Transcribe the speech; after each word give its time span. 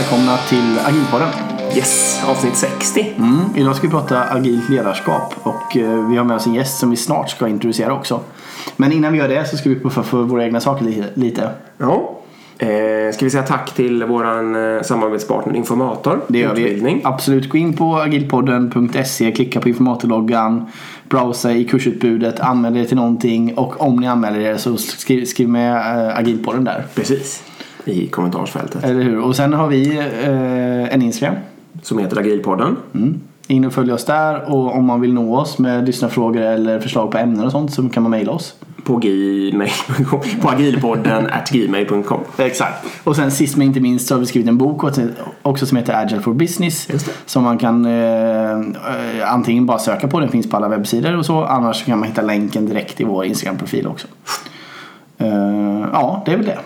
Välkomna 0.00 0.36
till 0.48 0.78
Agilpodden. 0.86 1.28
Yes, 1.76 2.22
avsnitt 2.28 2.56
60. 2.56 3.12
Mm. 3.18 3.38
Idag 3.56 3.76
ska 3.76 3.86
vi 3.86 3.90
prata 3.90 4.24
agilt 4.24 4.68
ledarskap 4.68 5.34
och 5.42 5.76
eh, 5.76 6.08
vi 6.08 6.16
har 6.16 6.24
med 6.24 6.36
oss 6.36 6.46
en 6.46 6.54
gäst 6.54 6.78
som 6.78 6.90
vi 6.90 6.96
snart 6.96 7.30
ska 7.30 7.48
introducera 7.48 7.92
också. 7.92 8.20
Men 8.76 8.92
innan 8.92 9.12
vi 9.12 9.18
gör 9.18 9.28
det 9.28 9.48
så 9.50 9.56
ska 9.56 9.68
vi 9.68 9.80
puffa 9.80 10.02
för 10.02 10.22
våra 10.22 10.44
egna 10.44 10.60
saker 10.60 10.84
li- 10.84 11.04
lite. 11.14 11.50
Ja. 11.78 12.16
Eh, 12.58 13.12
ska 13.14 13.24
vi 13.24 13.30
säga 13.30 13.42
tack 13.42 13.74
till 13.74 14.04
våran 14.04 14.74
eh, 14.76 14.82
samarbetspartner 14.82 15.56
Informator. 15.56 16.20
Det 16.28 16.38
gör 16.38 16.54
vi. 16.54 16.62
Utbildning. 16.62 17.00
Absolut, 17.04 17.48
gå 17.48 17.58
in 17.58 17.76
på 17.76 17.96
agilpodden.se, 17.96 19.32
klicka 19.32 19.60
på 19.60 19.68
informatorloggan, 19.68 20.66
browsa 21.08 21.52
i 21.52 21.64
kursutbudet, 21.64 22.40
anmäl 22.40 22.76
er 22.76 22.84
till 22.84 22.96
någonting 22.96 23.54
och 23.58 23.80
om 23.80 23.96
ni 23.96 24.06
anmäler 24.06 24.40
er 24.40 24.56
så 24.56 24.76
skriv, 24.76 25.24
skriv 25.24 25.48
med 25.48 25.76
agilpodden 26.18 26.64
där. 26.64 26.86
Precis. 26.94 27.42
I 27.84 28.06
kommentarsfältet. 28.06 28.84
Eller 28.84 29.02
hur? 29.02 29.20
Och 29.20 29.36
sen 29.36 29.52
har 29.52 29.68
vi 29.68 29.98
eh, 29.98 30.94
en 30.94 31.02
Instagram. 31.02 31.36
Som 31.82 31.98
heter 31.98 32.18
Agilpodden. 32.18 32.76
Mm. 32.94 33.20
In 33.46 33.64
och 33.64 33.72
följ 33.72 33.92
oss 33.92 34.04
där 34.04 34.52
och 34.52 34.76
om 34.76 34.84
man 34.84 35.00
vill 35.00 35.14
nå 35.14 35.36
oss 35.36 35.58
med 35.58 35.86
lyssnarfrågor 35.86 36.42
eller 36.42 36.80
förslag 36.80 37.10
på 37.10 37.18
ämnen 37.18 37.44
och 37.44 37.52
sånt 37.52 37.72
så 37.72 37.88
kan 37.88 38.02
man 38.02 38.10
mejla 38.10 38.32
oss. 38.32 38.54
På 38.84 38.96
gmail.com. 38.96 40.20
På 40.42 40.48
agilpodden 40.48 41.26
at 41.26 41.50
gmail.com. 41.50 42.20
Exakt. 42.36 42.86
Och 43.04 43.16
sen 43.16 43.30
sist 43.30 43.56
men 43.56 43.66
inte 43.66 43.80
minst 43.80 44.08
så 44.08 44.14
har 44.14 44.20
vi 44.20 44.26
skrivit 44.26 44.48
en 44.48 44.58
bok 44.58 44.84
också 45.42 45.66
som 45.66 45.76
heter 45.76 46.04
Agile 46.04 46.20
for 46.20 46.34
Business. 46.34 46.88
Som 47.26 47.44
man 47.44 47.58
kan 47.58 47.84
eh, 47.84 48.50
eh, 48.50 49.32
antingen 49.32 49.66
bara 49.66 49.78
söka 49.78 50.08
på, 50.08 50.20
den 50.20 50.28
finns 50.28 50.50
på 50.50 50.56
alla 50.56 50.68
webbsidor 50.68 51.16
och 51.16 51.26
så. 51.26 51.44
Annars 51.44 51.84
kan 51.84 51.98
man 51.98 52.08
hitta 52.08 52.22
länken 52.22 52.66
direkt 52.66 53.00
i 53.00 53.04
vår 53.04 53.24
Instagram-profil 53.24 53.86
också. 53.86 54.06
Eh, 55.18 55.88
ja, 55.92 56.22
det 56.26 56.32
är 56.32 56.36
väl 56.36 56.46
det. 56.46 56.58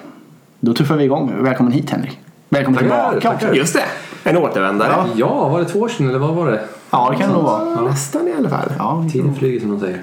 Då 0.64 0.74
tuffar 0.74 0.96
vi 0.96 1.04
igång. 1.04 1.32
Välkommen 1.40 1.72
hit 1.72 1.90
Henrik. 1.90 2.18
Välkommen 2.48 2.80
Tackar, 2.80 3.10
tillbaka 3.10 3.20
tackar. 3.30 3.46
också. 3.48 3.58
Just 3.58 3.74
det. 3.74 4.30
En 4.30 4.36
återvändare. 4.36 4.90
Ja. 4.96 5.06
Ja, 5.16 5.48
var 5.48 5.58
det 5.60 5.64
två 5.64 5.78
år 5.80 5.88
sedan 5.88 6.08
eller 6.08 6.18
vad 6.18 6.34
var 6.34 6.50
det? 6.50 6.60
Ja, 6.90 7.08
det 7.10 7.16
kan 7.18 7.28
det 7.28 7.34
nog 7.34 7.44
vara. 7.44 7.62
Ja, 7.76 7.80
Nästan 7.80 8.28
i 8.28 8.32
alla 8.38 8.48
fall. 8.48 8.72
Ja. 8.78 9.04
Tiden 9.12 9.34
flyger 9.34 9.60
som 9.60 9.70
de 9.70 9.80
säger. 9.80 10.02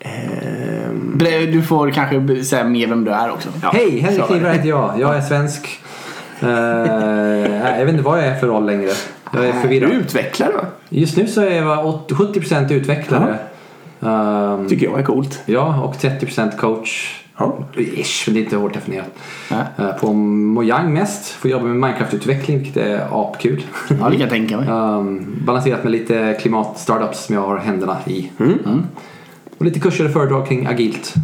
Ehm, 0.00 1.18
Du 1.52 1.62
får 1.62 1.90
kanske 1.90 2.44
säga 2.44 2.64
mer 2.64 2.86
vem 2.86 3.04
du 3.04 3.10
är 3.10 3.30
också. 3.30 3.48
Ja. 3.62 3.70
Hej, 3.74 3.98
Henrik. 4.00 4.26
Kniberg 4.26 4.52
heter 4.56 4.68
jag. 4.68 4.92
Jag 4.98 5.16
är 5.16 5.20
svensk. 5.20 5.80
Eh, 6.40 6.48
jag 7.78 7.84
vet 7.86 7.88
inte 7.88 8.02
vad 8.02 8.18
jag 8.18 8.26
är 8.26 8.34
för 8.34 8.46
roll 8.46 8.66
längre. 8.66 8.90
Jag 9.32 9.44
är 9.44 9.48
är 9.48 9.52
du 9.52 9.60
förvirrad. 9.60 9.90
utvecklare 9.90 10.52
va? 10.52 10.64
Just 10.88 11.16
nu 11.16 11.26
så 11.26 11.40
är 11.40 11.56
jag 11.62 11.86
80 11.86 12.14
70% 12.14 12.72
utvecklare. 12.72 13.38
Ehm, 14.02 14.68
Tycker 14.68 14.86
jag 14.86 14.98
är 14.98 15.04
coolt. 15.04 15.40
ja, 15.46 15.80
och 15.82 15.94
30% 15.96 16.56
coach. 16.56 17.22
Ja. 17.36 17.58
Ish, 17.76 18.26
men 18.26 18.34
det 18.34 18.40
är 18.40 18.44
inte 18.44 18.56
hårt 18.56 18.74
definierat. 18.74 19.18
Nej. 19.50 19.64
Eh, 19.78 19.90
på 19.90 20.12
Mojang 20.12 20.92
mest. 20.92 21.28
Får 21.28 21.50
jobba 21.50 21.64
med 21.64 21.76
Minecraft-utveckling 21.76 22.58
vilket 22.58 22.76
är 22.76 23.06
apkul. 23.12 23.62
ja, 23.88 23.94
det 23.94 24.10
kan 24.10 24.20
jag 24.20 24.30
tänka 24.30 24.56
mig. 24.56 24.68
Um, 24.68 25.36
balanserat 25.46 25.82
med 25.82 25.92
lite 25.92 26.38
klimat-startups 26.40 27.26
som 27.26 27.34
jag 27.34 27.42
har 27.42 27.56
händerna 27.56 27.96
i. 28.06 28.30
Mm. 28.38 28.82
Och 29.58 29.64
lite 29.64 29.80
kurser 29.80 30.04
och 30.04 30.12
föredrag 30.12 30.46
kring 30.48 30.66
agilt. 30.66 31.14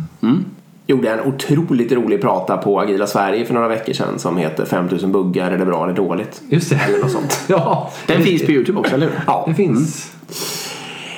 Gjorde 0.86 1.10
en 1.10 1.20
otroligt 1.20 1.92
rolig 1.92 2.20
prata 2.20 2.56
på 2.56 2.80
Agila 2.80 3.06
Sverige 3.06 3.44
för 3.44 3.54
några 3.54 3.68
veckor 3.68 3.92
sedan 3.92 4.18
som 4.18 4.36
heter 4.36 4.64
5000 4.64 5.12
buggar, 5.12 5.50
är 5.50 5.58
det 5.58 5.66
bra 5.66 5.84
eller 5.84 5.94
dåligt? 5.94 6.42
Just 6.48 6.70
det. 6.70 6.76
Eller 6.76 6.98
något 6.98 7.10
sånt. 7.10 7.44
ja, 7.48 7.90
Den 8.06 8.22
finns 8.22 8.46
på 8.46 8.52
Youtube 8.52 8.78
också, 8.78 8.94
eller 8.94 9.06
hur? 9.06 9.20
Ja. 9.26 9.44
det 9.48 9.54
finns. 9.54 10.12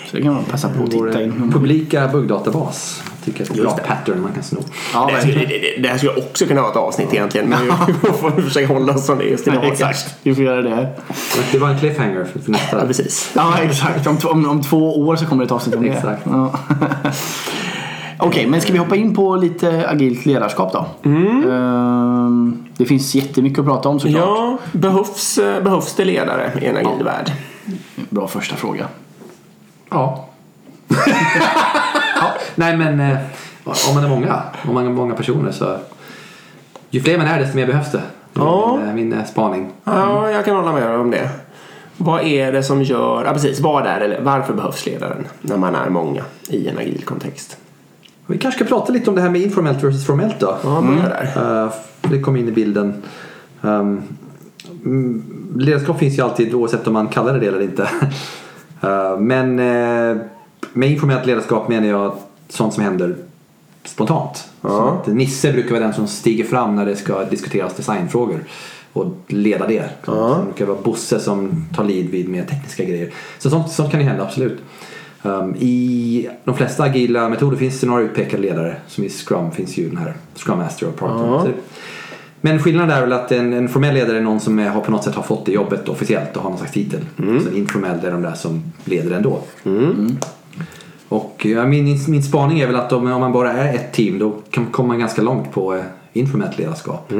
Så 0.06 0.16
det 0.16 0.22
kan 0.22 0.34
man 0.34 0.44
passa 0.44 0.68
på 0.68 0.82
att 0.84 0.90
titta 0.90 1.22
in. 1.22 1.52
publika 1.52 2.08
buggdatabas. 2.08 3.02
Tycker 3.24 3.40
jag 3.40 3.48
är 3.50 3.54
ett 3.54 3.62
bra 3.62 3.74
det. 3.76 3.82
pattern 3.82 4.22
man 4.22 4.32
kan 4.32 4.42
sno. 4.42 4.58
Ja, 4.94 5.06
det, 5.06 5.12
här 5.12 5.20
skulle, 5.20 5.38
det, 5.38 5.46
det- 5.46 5.82
det 5.82 5.88
här 5.88 5.96
skulle 5.98 6.12
också 6.14 6.46
kunna 6.46 6.60
vara 6.60 6.70
ett 6.70 6.76
avsnitt 6.76 7.14
egentligen. 7.14 7.48
Men 7.48 7.58
vi 8.02 8.08
får 8.12 8.30
försöka 8.42 8.72
hålla 8.72 8.92
oss 8.94 9.06
som 9.06 9.18
det 9.18 9.24
just 9.24 9.46
idag. 9.48 9.64
Exakt. 9.64 10.14
Vi 10.22 10.34
får 10.34 10.44
göra 10.44 10.62
det. 10.62 10.88
Det 11.52 11.58
var 11.58 11.68
en 11.68 11.78
cliffhanger 11.78 12.24
för, 12.32 12.38
för 12.40 12.50
nästa. 12.50 12.78
Ja, 12.80 12.86
precis. 12.86 13.30
Ja, 13.34 13.58
exakt. 13.62 14.06
Om, 14.06 14.18
om, 14.24 14.48
om 14.50 14.62
två 14.62 15.00
år 15.00 15.16
så 15.16 15.26
kommer 15.26 15.42
det 15.42 15.46
ett 15.46 15.52
avsnitt 15.52 15.74
om 15.76 15.82
det. 15.82 15.88
Exakt. 15.88 16.22
Ja. 16.24 16.52
Okej, 18.18 18.46
men 18.46 18.60
ska 18.60 18.72
vi 18.72 18.78
hoppa 18.78 18.96
in 18.96 19.14
på 19.14 19.36
lite 19.36 19.88
agilt 19.88 20.26
ledarskap 20.26 20.72
då? 20.72 20.86
Ehm, 21.10 22.64
Det 22.76 22.84
finns 22.84 23.14
jättemycket 23.14 23.58
att 23.58 23.64
prata 23.66 23.88
om 23.88 24.00
såklart. 24.00 24.20
Ja, 24.24 24.58
behövs, 24.72 25.38
eh, 25.38 25.62
behövs 25.62 25.94
det 25.94 26.04
ledare 26.04 26.52
i 26.62 26.66
en 26.66 26.76
agil 26.76 27.04
värld? 27.04 27.32
Bra 28.10 28.28
första 28.28 28.56
fråga. 28.56 28.88
Ja. 29.90 30.28
Nej 32.54 32.76
men 32.76 33.00
eh, 33.00 33.18
om 33.64 33.94
man 33.94 34.04
är 34.04 34.08
många, 34.08 34.42
om 34.68 34.74
man 34.74 34.86
är 34.86 34.90
många 34.90 35.14
personer 35.14 35.52
så 35.52 35.76
ju 36.90 37.00
fler 37.00 37.18
man 37.18 37.26
är 37.26 37.40
desto 37.40 37.56
mer 37.56 37.66
behövs 37.66 37.92
det. 37.92 38.02
Ja. 38.34 38.76
min, 38.78 38.88
eh, 38.88 38.94
min 38.94 39.12
eh, 39.12 39.24
spaning. 39.24 39.70
Ja, 39.84 40.30
jag 40.30 40.44
kan 40.44 40.56
hålla 40.56 40.72
med 40.72 40.90
om 40.90 41.10
det. 41.10 41.28
Vad 41.96 42.22
är 42.22 42.52
det 42.52 42.62
som 42.62 42.82
gör, 42.82 43.24
ja 43.24 43.32
precis, 43.32 43.60
vad 43.60 43.86
är 43.86 44.00
det, 44.00 44.20
varför 44.22 44.54
behövs 44.54 44.86
ledaren 44.86 45.26
när 45.40 45.56
man 45.56 45.74
är 45.74 45.90
många 45.90 46.22
i 46.48 46.68
en 46.68 46.78
agil 46.78 47.02
kontext? 47.04 47.56
Vi 48.26 48.38
kanske 48.38 48.64
ska 48.64 48.74
prata 48.76 48.92
lite 48.92 49.10
om 49.10 49.16
det 49.16 49.22
här 49.22 49.30
med 49.30 49.40
informellt 49.40 49.84
versus 49.84 50.06
formellt 50.06 50.40
då. 50.40 50.56
Ja, 50.64 50.80
börja 50.80 51.08
där. 51.08 51.64
Eh, 51.64 51.72
det 52.10 52.20
kom 52.20 52.36
in 52.36 52.48
i 52.48 52.52
bilden. 52.52 53.02
Um, 53.60 54.02
mm, 54.84 55.22
ledarskap 55.56 55.98
finns 55.98 56.18
ju 56.18 56.22
alltid 56.22 56.54
oavsett 56.54 56.86
om 56.86 56.92
man 56.92 57.08
kallar 57.08 57.32
det 57.32 57.40
det 57.40 57.46
eller 57.46 57.62
inte. 57.62 57.88
Men 59.18 59.56
med 60.72 60.90
informellt 60.90 61.26
ledarskap 61.26 61.68
menar 61.68 61.86
jag 61.86 62.12
sånt 62.48 62.74
som 62.74 62.82
händer 62.82 63.16
spontant. 63.84 64.48
Ja. 64.60 64.68
Så 64.68 64.88
att 64.88 65.16
Nisse 65.16 65.52
brukar 65.52 65.70
vara 65.70 65.80
den 65.84 65.94
som 65.94 66.06
stiger 66.06 66.44
fram 66.44 66.76
när 66.76 66.86
det 66.86 66.96
ska 66.96 67.24
diskuteras 67.24 67.74
designfrågor 67.74 68.44
och 68.92 69.14
leda 69.28 69.66
det. 69.66 69.84
Ja. 70.06 70.36
Det 70.38 70.44
brukar 70.44 70.66
vara 70.66 70.78
Bosse 70.82 71.20
som 71.20 71.64
tar 71.76 71.84
lead 71.84 72.06
vid 72.06 72.28
mer 72.28 72.44
tekniska 72.44 72.84
grejer. 72.84 73.10
Så 73.38 73.50
sånt, 73.50 73.70
sånt 73.72 73.90
kan 73.90 74.00
ju 74.00 74.06
hända 74.06 74.24
absolut. 74.24 74.58
Um, 75.22 75.56
I 75.58 76.28
de 76.44 76.56
flesta 76.56 76.82
agila 76.82 77.28
metoder 77.28 77.56
finns 77.56 77.80
det 77.80 77.86
några 77.86 78.02
utpekade 78.02 78.42
ledare. 78.42 78.76
Som 78.88 79.04
i 79.04 79.08
Scrum 79.08 79.50
finns 79.50 79.76
ju 79.76 79.88
den 79.88 79.96
här 79.96 80.14
Scrum 80.34 80.58
Master 80.58 80.86
och 80.88 80.96
Product 80.96 81.20
Ja. 81.20 81.42
Så- 81.44 81.50
Men 82.40 82.58
skillnaden 82.62 82.90
är 82.90 83.00
väl 83.00 83.12
att 83.12 83.32
en, 83.32 83.52
en 83.52 83.68
formell 83.68 83.94
ledare 83.94 84.16
är 84.18 84.22
någon 84.22 84.40
som 84.40 84.58
är, 84.58 84.68
har 84.68 84.80
på 84.80 84.90
något 84.90 85.04
sätt 85.04 85.14
har 85.14 85.22
fått 85.22 85.46
det 85.46 85.52
jobbet 85.52 85.88
officiellt 85.88 86.36
och 86.36 86.42
har 86.42 86.50
någon 86.50 86.58
slags 86.58 86.72
titel. 86.72 87.00
Så 87.16 87.22
en 87.48 87.56
informell 87.56 88.04
är 88.04 88.10
de 88.10 88.22
där 88.22 88.34
som 88.34 88.62
leder 88.84 89.16
ändå. 89.16 89.40
Och 91.14 91.46
ja, 91.46 91.66
min, 91.66 91.98
min 92.08 92.22
spaning 92.22 92.60
är 92.60 92.66
väl 92.66 92.76
att 92.76 92.92
om, 92.92 93.12
om 93.12 93.20
man 93.20 93.32
bara 93.32 93.52
är 93.52 93.74
ett 93.74 93.92
team 93.92 94.18
då 94.18 94.32
kan, 94.50 94.66
kommer 94.66 94.88
man 94.88 94.98
ganska 94.98 95.22
långt 95.22 95.52
på 95.52 95.74
eh, 95.74 95.82
informellt 96.12 96.58
ledarskap. 96.58 97.12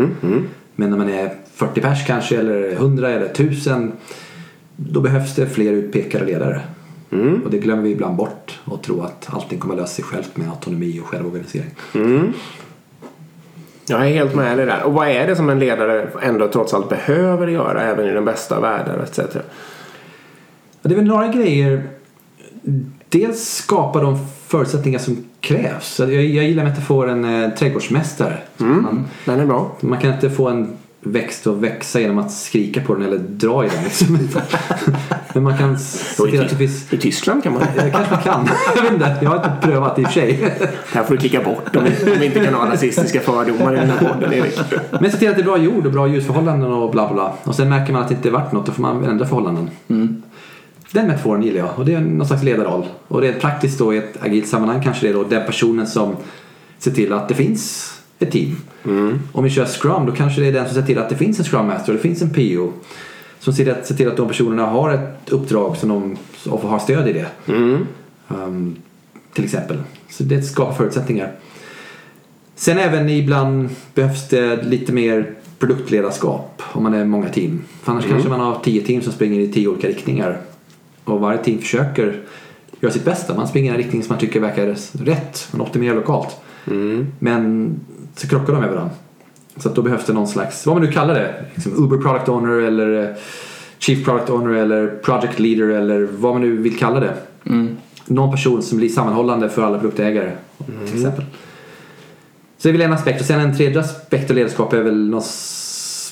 Men 0.74 0.90
när 0.90 0.96
man 0.96 1.08
är 1.08 1.34
40 1.54 1.80
pers 1.80 2.06
kanske 2.06 2.38
eller 2.38 2.72
100 2.72 3.08
eller 3.10 3.26
1000 3.26 3.92
då 4.76 5.00
behövs 5.00 5.34
det 5.34 5.46
fler 5.46 5.72
utpekade 5.72 6.24
ledare. 6.24 6.60
Och 7.44 7.50
det 7.50 7.58
glömmer 7.58 7.82
vi 7.82 7.90
ibland 7.90 8.16
bort 8.16 8.60
och 8.64 8.82
tro 8.82 9.00
att 9.00 9.28
allting 9.30 9.58
kommer 9.58 9.76
lösa 9.76 9.86
sig 9.86 10.04
självt 10.04 10.36
med 10.36 10.48
autonomi 10.50 11.00
och 11.00 11.06
självorganisering. 11.06 11.70
Jag 13.86 14.00
är 14.00 14.08
helt 14.12 14.34
med 14.34 14.56
dig 14.56 14.66
där. 14.66 14.82
Och 14.82 14.92
vad 14.92 15.08
är 15.08 15.26
det 15.26 15.36
som 15.36 15.50
en 15.50 15.58
ledare 15.58 16.08
ändå 16.22 16.48
trots 16.48 16.74
allt 16.74 16.88
behöver 16.88 17.46
göra 17.46 17.82
även 17.82 18.06
i 18.06 18.12
den 18.12 18.24
bästa 18.24 18.60
världen 18.60 19.00
etc. 19.00 19.18
Ja, 19.18 19.40
Det 20.82 20.94
är 20.94 20.96
väl 20.96 21.06
några 21.06 21.28
grejer. 21.28 21.82
Dels 23.14 23.54
skapa 23.56 24.00
de 24.00 24.18
förutsättningar 24.46 24.98
som 24.98 25.24
krävs. 25.40 26.00
Jag, 26.00 26.12
jag 26.12 26.44
gillar 26.44 26.64
metaforen 26.64 27.24
eh, 27.24 27.50
trädgårdsmästare. 27.50 28.38
Man, 28.56 29.04
Den 29.24 29.40
är 29.40 29.46
bra. 29.46 29.76
man 29.80 30.00
kan 30.00 30.14
inte 30.14 30.30
få 30.30 30.48
en 30.48 30.76
växt 31.00 31.46
att 31.46 31.54
växa 31.54 32.00
genom 32.00 32.18
att 32.18 32.32
skrika 32.32 32.80
på 32.80 32.94
den 32.94 33.02
eller 33.02 33.18
dra 33.18 33.64
i 33.64 33.68
den. 33.68 33.84
Liksom. 33.84 34.18
Men 35.34 35.42
man 35.42 35.58
kan 35.58 35.78
se 35.78 36.22
till 36.22 36.40
att 36.40 36.50
det 36.50 36.56
finns... 36.56 36.92
I 36.92 36.96
Tyskland 36.96 37.42
kan 37.42 37.52
man. 37.52 37.62
Det 37.76 37.90
kanske 37.90 38.14
man 38.14 38.22
kan. 38.22 38.48
Jag 38.76 38.82
vet 38.82 38.92
inte. 38.92 39.18
Jag 39.22 39.30
har 39.30 39.36
inte 39.36 39.52
prövat 39.62 39.98
i 39.98 40.02
och 40.02 40.06
för 40.06 40.12
sig. 40.12 40.54
Här 40.92 41.04
får 41.04 41.14
du 41.14 41.20
klicka 41.20 41.42
bort 41.42 41.76
om 41.76 41.84
vi, 42.18 42.26
inte 42.26 42.40
kan 42.40 42.54
ha 42.54 42.72
rasistiska 42.72 43.20
fördomar 43.20 43.74
i 43.74 43.76
den 43.76 43.90
här 43.90 44.08
podden 44.08 44.32
Erik. 44.32 44.58
Men 45.00 45.10
se 45.10 45.18
till 45.18 45.28
att 45.28 45.36
det 45.36 45.42
är 45.42 45.44
bra 45.44 45.58
jord 45.58 45.86
och 45.86 45.92
bra 45.92 46.08
ljusförhållanden 46.08 46.72
och 46.72 46.90
bla 46.90 47.12
bla. 47.12 47.34
Och 47.44 47.54
sen 47.54 47.68
märker 47.68 47.92
man 47.92 48.02
att 48.02 48.08
det 48.08 48.14
inte 48.14 48.28
är 48.28 48.32
värt 48.32 48.52
något. 48.52 48.66
Då 48.66 48.72
får 48.72 48.82
man 48.82 49.04
ändra 49.04 49.26
förhållanden. 49.26 49.70
Den 50.90 51.06
metaforen 51.06 51.42
gillar 51.42 51.58
jag. 51.58 51.78
Och 51.78 51.84
det 51.84 51.94
är 51.94 52.00
någon 52.00 52.26
slags 52.26 52.42
ledarroll. 52.42 52.86
Och 53.08 53.24
är 53.24 53.32
praktiskt 53.32 53.78
då 53.78 53.94
i 53.94 53.96
ett 53.96 54.22
agilt 54.22 54.48
sammanhang 54.48 54.82
kanske 54.82 55.06
det 55.06 55.10
är 55.10 55.14
då 55.14 55.24
den 55.24 55.46
personen 55.46 55.86
som 55.86 56.16
ser 56.78 56.90
till 56.90 57.12
att 57.12 57.28
det 57.28 57.34
finns 57.34 57.94
ett 58.18 58.30
team. 58.30 58.56
Om 59.32 59.44
vi 59.44 59.50
kör 59.50 59.66
Scrum 59.66 60.06
då 60.06 60.12
kanske 60.12 60.40
det 60.40 60.46
är 60.46 60.52
den 60.52 60.66
som 60.66 60.74
ser 60.74 60.82
till 60.82 60.98
att 60.98 61.08
det 61.08 61.16
finns 61.16 61.38
en 61.38 61.44
Scrum 61.44 61.66
Master 61.66 61.92
och 61.92 61.96
det 61.96 62.02
finns 62.02 62.22
en 62.22 62.30
PO. 62.30 62.72
Som 63.38 63.52
ser 63.52 63.64
till 63.64 63.72
att, 63.72 63.86
ser 63.86 63.94
till 63.94 64.08
att 64.08 64.16
de 64.16 64.28
personerna 64.28 64.66
har 64.66 64.90
ett 64.90 65.30
uppdrag 65.30 65.76
som 65.76 65.88
de 65.88 66.16
och 66.50 66.60
har 66.60 66.78
stöd 66.78 67.08
i 67.08 67.12
det. 67.12 67.26
Um, 68.28 68.76
till 69.32 69.44
exempel. 69.44 69.76
Så 70.10 70.22
det 70.22 70.42
skapar 70.42 70.74
förutsättningar. 70.74 71.32
Sen 72.54 72.78
även 72.78 73.08
ibland 73.08 73.68
behövs 73.94 74.28
det 74.28 74.62
lite 74.62 74.92
mer 74.92 75.34
produktledarskap 75.58 76.62
om 76.72 76.82
man 76.82 76.94
är 76.94 77.04
många 77.04 77.28
team. 77.28 77.62
För 77.82 77.92
annars 77.92 78.04
kanske 78.08 78.28
man 78.28 78.40
har 78.40 78.58
tio 78.64 78.82
team 78.82 79.02
som 79.02 79.12
springer 79.12 79.40
i 79.40 79.52
tio 79.52 79.68
olika 79.68 79.88
riktningar. 79.88 80.40
Och 81.04 81.20
varje 81.20 81.38
team 81.38 81.58
försöker 81.58 82.20
göra 82.80 82.92
sitt 82.92 83.04
bästa. 83.04 83.34
Man 83.34 83.48
springer 83.48 83.70
i 83.70 83.74
en 83.74 83.82
riktning 83.82 84.02
som 84.02 84.12
man 84.12 84.18
tycker 84.18 84.40
verkar 84.40 84.76
rätt. 85.04 85.48
Man 85.52 85.60
optimerar 85.60 85.94
lokalt. 85.94 86.36
Men 87.18 87.74
så 88.16 88.28
krockar 88.28 88.52
de 88.52 88.60
med 88.60 88.70
varandra. 88.70 88.94
Så 89.56 89.68
att 89.68 89.74
då 89.74 89.82
behövs 89.82 90.06
det 90.06 90.12
någon 90.12 90.28
slags, 90.28 90.66
vad 90.66 90.76
man 90.76 90.84
nu 90.84 90.92
kallar 90.92 91.14
det, 91.14 91.34
liksom 91.54 91.84
Uber 91.84 91.96
Product 91.96 92.28
Owner 92.28 92.60
eller 92.60 93.02
eh, 93.02 93.16
Chief 93.78 94.04
Product 94.04 94.30
Owner 94.30 94.54
eller 94.54 94.86
Project 94.86 95.38
Leader 95.38 95.68
eller 95.68 96.08
vad 96.12 96.32
man 96.32 96.42
nu 96.42 96.56
vill 96.56 96.78
kalla 96.78 97.00
det. 97.00 97.14
Någon 98.06 98.30
person 98.30 98.62
som 98.62 98.78
blir 98.78 98.88
sammanhållande 98.88 99.48
för 99.48 99.62
alla 99.62 99.78
produktägare 99.78 100.32
till 100.86 100.96
exempel. 100.96 101.24
Så 102.58 102.68
det 102.68 102.68
är 102.68 102.72
väl 102.72 102.82
en 102.82 102.92
aspekt. 102.92 103.20
Och 103.20 103.26
sen 103.26 103.40
en 103.40 103.56
tredje 103.56 103.80
aspekt 103.80 104.30
av 104.30 104.36
ledarskap 104.36 104.72
är 104.72 104.82
väl 104.82 105.08
något, 105.08 105.26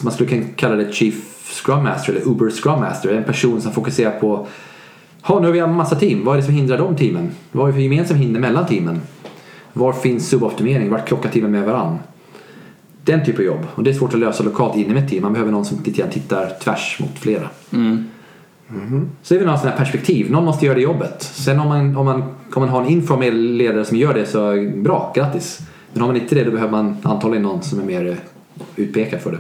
man 0.03 0.12
skulle 0.12 0.29
kunna 0.29 0.45
kalla 0.56 0.75
det 0.75 0.93
Chief 0.93 1.15
Scrum 1.45 1.83
Master 1.83 2.12
eller 2.12 2.29
Uber 2.29 2.50
Scrum 2.50 2.81
Master. 2.81 3.15
En 3.15 3.25
person 3.25 3.61
som 3.61 3.73
fokuserar 3.73 4.21
på 4.21 4.47
Ha, 5.23 5.41
nu 5.41 5.47
har 5.47 5.53
vi 5.53 5.59
en 5.59 5.75
massa 5.75 5.97
team. 5.97 6.25
Vad 6.25 6.35
är 6.35 6.41
det 6.41 6.47
som 6.47 6.55
hindrar 6.55 6.79
de 6.79 6.97
teamen? 6.97 7.31
Vad 7.53 7.65
är 7.65 7.67
det 7.67 7.73
för 7.73 7.81
gemensamma 7.81 8.21
hinder 8.21 8.41
mellan 8.41 8.67
teamen? 8.67 9.01
Var 9.73 9.93
finns 9.93 10.29
suboptimering? 10.29 10.91
Vart 10.91 11.09
krockar 11.09 11.31
teamen 11.31 11.51
med 11.51 11.65
varann? 11.65 11.99
Den 13.05 13.25
typen 13.25 13.41
av 13.41 13.47
jobb. 13.47 13.67
Och 13.75 13.83
det 13.83 13.91
är 13.91 13.95
svårt 13.95 14.15
att 14.15 14.21
lösa 14.21 14.43
lokalt 14.43 14.77
inom 14.77 14.97
ett 14.97 15.11
team. 15.11 15.23
Man 15.23 15.33
behöver 15.33 15.53
någon 15.53 15.65
som 15.65 15.79
lite 15.85 16.11
tittar 16.11 16.53
tvärs 16.65 16.99
mot 17.01 17.19
flera. 17.19 17.49
Så 19.23 19.35
det 19.35 19.39
är 19.39 19.39
väl 19.39 19.47
några 19.47 19.59
sådana 19.59 19.77
här 19.77 19.85
perspektiv. 19.85 20.31
Någon 20.31 20.45
måste 20.45 20.67
göra 20.67 20.75
det 20.75 20.83
jobbet. 20.83 21.23
Sen 21.23 21.61
om 21.61 21.69
man, 21.69 21.97
om 21.97 22.05
man, 22.05 22.23
om 22.55 22.63
man 22.63 22.69
har 22.69 22.83
en 22.83 22.89
informell 22.89 23.53
ledare 23.53 23.85
som 23.85 23.97
gör 23.97 24.15
det 24.15 24.27
så 24.27 24.71
bra, 24.77 25.13
grattis. 25.15 25.61
Men 25.93 26.01
har 26.01 26.09
man 26.09 26.17
inte 26.17 26.35
det 26.35 26.45
då 26.45 26.51
behöver 26.51 26.73
man 26.73 26.97
antagligen 27.03 27.43
någon 27.43 27.63
som 27.63 27.81
är 27.81 27.85
mer 27.85 28.17
utpekad 28.77 29.21
för 29.21 29.33
det. 29.33 29.39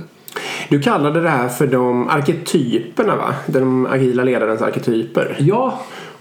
Du 0.72 0.80
kallade 0.80 1.20
det 1.20 1.28
här 1.28 1.48
för 1.48 1.66
de 1.66 2.08
arketyperna 2.08 3.16
va? 3.16 3.34
De 3.46 3.86
agila 3.86 4.24
ledarens 4.24 4.62
arketyper. 4.62 5.36
Ja, 5.38 5.78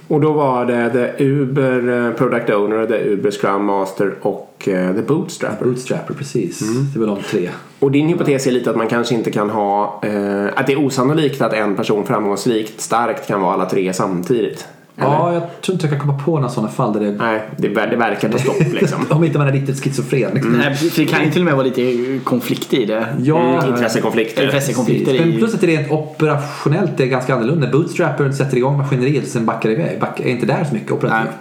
Och 0.08 0.22
då 0.22 0.34
var 0.34 0.66
det 0.66 0.90
The 0.90 1.24
Uber 1.24 2.08
eh, 2.08 2.14
Product 2.14 2.50
Owner, 2.50 2.86
The 2.86 3.10
Uber 3.10 3.32
Scrum 3.32 3.66
Master 3.66 4.14
och 4.22 4.68
eh, 4.68 4.96
The 4.96 5.02
Bootstrapper. 5.02 5.66
bootstrapper, 5.66 6.14
precis. 6.14 6.60
Det 6.60 7.00
är 7.00 7.00
väl 7.00 7.16
de 7.16 7.24
tre. 7.24 7.50
Och 7.80 7.92
din 7.92 8.08
hypotes 8.08 8.48
är 8.48 8.52
lite 8.52 8.70
att 8.70 8.76
man 8.76 8.88
kanske 8.88 9.16
inte 9.16 9.32
kan 9.32 9.50
ha... 9.50 10.02
Eh, 10.04 10.46
att 10.56 10.68
det 10.68 10.74
är 10.74 10.86
osannolikt 10.86 11.42
att 11.42 11.54
en 11.54 11.76
person 11.76 12.06
framgångsrikt 12.06 12.82
starkt 12.82 13.28
kan 13.28 13.42
vara 13.42 13.54
alla 13.54 13.66
tre 13.66 13.94
samtidigt. 13.94 14.68
Eller? 15.02 15.12
Ja, 15.12 15.34
jag 15.34 15.44
tror 15.62 15.74
inte 15.74 15.86
jag 15.88 15.92
kan 15.92 16.00
komma 16.08 16.20
på 16.26 16.36
några 16.36 16.50
sådana 16.50 16.72
fall 16.72 16.94
där 16.94 17.00
det... 17.00 17.12
Nej, 17.12 17.42
det, 17.58 17.68
det 17.68 17.96
verkar 17.96 18.30
ta 18.30 18.38
stopp 18.38 18.74
liksom. 18.74 19.06
Om 19.10 19.24
inte 19.24 19.38
man 19.38 19.48
är 19.48 19.52
riktigt 19.52 19.84
schizofren. 19.84 20.32
Liksom. 20.34 20.52
Nej, 20.58 20.76
för 20.76 21.00
det 21.02 21.06
kan 21.08 21.24
ju 21.26 21.32
till 21.32 21.42
och 21.42 21.46
med 21.46 21.54
vara 21.56 21.66
lite 21.66 22.20
konflikt 22.24 22.74
i 22.74 22.86
det. 22.86 23.06
Ja, 23.22 23.68
Intressekonflikter. 23.68 24.44
Intressekonflikter 24.44 25.20
Men 25.26 25.38
plus 25.38 25.54
att 25.54 25.62
det 25.62 25.68
rent 25.68 25.92
operationellt 25.92 27.00
är 27.00 27.06
ganska 27.06 27.36
annorlunda. 27.36 27.68
Bootstrappern 27.72 28.34
sätter 28.34 28.58
igång 28.58 28.78
maskineriet 28.78 29.24
och 29.24 29.30
sen 29.30 29.46
backar 29.46 29.70
iväg. 29.70 30.00
Back, 30.00 30.20
är 30.20 30.26
inte 30.30 30.46
där 30.46 30.64
så 30.64 30.74
mycket 30.74 30.92
operativt. 30.92 31.24
Nej. 31.30 31.34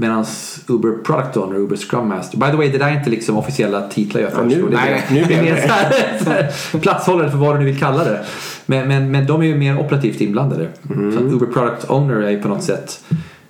Medan 0.00 0.24
Uber 0.68 0.90
Product 1.04 1.36
Owner 1.36 1.56
Uber 1.58 1.76
Scrum 1.76 2.08
Master. 2.08 2.38
By 2.38 2.46
the 2.50 2.56
way, 2.56 2.68
det 2.68 2.78
där 2.78 2.86
är 2.88 2.98
inte 2.98 3.10
liksom 3.10 3.36
officiella 3.36 3.88
titlar 3.88 4.20
jag 4.20 4.30
Ja, 4.32 4.42
nu- 4.42 4.50
föreslår. 4.50 4.70
det 4.70 4.76
är 4.76 4.80
nej, 4.90 5.02
mer- 5.10 5.20
nu 5.20 5.24
det 5.28 5.34
är 5.34 5.42
mer 5.42 6.44
det. 6.72 6.78
platshållare 6.80 7.30
för 7.30 7.38
vad 7.38 7.54
du 7.54 7.58
nu 7.58 7.64
vill 7.64 7.78
kalla 7.78 8.04
det. 8.04 8.20
Men, 8.70 8.88
men, 8.88 9.10
men 9.10 9.26
de 9.26 9.42
är 9.42 9.46
ju 9.46 9.54
mer 9.54 9.78
operativt 9.78 10.20
inblandade. 10.20 10.68
Mm. 10.94 11.12
Så 11.12 11.18
Uber 11.20 11.46
Product 11.46 11.90
Owner 11.90 12.14
är 12.16 12.30
ju 12.30 12.42
på 12.42 12.48
något 12.48 12.62
sätt 12.62 13.04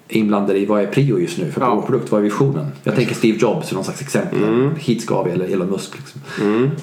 inblandade 0.08 0.58
i 0.58 0.66
vad 0.66 0.82
är 0.82 0.86
prio 0.86 1.18
just 1.18 1.38
nu 1.38 1.50
för 1.50 1.60
Ja. 1.60 1.74
vår 1.74 1.82
produkt, 1.82 2.12
vad 2.12 2.20
är 2.20 2.24
visionen? 2.24 2.66
Jag 2.84 2.94
tänker 2.94 3.14
Steve 3.14 3.38
Jobs 3.40 3.68
som 3.68 3.74
någon 3.76 3.84
slags 3.84 4.00
exempel. 4.02 4.44
Mm. 4.44 4.70
Hit 4.78 5.02
ska 5.02 5.22
vi, 5.22 5.30
eller 5.30 5.44
Elon 5.52 5.70
Musk. 5.70 5.96
Liksom. 5.96 6.20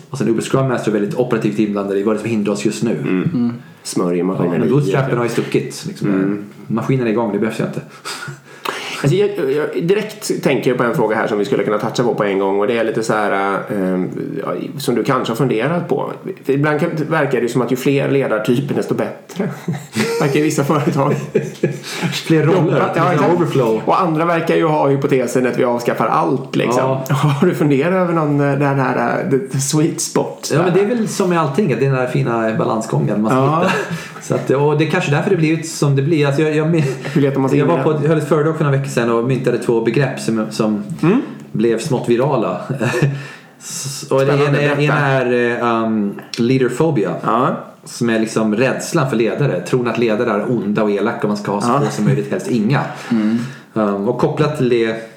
Och 0.09 0.17
sen 0.17 0.27
Uber 0.29 0.41
Scrum 0.41 0.67
Master 0.67 0.91
är 0.91 0.99
väldigt 0.99 1.15
operativt 1.19 1.59
inblandade 1.59 1.99
i 1.99 2.03
vad 2.03 2.15
det 2.15 2.17
är 2.19 2.21
som 2.21 2.29
hindrar 2.29 2.53
oss 2.53 2.65
just 2.65 2.83
nu. 2.83 3.23
Smörj 3.83 4.15
i 4.15 4.19
Ja, 4.19 4.25
maskineriet. 4.25 4.59
men 4.59 4.69
bootstrappen 4.69 5.17
har 5.17 5.25
ju 5.25 5.29
stuckit. 5.31 5.85
Liksom. 5.87 6.07
Mm. 6.09 6.43
Maskinen 6.67 7.07
är 7.07 7.11
igång, 7.11 7.31
det 7.33 7.39
behövs 7.39 7.59
ju 7.59 7.63
inte. 7.63 7.81
Alltså 9.05 9.17
jag, 9.17 9.51
jag, 9.51 9.83
direkt 9.87 10.43
tänker 10.43 10.69
jag 10.69 10.77
på 10.77 10.83
en 10.83 10.95
fråga 10.95 11.15
här 11.15 11.27
som 11.27 11.37
vi 11.37 11.45
skulle 11.45 11.63
kunna 11.63 11.77
toucha 11.77 12.03
på 12.03 12.15
på 12.15 12.23
en 12.23 12.39
gång 12.39 12.59
och 12.59 12.67
det 12.67 12.77
är 12.77 12.83
lite 12.83 13.03
så 13.03 13.13
här 13.13 13.53
eh, 13.53 14.03
som 14.77 14.95
du 14.95 15.03
kanske 15.03 15.31
har 15.31 15.35
funderat 15.35 15.87
på. 15.87 16.11
För 16.45 16.53
ibland 16.53 16.79
kan, 16.79 16.89
verkar 17.09 17.41
det 17.41 17.49
som 17.49 17.61
att 17.61 17.71
ju 17.71 17.75
fler 17.75 18.09
ledartyper 18.09 18.75
desto 18.75 18.93
bättre. 18.93 19.49
verkar 20.21 20.39
i 20.39 20.43
vissa 20.43 20.63
företag. 20.63 21.15
Fler 22.27 22.45
roller, 22.45 22.91
Ja, 22.95 23.13
overflow. 23.35 23.81
Och 23.85 24.01
andra 24.01 24.25
verkar 24.25 24.55
ju 24.55 24.65
ha 24.65 24.87
hypotesen 24.87 25.47
att 25.47 25.57
vi 25.57 25.63
avskaffar 25.63 26.07
allt 26.07 26.55
liksom. 26.55 26.83
Ja. 26.83 27.05
Har 27.15 27.47
du 27.47 27.55
funderat 27.55 27.93
över 27.93 28.13
någon, 28.13 28.39
eh, 28.39 28.59
den 28.59 28.79
här 28.79 29.23
eh, 29.23 29.29
the, 29.29 29.37
the 29.37 29.59
sweet 29.59 30.01
spot? 30.01 30.51
Ja 30.53 30.61
men 30.63 30.73
det 30.73 30.79
är 30.81 30.85
väl 30.85 31.07
som 31.07 31.29
med 31.29 31.39
allting, 31.41 31.67
det 31.67 31.73
är 31.73 31.79
den 31.79 31.93
där 31.93 32.07
fina 32.07 32.53
balansgången 32.53 33.21
man 33.21 33.31
ska 33.31 33.39
Ja. 33.39 33.59
hitta. 33.63 33.73
Så 34.27 34.35
att, 34.35 34.49
och 34.49 34.77
det 34.77 34.85
är 34.87 34.89
kanske 34.89 35.11
därför 35.11 35.29
det 35.29 35.35
blivit 35.35 35.69
som 35.69 35.95
det 35.95 36.01
blir. 36.01 36.27
Alltså 36.27 36.41
jag, 36.41 36.55
jag, 36.55 36.75
jag 37.15 37.55
i 37.55 37.61
var 37.61 37.83
på, 37.83 37.91
jag 37.91 38.09
höll 38.09 38.17
ett 38.17 38.29
föredrag 38.29 38.57
för 38.57 38.63
några 38.63 38.77
veckor 38.77 38.89
sedan 38.91 39.11
och 39.11 39.23
myntade 39.23 39.57
två 39.57 39.81
begrepp 39.81 40.19
som, 40.19 40.45
som 40.51 40.83
Mm. 41.01 41.21
blev 41.51 41.79
smått 41.79 42.09
virala. 42.09 42.61
Och 44.09 44.19
det 44.25 44.33
ena, 44.47 44.81
ena 44.81 44.99
är 44.99 45.61
um, 45.61 46.19
leaderphobia. 46.37 47.11
Ja. 47.23 47.57
Som 47.83 48.09
är 48.09 48.19
liksom 48.19 48.55
rädslan 48.55 49.09
för 49.09 49.17
ledare. 49.17 49.61
Tron 49.61 49.87
att 49.87 49.97
ledare 49.97 50.29
är 50.29 50.51
onda 50.51 50.83
och 50.83 50.91
elaka 50.91 51.19
och 51.21 51.27
man 51.27 51.37
ska 51.37 51.51
ha 51.51 51.61
så 51.61 51.67
Ja. 51.67 51.79
få 51.85 51.91
som 51.91 52.05
möjligt, 52.05 52.31
helst 52.31 52.47
inga. 52.47 52.81
Um, 53.73 54.07
och 54.07 54.17
kopplat 54.19 54.57
till 54.57 54.69
det 54.69 55.14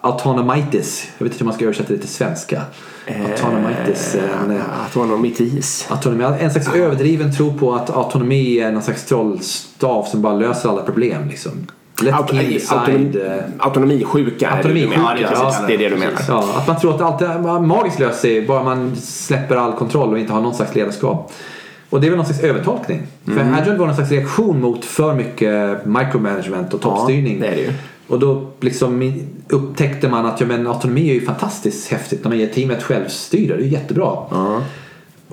autonomitis. 0.00 1.08
Jag 1.18 1.24
vet 1.24 1.32
inte 1.32 1.42
hur 1.42 1.46
man 1.46 1.54
ska 1.54 1.64
översätta 1.64 1.92
det 1.92 1.98
till 1.98 2.08
svenska. 2.08 2.62
Autonomitis. 3.06 4.14
eh, 4.14 4.42
en, 4.42 4.50
eh, 4.50 4.82
Autonomitis. 4.84 5.86
Autonomi, 5.90 6.24
en 6.40 6.50
slags 6.50 6.74
överdriven 6.74 7.36
tro 7.36 7.58
på 7.58 7.74
att 7.74 7.96
autonomi 7.96 8.58
är 8.58 8.72
någon 8.72 8.82
slags 8.82 9.04
trollstav 9.04 10.02
som 10.04 10.22
bara 10.22 10.34
löser 10.34 10.68
alla 10.68 10.82
problem. 10.82 11.28
Liksom. 11.28 11.66
Let 12.02 12.14
decide. 12.28 12.72
autonomi, 12.72 13.20
eh, 13.26 13.44
autonomisjuka 13.58 14.50
är 14.50 14.56
det 14.56 14.62
du 14.62 14.68
Autonomisjuka, 14.68 14.98
menar. 14.98 15.16
Ja, 15.16 15.20
det, 15.20 15.24
är 15.24 15.28
precis, 15.28 15.60
ja. 15.60 15.66
det 15.66 15.74
är 15.74 15.78
det 15.78 15.88
du 15.88 15.96
menar. 15.96 16.20
Ja, 16.28 16.54
att 16.56 16.66
man 16.66 16.80
tror 16.80 16.94
att 16.94 17.00
allt 17.00 17.22
är 17.22 17.60
magiskt 17.60 17.98
löser 17.98 18.20
sig 18.20 18.46
bara 18.46 18.64
man 18.64 18.96
släpper 18.96 19.56
all 19.56 19.72
kontroll 19.72 20.12
och 20.12 20.18
inte 20.18 20.32
har 20.32 20.40
någon 20.40 20.54
slags 20.54 20.74
ledarskap. 20.74 21.32
Och 21.90 22.00
det 22.00 22.06
är 22.06 22.10
väl 22.10 22.16
någon 22.16 22.26
slags 22.26 22.42
övertolkning. 22.42 23.02
För 23.24 23.40
Agile 23.60 23.76
var 23.76 23.86
någon 23.86 23.94
slags 23.94 24.10
reaktion 24.10 24.60
mot 24.60 24.84
för 24.84 25.14
mycket 25.14 25.86
micromanagement 25.86 26.74
och 26.74 26.80
toppstyrning. 26.80 27.40
det 27.40 27.46
är 27.46 27.50
det 27.50 27.60
ju. 27.60 27.72
Och 28.08 28.18
då 28.18 28.50
liksom 28.60 29.12
upptäckte 29.48 30.08
man 30.08 30.26
att 30.26 30.40
ja, 30.40 30.46
men 30.46 30.66
autonomi 30.66 31.10
är 31.10 31.14
ju 31.14 31.26
fantastiskt 31.26 31.90
häftigt 31.90 32.24
när 32.24 32.28
man 32.30 32.38
ger 32.38 32.48
teamet 32.48 32.82
självstyre. 32.82 33.56
Det 33.56 33.62
är 33.62 33.64
ju 33.64 33.72
jättebra. 33.72 34.16
Ja. 34.30 34.62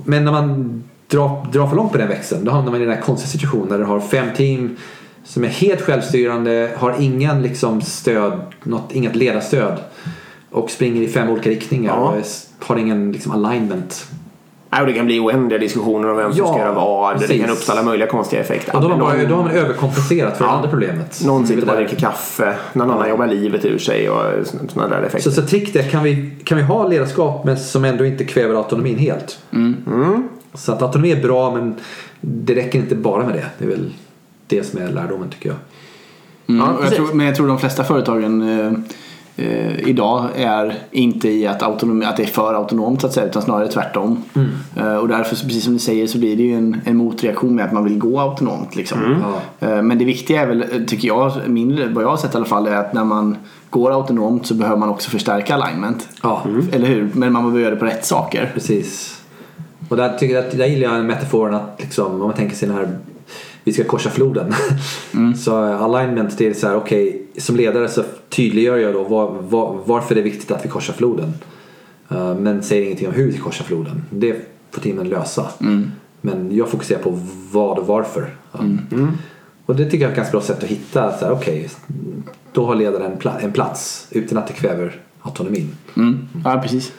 Men 0.04 0.26
när 0.26 0.32
man 0.32 0.84
drar, 1.08 1.48
drar 1.52 1.68
för 1.68 1.76
långt 1.76 1.92
på 1.92 1.98
den 1.98 2.08
växeln 2.08 2.46
då 2.46 2.52
hamnar 2.52 2.72
man 2.72 2.82
i 2.82 2.86
den 2.86 2.94
här 2.94 3.02
konstiga 3.02 3.30
situationen 3.30 3.70
där 3.70 3.78
du 3.78 3.84
har 3.84 4.00
fem 4.00 4.28
team 4.36 4.78
som 5.24 5.44
är 5.44 5.48
helt 5.48 5.82
självstyrande, 5.82 6.72
har 6.78 6.96
ingen 7.00 7.42
liksom 7.42 7.82
stöd, 7.82 8.40
något, 8.64 8.92
inget 8.92 9.16
ledarstöd 9.16 9.80
och 10.52 10.72
springer 10.72 11.02
i 11.02 11.08
fem 11.08 11.30
olika 11.30 11.50
riktningar 11.50 11.94
Ja. 11.98 12.16
och 12.60 12.68
har 12.68 12.78
ingen 12.78 13.12
liksom 13.12 13.32
alignment. 13.32 14.08
Nej, 14.74 14.82
och 14.82 14.88
det 14.88 14.94
kan 14.94 15.06
bli 15.06 15.20
oändliga 15.20 15.60
diskussioner 15.60 16.10
om 16.12 16.18
vem 16.18 16.32
som 16.34 16.40
Ja, 16.46 16.48
ska 16.54 16.60
göra 16.62 16.72
vad. 16.74 17.16
Det 17.16 17.20
precis. 17.20 17.42
kan 17.42 17.50
uppstå 17.50 17.72
alla 17.72 17.84
möjliga 17.84 18.08
konstiga 18.08 18.42
effekter. 18.42 18.76
Och 18.76 18.82
då 18.82 18.88
har 18.90 18.98
man, 18.98 19.18
någon, 19.18 19.30
då 19.30 19.36
har 19.36 19.44
man 19.44 19.52
överkompenserat 19.52 20.38
för 20.38 20.44
det 20.46 20.50
Ja. 20.50 20.56
andra 20.56 20.70
problemet. 20.70 21.22
någon 21.26 21.48
sitter 21.48 21.62
Det 21.62 21.68
bara 21.68 21.78
och 21.78 21.84
dricker 21.84 21.98
kaffe, 21.98 22.56
någon 22.74 22.92
annan 22.92 23.10
jobbar 23.10 23.28
livet 23.28 23.66
ur 23.66 23.78
sig 23.78 24.10
och 24.10 24.22
sådana 24.70 24.96
där 24.96 25.04
effekter. 25.04 25.30
Så, 25.32 25.42
så 25.42 25.48
trick 25.48 25.74
det, 25.74 25.84
kan 25.84 26.04
vi, 26.04 26.32
kan 26.44 26.58
vi 26.58 26.64
ha 26.64 26.88
ledarskap 26.88 27.46
men 27.46 27.58
som 27.60 27.86
ändå 27.86 28.06
inte 28.06 28.24
kväver 28.24 28.56
autonomin 28.56 28.98
helt? 28.98 29.40
Mm. 29.54 30.28
Så 30.54 30.72
att 30.72 30.82
autonomi 30.82 31.12
är 31.12 31.22
bra 31.22 31.52
men 31.56 31.76
det 32.22 32.56
räcker 32.56 32.80
inte 32.80 32.96
bara 32.96 33.26
med 33.26 33.34
det. 33.36 33.46
Det 33.58 33.66
är 33.66 33.70
väl 33.70 33.90
det 34.48 34.64
som 34.64 34.82
är 34.82 34.88
lärdomen 34.88 35.30
tycker 35.30 35.50
jag. 35.50 35.58
Mm, 36.48 36.68
Ja, 36.68 36.84
jag 36.84 36.94
tror, 36.96 37.14
men 37.14 37.26
jag 37.26 37.36
tror 37.36 37.48
de 37.48 37.60
flesta 37.60 37.84
företagen 37.84 38.42
eh, 39.38 39.80
idag 39.90 40.26
är 40.36 40.76
inte 40.92 41.30
i 41.30 41.48
att, 41.48 41.64
autonomi, 41.64 42.06
att 42.06 42.18
det 42.18 42.24
är 42.24 42.28
för 42.28 42.54
autonomt 42.54 43.02
så 43.02 43.08
att 43.08 43.14
säga 43.14 43.26
utan 43.28 43.42
snarare 43.42 43.68
tvärtom. 43.68 44.24
Eh, 44.78 44.96
och 44.96 45.08
därför, 45.08 45.36
precis 45.36 45.64
som 45.64 45.74
du 45.74 45.80
säger, 45.80 46.08
så 46.08 46.18
blir 46.18 46.36
det 46.38 46.44
ju 46.44 46.54
en, 46.56 46.82
en 46.86 46.98
motreaktion 46.98 47.56
med 47.56 47.66
att 47.66 47.72
man 47.74 47.84
vill 47.84 47.98
gå 48.00 48.20
autonomt. 48.20 48.76
Liksom. 48.76 48.98
Ja. 49.60 49.68
Eh, 49.68 49.82
men 49.82 49.98
det 49.98 50.06
viktiga 50.06 50.42
är 50.42 50.48
väl, 50.48 50.62
eh, 50.62 50.68
tycker 50.88 51.08
jag, 51.08 51.32
min, 51.48 51.94
vad 51.94 52.04
jag 52.04 52.10
har 52.10 52.18
sett 52.18 52.34
i 52.34 52.38
alla 52.38 52.46
fall, 52.46 52.68
är 52.68 52.76
att 52.76 52.94
när 52.94 53.04
man 53.04 53.38
går 53.70 53.92
autonomt 53.94 54.46
så 54.48 54.54
behöver 54.54 54.78
man 54.78 54.90
också 54.90 55.10
förstärka 55.10 55.56
alignment. 55.56 56.08
Ja, 56.24 56.44
Eller 56.72 56.88
hur? 56.88 57.10
Men 57.14 57.34
man 57.34 57.44
behöver 57.44 57.60
göra 57.62 57.74
det 57.74 57.80
på 57.80 57.86
rätt 57.86 58.06
saker. 58.06 58.52
precis. 58.54 59.18
Och 59.90 59.98
där, 59.98 60.18
tycker 60.18 60.36
jag, 60.36 60.46
att- 60.46 60.58
där 60.58 60.66
gillar 60.66 60.96
jag 60.96 61.06
metaforen 61.06 61.54
att 61.56 61.76
liksom, 61.80 62.06
om 62.14 62.20
man 62.20 62.34
tänker 62.34 62.56
sig 62.56 62.68
den 62.68 62.78
här 62.78 62.98
vi 63.64 63.74
ska 63.74 63.84
korsa 63.84 64.10
floden. 64.10 64.54
Så 65.38 65.56
alignment 65.56 66.38
det 66.38 66.48
är 66.48 66.54
så 66.54 66.68
här, 66.68 66.76
okej, 66.76 67.28
som 67.38 67.56
ledare 67.56 67.90
så 67.90 68.04
tydliggör 68.30 68.78
jag 68.78 68.94
då 68.94 69.04
var, 69.04 69.32
var, 69.42 69.80
varför 69.86 70.16
det 70.16 70.22
är 70.22 70.24
viktigt 70.24 70.52
att 70.52 70.66
vi 70.66 70.70
korsar 70.70 70.94
floden. 70.94 71.34
Eh, 72.10 72.36
men 72.36 72.64
säger 72.64 72.86
ingenting 72.86 73.08
om 73.08 73.14
hur 73.14 73.32
vi 73.32 73.38
korsar 73.38 73.66
floden. 73.66 74.04
Det 74.10 74.36
får 74.72 74.82
teamen 74.82 75.10
lösa. 75.10 75.48
Men 76.22 76.56
jag 76.56 76.70
fokuserar 76.70 77.00
på 77.00 77.20
vad 77.52 77.80
och 77.80 77.88
varför. 77.88 78.36
Ja. 78.52 78.60
Och 79.66 79.76
det 79.76 79.86
tycker 79.86 79.98
jag 79.98 80.08
är 80.08 80.12
ett 80.12 80.18
ganska 80.18 80.32
bra 80.32 80.42
sätt 80.42 80.64
att 80.64 80.70
hitta, 80.70 81.18
så 81.18 81.26
här, 81.26 81.32
okej, 81.32 81.70
då 82.52 82.66
har 82.66 82.76
ledaren 82.76 83.18
en 83.42 83.52
plats 83.52 84.08
utan 84.12 84.38
att 84.38 84.48
det 84.48 84.54
kväver 84.54 85.02
autonomin. 85.22 85.76
Mm. 85.96 86.28
Ja, 86.44 86.60
precis. 86.62 86.92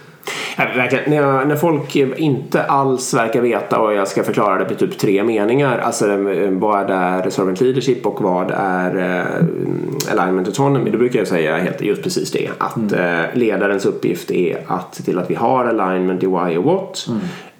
Verkligen. 0.56 1.10
När, 1.10 1.16
jag, 1.16 1.48
när 1.48 1.56
folk 1.56 1.96
inte 1.96 2.64
alls 2.64 3.14
verkar 3.14 3.40
veta 3.40 3.78
och 3.78 3.94
jag 3.94 4.08
ska 4.08 4.22
förklara 4.22 4.58
det 4.58 4.64
på 4.64 4.74
typ 4.74 4.98
tre 4.98 5.24
meningar. 5.24 5.78
Alltså 5.78 6.10
eh, 6.10 6.50
vad 6.50 6.90
är 6.90 7.30
servant 7.30 7.60
leadership 7.60 8.06
och 8.06 8.22
vad 8.22 8.50
är 8.56 8.96
eh, 8.96 10.12
alignment 10.12 10.46
autonomy. 10.46 10.90
Då 10.90 10.98
brukar 10.98 11.18
jag 11.18 11.28
säga 11.28 11.56
helt, 11.56 11.82
just 11.82 12.02
precis 12.02 12.30
det. 12.32 12.50
Att 12.58 12.92
eh, 12.92 13.20
ledarens 13.34 13.86
uppgift 13.86 14.30
är 14.30 14.58
att 14.66 14.94
se 14.94 15.02
till 15.02 15.18
att 15.18 15.30
vi 15.30 15.34
har 15.34 15.64
alignment 15.64 16.22
i 16.22 16.26
why 16.26 16.56
och 16.56 16.64
what. 16.64 17.06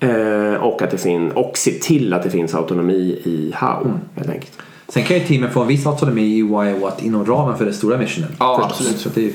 Eh, 0.01 0.55
och, 0.63 0.83
att 0.83 0.91
det 0.91 0.99
fin- 0.99 1.31
och 1.31 1.59
se 1.59 1.71
till 1.71 2.13
att 2.13 2.23
det 2.23 2.31
finns 2.31 2.55
autonomi 2.55 3.21
i 3.25 3.53
how. 3.55 3.91
Helt 4.17 4.31
enkelt. 4.31 4.53
Sen 4.89 5.03
kan 5.03 5.17
ju 5.17 5.23
teamen 5.23 5.51
få 5.51 5.61
en 5.61 5.69
viss 5.69 5.87
autonomi 5.87 6.39
i 6.39 6.43
why 6.43 6.73
och 6.75 6.81
what 6.81 7.03
inom 7.03 7.27
ramen 7.27 7.59
för 7.59 7.65
den 7.65 7.75
stora 7.75 7.99
missionen. 7.99 8.31
Ja, 8.39 8.69
absolut. 8.71 8.99
Så 8.99 9.09
det 9.15 9.33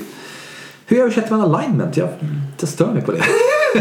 hur 0.88 1.00
översätter 1.00 1.36
man 1.36 1.54
alignment? 1.54 1.96
Jag, 1.96 2.08
jag 2.60 2.68
stör 2.68 2.92
mig 2.92 3.02
på 3.02 3.12
det. 3.12 3.22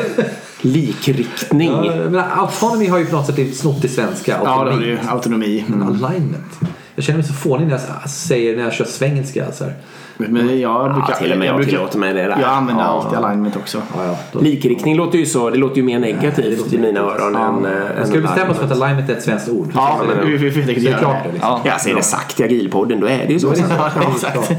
Likriktning. 0.62 1.70
Ja, 1.70 1.96
men 2.10 2.16
autonomy 2.16 2.88
har 2.88 2.98
ju 3.00 3.06
på 3.06 3.16
något 3.16 3.26
sätt 3.26 3.36
blivit 3.36 3.58
snott 3.58 3.86
i 3.86 3.88
svenska. 3.88 4.32
Ja, 4.32 4.44
det 4.44 4.50
har 4.50 4.66
Autonomi. 4.66 4.86
du 4.86 4.92
ju. 4.92 4.98
Autonomi. 5.08 5.66
Men 5.68 5.84
alignment. 5.84 6.60
Jag 6.98 7.04
känner 7.04 7.18
mig 7.18 7.28
så 7.28 7.34
fånig 7.34 7.68
när 7.68 7.80
jag 8.02 8.10
säger 8.10 8.58
när 8.58 8.64
jag 8.64 8.74
kör 8.74 8.86
svengelska. 8.86 9.52
Så 9.52 9.64
här. 9.64 9.74
Men 10.18 10.60
jag 10.60 10.94
brukar... 10.94 11.14
till 11.14 11.32
och 11.32 11.38
med 11.38 11.48
jag 11.48 11.56
brukar, 11.56 11.72
tillåter 11.72 12.00
mig 12.00 12.14
det 12.14 12.22
där. 12.22 12.38
Jag 12.42 12.50
använder 12.50 12.84
Ja. 12.84 12.90
alltid 12.90 13.18
alignment 13.20 13.56
också. 13.56 13.82
Ja, 13.96 14.06
ja, 14.06 14.18
då. 14.32 14.40
Likriktning 14.40 14.96
låter 14.96 15.18
ju 15.18 15.26
så, 15.26 15.50
det 15.50 15.58
låter 15.58 15.78
ju 15.78 15.84
mer 15.84 16.00
negativt 16.00 16.74
i 16.74 16.78
mina 16.78 17.00
öron 17.00 17.36
än, 17.36 17.66
äh, 17.66 18.00
än 18.00 18.08
Ska 18.08 18.16
vi 18.16 18.22
bestämma 18.22 18.52
oss 18.52 18.58
för 18.58 18.66
att 18.66 18.72
alignment. 18.72 19.10
är 19.10 19.14
ett 19.14 19.24
svenskt 19.24 19.50
ord? 19.50 19.72
Ja, 19.76 20.02
men- 20.08 20.28
vi, 20.32 20.38
vi, 20.38 20.50
vi, 20.50 20.62
vi, 20.62 20.82
Så 20.82 20.88
är 20.88 20.92
det 20.94 21.00
klart 21.00 21.24
det, 21.24 21.32
liksom. 21.32 21.50
Ja, 21.50 21.62
Ja, 21.66 21.78
så 21.80 21.90
är 21.90 21.96
det 21.96 22.02
sagt 22.04 22.40
i 22.40 22.44
agilpodden, 22.44 23.00
då 23.00 23.08
är 23.08 23.26
det 23.28 23.34
ju 23.34 23.40
så. 23.40 23.54
ja, 23.78 23.92
exakt. 24.14 24.52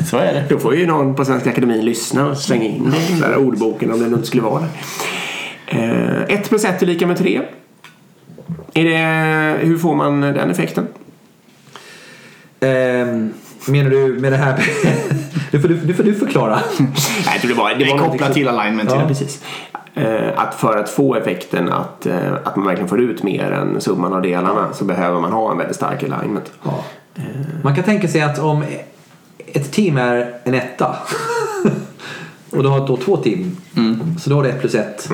Så 0.10 0.16
är 0.16 0.32
det. 0.34 0.44
Då 0.48 0.58
får 0.58 0.74
ju 0.74 0.86
någon 0.86 1.14
på 1.14 1.24
Svenska 1.24 1.50
Akademin 1.50 1.84
lyssna 1.84 2.26
och 2.26 2.36
slänga 2.38 2.64
in 2.64 2.90
det 2.90 2.96
i 2.96 3.20
den 3.20 3.30
där 3.30 3.36
ordboken 3.36 3.92
om 3.92 4.00
det 4.00 4.06
nu 4.08 4.14
inte 4.14 4.26
skulle 4.26 4.42
vara 4.42 4.60
där. 5.70 6.26
1 6.28 6.48
plus 6.48 6.64
1 6.64 6.82
är 6.82 6.86
lika 6.86 7.06
med 7.06 7.18
3. 7.18 7.40
Är 8.74 8.84
det, 8.84 9.66
hur 9.66 9.78
får 9.78 9.94
man 9.94 10.20
den 10.20 10.50
effekten? 10.50 10.86
Ehm, 12.64 13.32
menar 13.66 13.90
du 13.90 14.18
med 14.20 14.32
det 14.32 14.36
här? 14.36 14.54
nu, 15.50 15.60
får 15.60 15.68
du, 15.68 15.86
nu 15.86 15.94
får 15.94 16.02
du 16.02 16.14
förklara. 16.14 16.60
Nej, 17.26 17.40
det 17.42 17.54
var, 17.54 17.74
det 17.74 17.84
var 17.90 17.98
kopplat 17.98 18.32
till 18.32 18.48
alignment. 18.48 18.90
Ja, 18.92 19.04
precis. 19.08 19.42
Eh, 19.94 20.38
Att 20.38 20.54
för 20.54 20.76
att 20.76 20.88
få 20.90 21.14
effekten 21.14 21.72
att, 21.72 22.06
eh, 22.06 22.32
att 22.44 22.56
man 22.56 22.66
verkligen 22.66 22.88
får 22.88 23.00
ut 23.00 23.22
mer 23.22 23.50
än 23.50 23.80
summan 23.80 24.12
av 24.12 24.22
delarna 24.22 24.72
så 24.72 24.84
behöver 24.84 25.20
man 25.20 25.32
ha 25.32 25.52
en 25.52 25.58
väldigt 25.58 25.76
stark 25.76 26.02
alignment. 26.02 26.52
Ja. 26.62 26.84
Man 27.62 27.74
kan 27.74 27.84
tänka 27.84 28.08
sig 28.08 28.20
att 28.20 28.38
om 28.38 28.64
ett 29.46 29.72
team 29.72 29.96
är 29.96 30.34
en 30.44 30.54
etta 30.54 30.96
och 32.50 32.62
du 32.62 32.68
har 32.68 32.86
då 32.86 32.96
två 32.96 33.16
team 33.16 33.56
så 34.20 34.30
då 34.30 34.36
har 34.36 34.42
du 34.42 34.48
ett 34.48 34.60
plus 34.60 34.74
ett. 34.74 35.08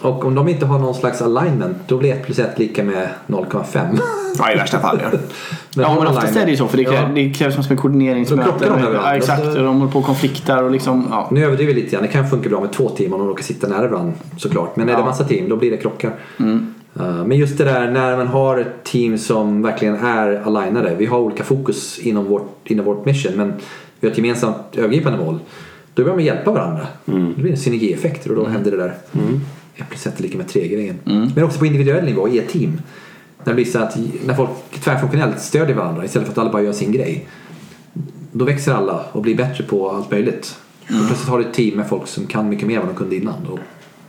Och 0.00 0.24
om 0.24 0.34
de 0.34 0.48
inte 0.48 0.66
har 0.66 0.78
någon 0.78 0.94
slags 0.94 1.22
alignment 1.22 1.76
då 1.86 1.98
blir 1.98 2.12
ett 2.12 2.24
plus 2.26 2.38
ett 2.38 2.58
lika 2.58 2.84
med 2.84 3.08
0,5. 3.26 3.98
Ja, 4.38 4.52
i 4.52 4.56
värsta 4.56 4.78
fall. 4.78 5.00
Ja. 5.02 5.18
Ja, 5.74 5.94
men 5.98 6.06
oftast 6.06 6.36
är 6.36 6.44
det 6.44 6.50
ju 6.50 6.56
så. 6.56 6.68
För 6.68 6.76
det, 6.76 6.84
krävs, 6.84 7.00
Ja. 7.00 7.08
det 7.14 7.30
krävs 7.30 7.54
som 7.54 7.64
en 7.70 7.76
koordineringsmöte. 7.76 8.42
Då 8.42 8.58
krockar 8.58 8.76
de 8.76 8.86
överallt. 8.86 9.06
Ja, 9.06 9.16
exakt. 9.16 9.46
Och 9.46 9.54
de 9.64 9.80
håller 9.80 9.92
på 9.92 9.98
och 9.98 10.04
konfliktar 10.04 10.62
och 10.62 10.70
liksom... 10.70 11.06
Ja. 11.10 11.28
Nu 11.30 11.44
överdriver 11.44 11.74
vi 11.74 11.80
lite 11.80 11.92
grann. 11.92 12.02
Det 12.02 12.08
kan 12.08 12.30
funka 12.30 12.48
bra 12.48 12.60
med 12.60 12.72
två 12.72 12.88
team 12.88 13.12
om 13.12 13.18
de 13.18 13.28
råkar 13.28 13.42
sitta 13.42 13.68
nära 13.68 13.88
varandra 13.88 14.12
såklart. 14.36 14.76
Men 14.76 14.88
är 14.88 14.96
det 14.96 15.04
massa 15.04 15.24
team 15.24 15.48
då 15.48 15.56
blir 15.56 15.70
det 15.70 15.76
krockar. 15.76 16.12
Uh, 16.40 17.24
men 17.26 17.38
just 17.38 17.58
det 17.58 17.64
där 17.64 17.90
när 17.90 18.16
man 18.16 18.26
har 18.26 18.58
ett 18.58 18.84
team 18.84 19.18
som 19.18 19.62
verkligen 19.62 19.94
är 19.96 20.42
alignade. 20.46 20.94
Vi 20.98 21.06
har 21.06 21.18
olika 21.18 21.44
fokus 21.44 21.98
inom 21.98 22.24
vårt, 22.24 22.70
inom 22.70 22.84
vårt 22.84 23.04
mission 23.04 23.32
men 23.36 23.52
vi 24.00 24.06
har 24.08 24.12
ett 24.12 24.18
gemensamt 24.18 24.56
övergripande 24.72 25.18
mål. 25.18 25.38
Då 25.94 26.02
börjar 26.02 26.16
man 26.16 26.24
hjälpa 26.24 26.50
varandra. 26.50 26.86
Det 27.04 27.42
blir 27.42 27.50
en 27.50 27.56
synergieffekter 27.56 28.30
och 28.30 28.36
då 28.36 28.46
händer 28.46 28.70
det 28.70 28.76
där. 28.76 28.94
Ett 29.76 29.88
plus 29.88 30.06
ett 30.06 30.18
är 30.18 30.22
lika 30.22 30.38
med 30.38 30.48
tre 30.48 30.68
grejen. 30.68 30.98
Men 31.34 31.44
också 31.44 31.58
på 31.58 31.66
individuell 31.66 32.04
nivå 32.04 32.28
i 32.28 32.38
ett 32.38 32.48
team. 32.48 32.80
När 33.44 33.52
det 33.52 33.54
blir 33.54 33.64
så 33.64 33.78
att 33.78 33.98
när 34.26 34.34
folk 34.34 34.50
tvärfunktionellt 34.80 35.40
stödjer 35.40 35.76
varandra 35.76 36.04
istället 36.04 36.26
för 36.28 36.32
att 36.32 36.38
alla 36.38 36.52
bara 36.52 36.62
gör 36.62 36.72
sin 36.72 36.92
grej. 36.92 37.26
Då 38.32 38.44
växer 38.44 38.74
alla 38.74 39.04
och 39.12 39.22
blir 39.22 39.36
bättre 39.36 39.64
på 39.64 39.90
allt 39.90 40.10
möjligt. 40.10 40.56
Och 40.82 41.06
plötsligt 41.06 41.28
har 41.28 41.38
du 41.38 41.44
ett 41.44 41.54
team 41.54 41.76
med 41.76 41.88
folk 41.88 42.06
som 42.06 42.26
kan 42.26 42.48
mycket 42.48 42.66
mer 42.66 42.74
än 42.74 42.86
vad 42.86 42.94
de 42.94 42.98
kunde 42.98 43.16
innan. 43.16 43.46
Och, 43.46 43.58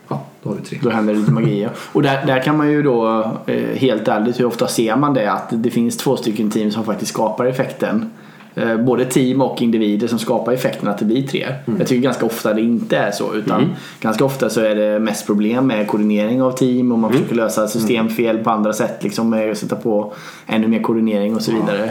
ja, 0.08 0.26
då 0.44 0.50
har 0.50 0.56
du 0.56 0.62
tre. 0.62 0.80
Då 0.82 0.90
händer 0.90 1.14
det 1.14 1.20
lite 1.20 1.32
magi. 1.32 1.68
Och 1.76 2.02
där, 2.02 2.26
där 2.26 2.44
kan 2.44 2.58
man 2.58 2.72
ju 2.72 2.84
då, 2.84 3.32
eh, 3.46 3.76
helt 3.76 4.08
ärligt, 4.08 4.40
hur 4.40 4.46
ofta 4.46 4.68
ser 4.68 4.96
man 4.96 5.14
det? 5.14 5.32
Att 5.32 5.48
det 5.52 5.70
finns 5.72 5.98
två 5.98 6.18
stycken 6.18 6.50
team 6.50 6.72
som 6.72 6.84
faktiskt 6.84 7.12
skapar 7.12 7.46
effekten. 7.46 8.10
Eh, 8.56 8.78
Både 8.78 9.06
team 9.06 9.42
och 9.42 9.62
individer 9.62 10.08
som 10.08 10.20
skapar 10.20 10.52
effekten 10.52 10.88
att 10.88 10.98
det 10.98 11.06
blir 11.06 11.28
tre. 11.28 11.48
Jag 11.80 11.88
tycker 11.88 12.02
ganska 12.02 12.26
ofta 12.26 12.54
det 12.54 12.62
inte 12.62 12.98
är 12.98 13.12
så. 13.12 13.34
Utan 13.34 13.76
ganska 14.02 14.26
ofta 14.26 14.50
så 14.50 14.62
är 14.62 14.76
det 14.76 15.00
mest 15.00 15.26
problem 15.26 15.68
med 15.68 15.88
koordinering 15.88 16.42
av 16.42 16.52
team 16.52 16.92
och 16.92 17.00
man 17.00 17.12
försöker 17.12 17.36
lösa 17.36 17.68
systemfel 17.68 18.38
på 18.38 18.50
andra 18.50 18.74
sätt. 18.74 19.04
Liksom 19.04 19.30
med 19.30 19.52
att 19.52 19.58
sätta 19.58 19.76
på 19.76 20.14
ännu 20.48 20.68
mer 20.68 20.82
koordinering 20.82 21.36
och 21.36 21.42
så 21.42 21.52
vidare. 21.52 21.90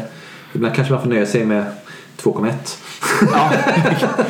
Ibland 0.55 0.75
kanske 0.75 0.93
man 0.95 1.03
får 1.03 1.09
nöja 1.11 1.27
sig 1.27 1.45
med 1.47 1.65
2,1. 2.25 2.53
Ja. 3.33 3.51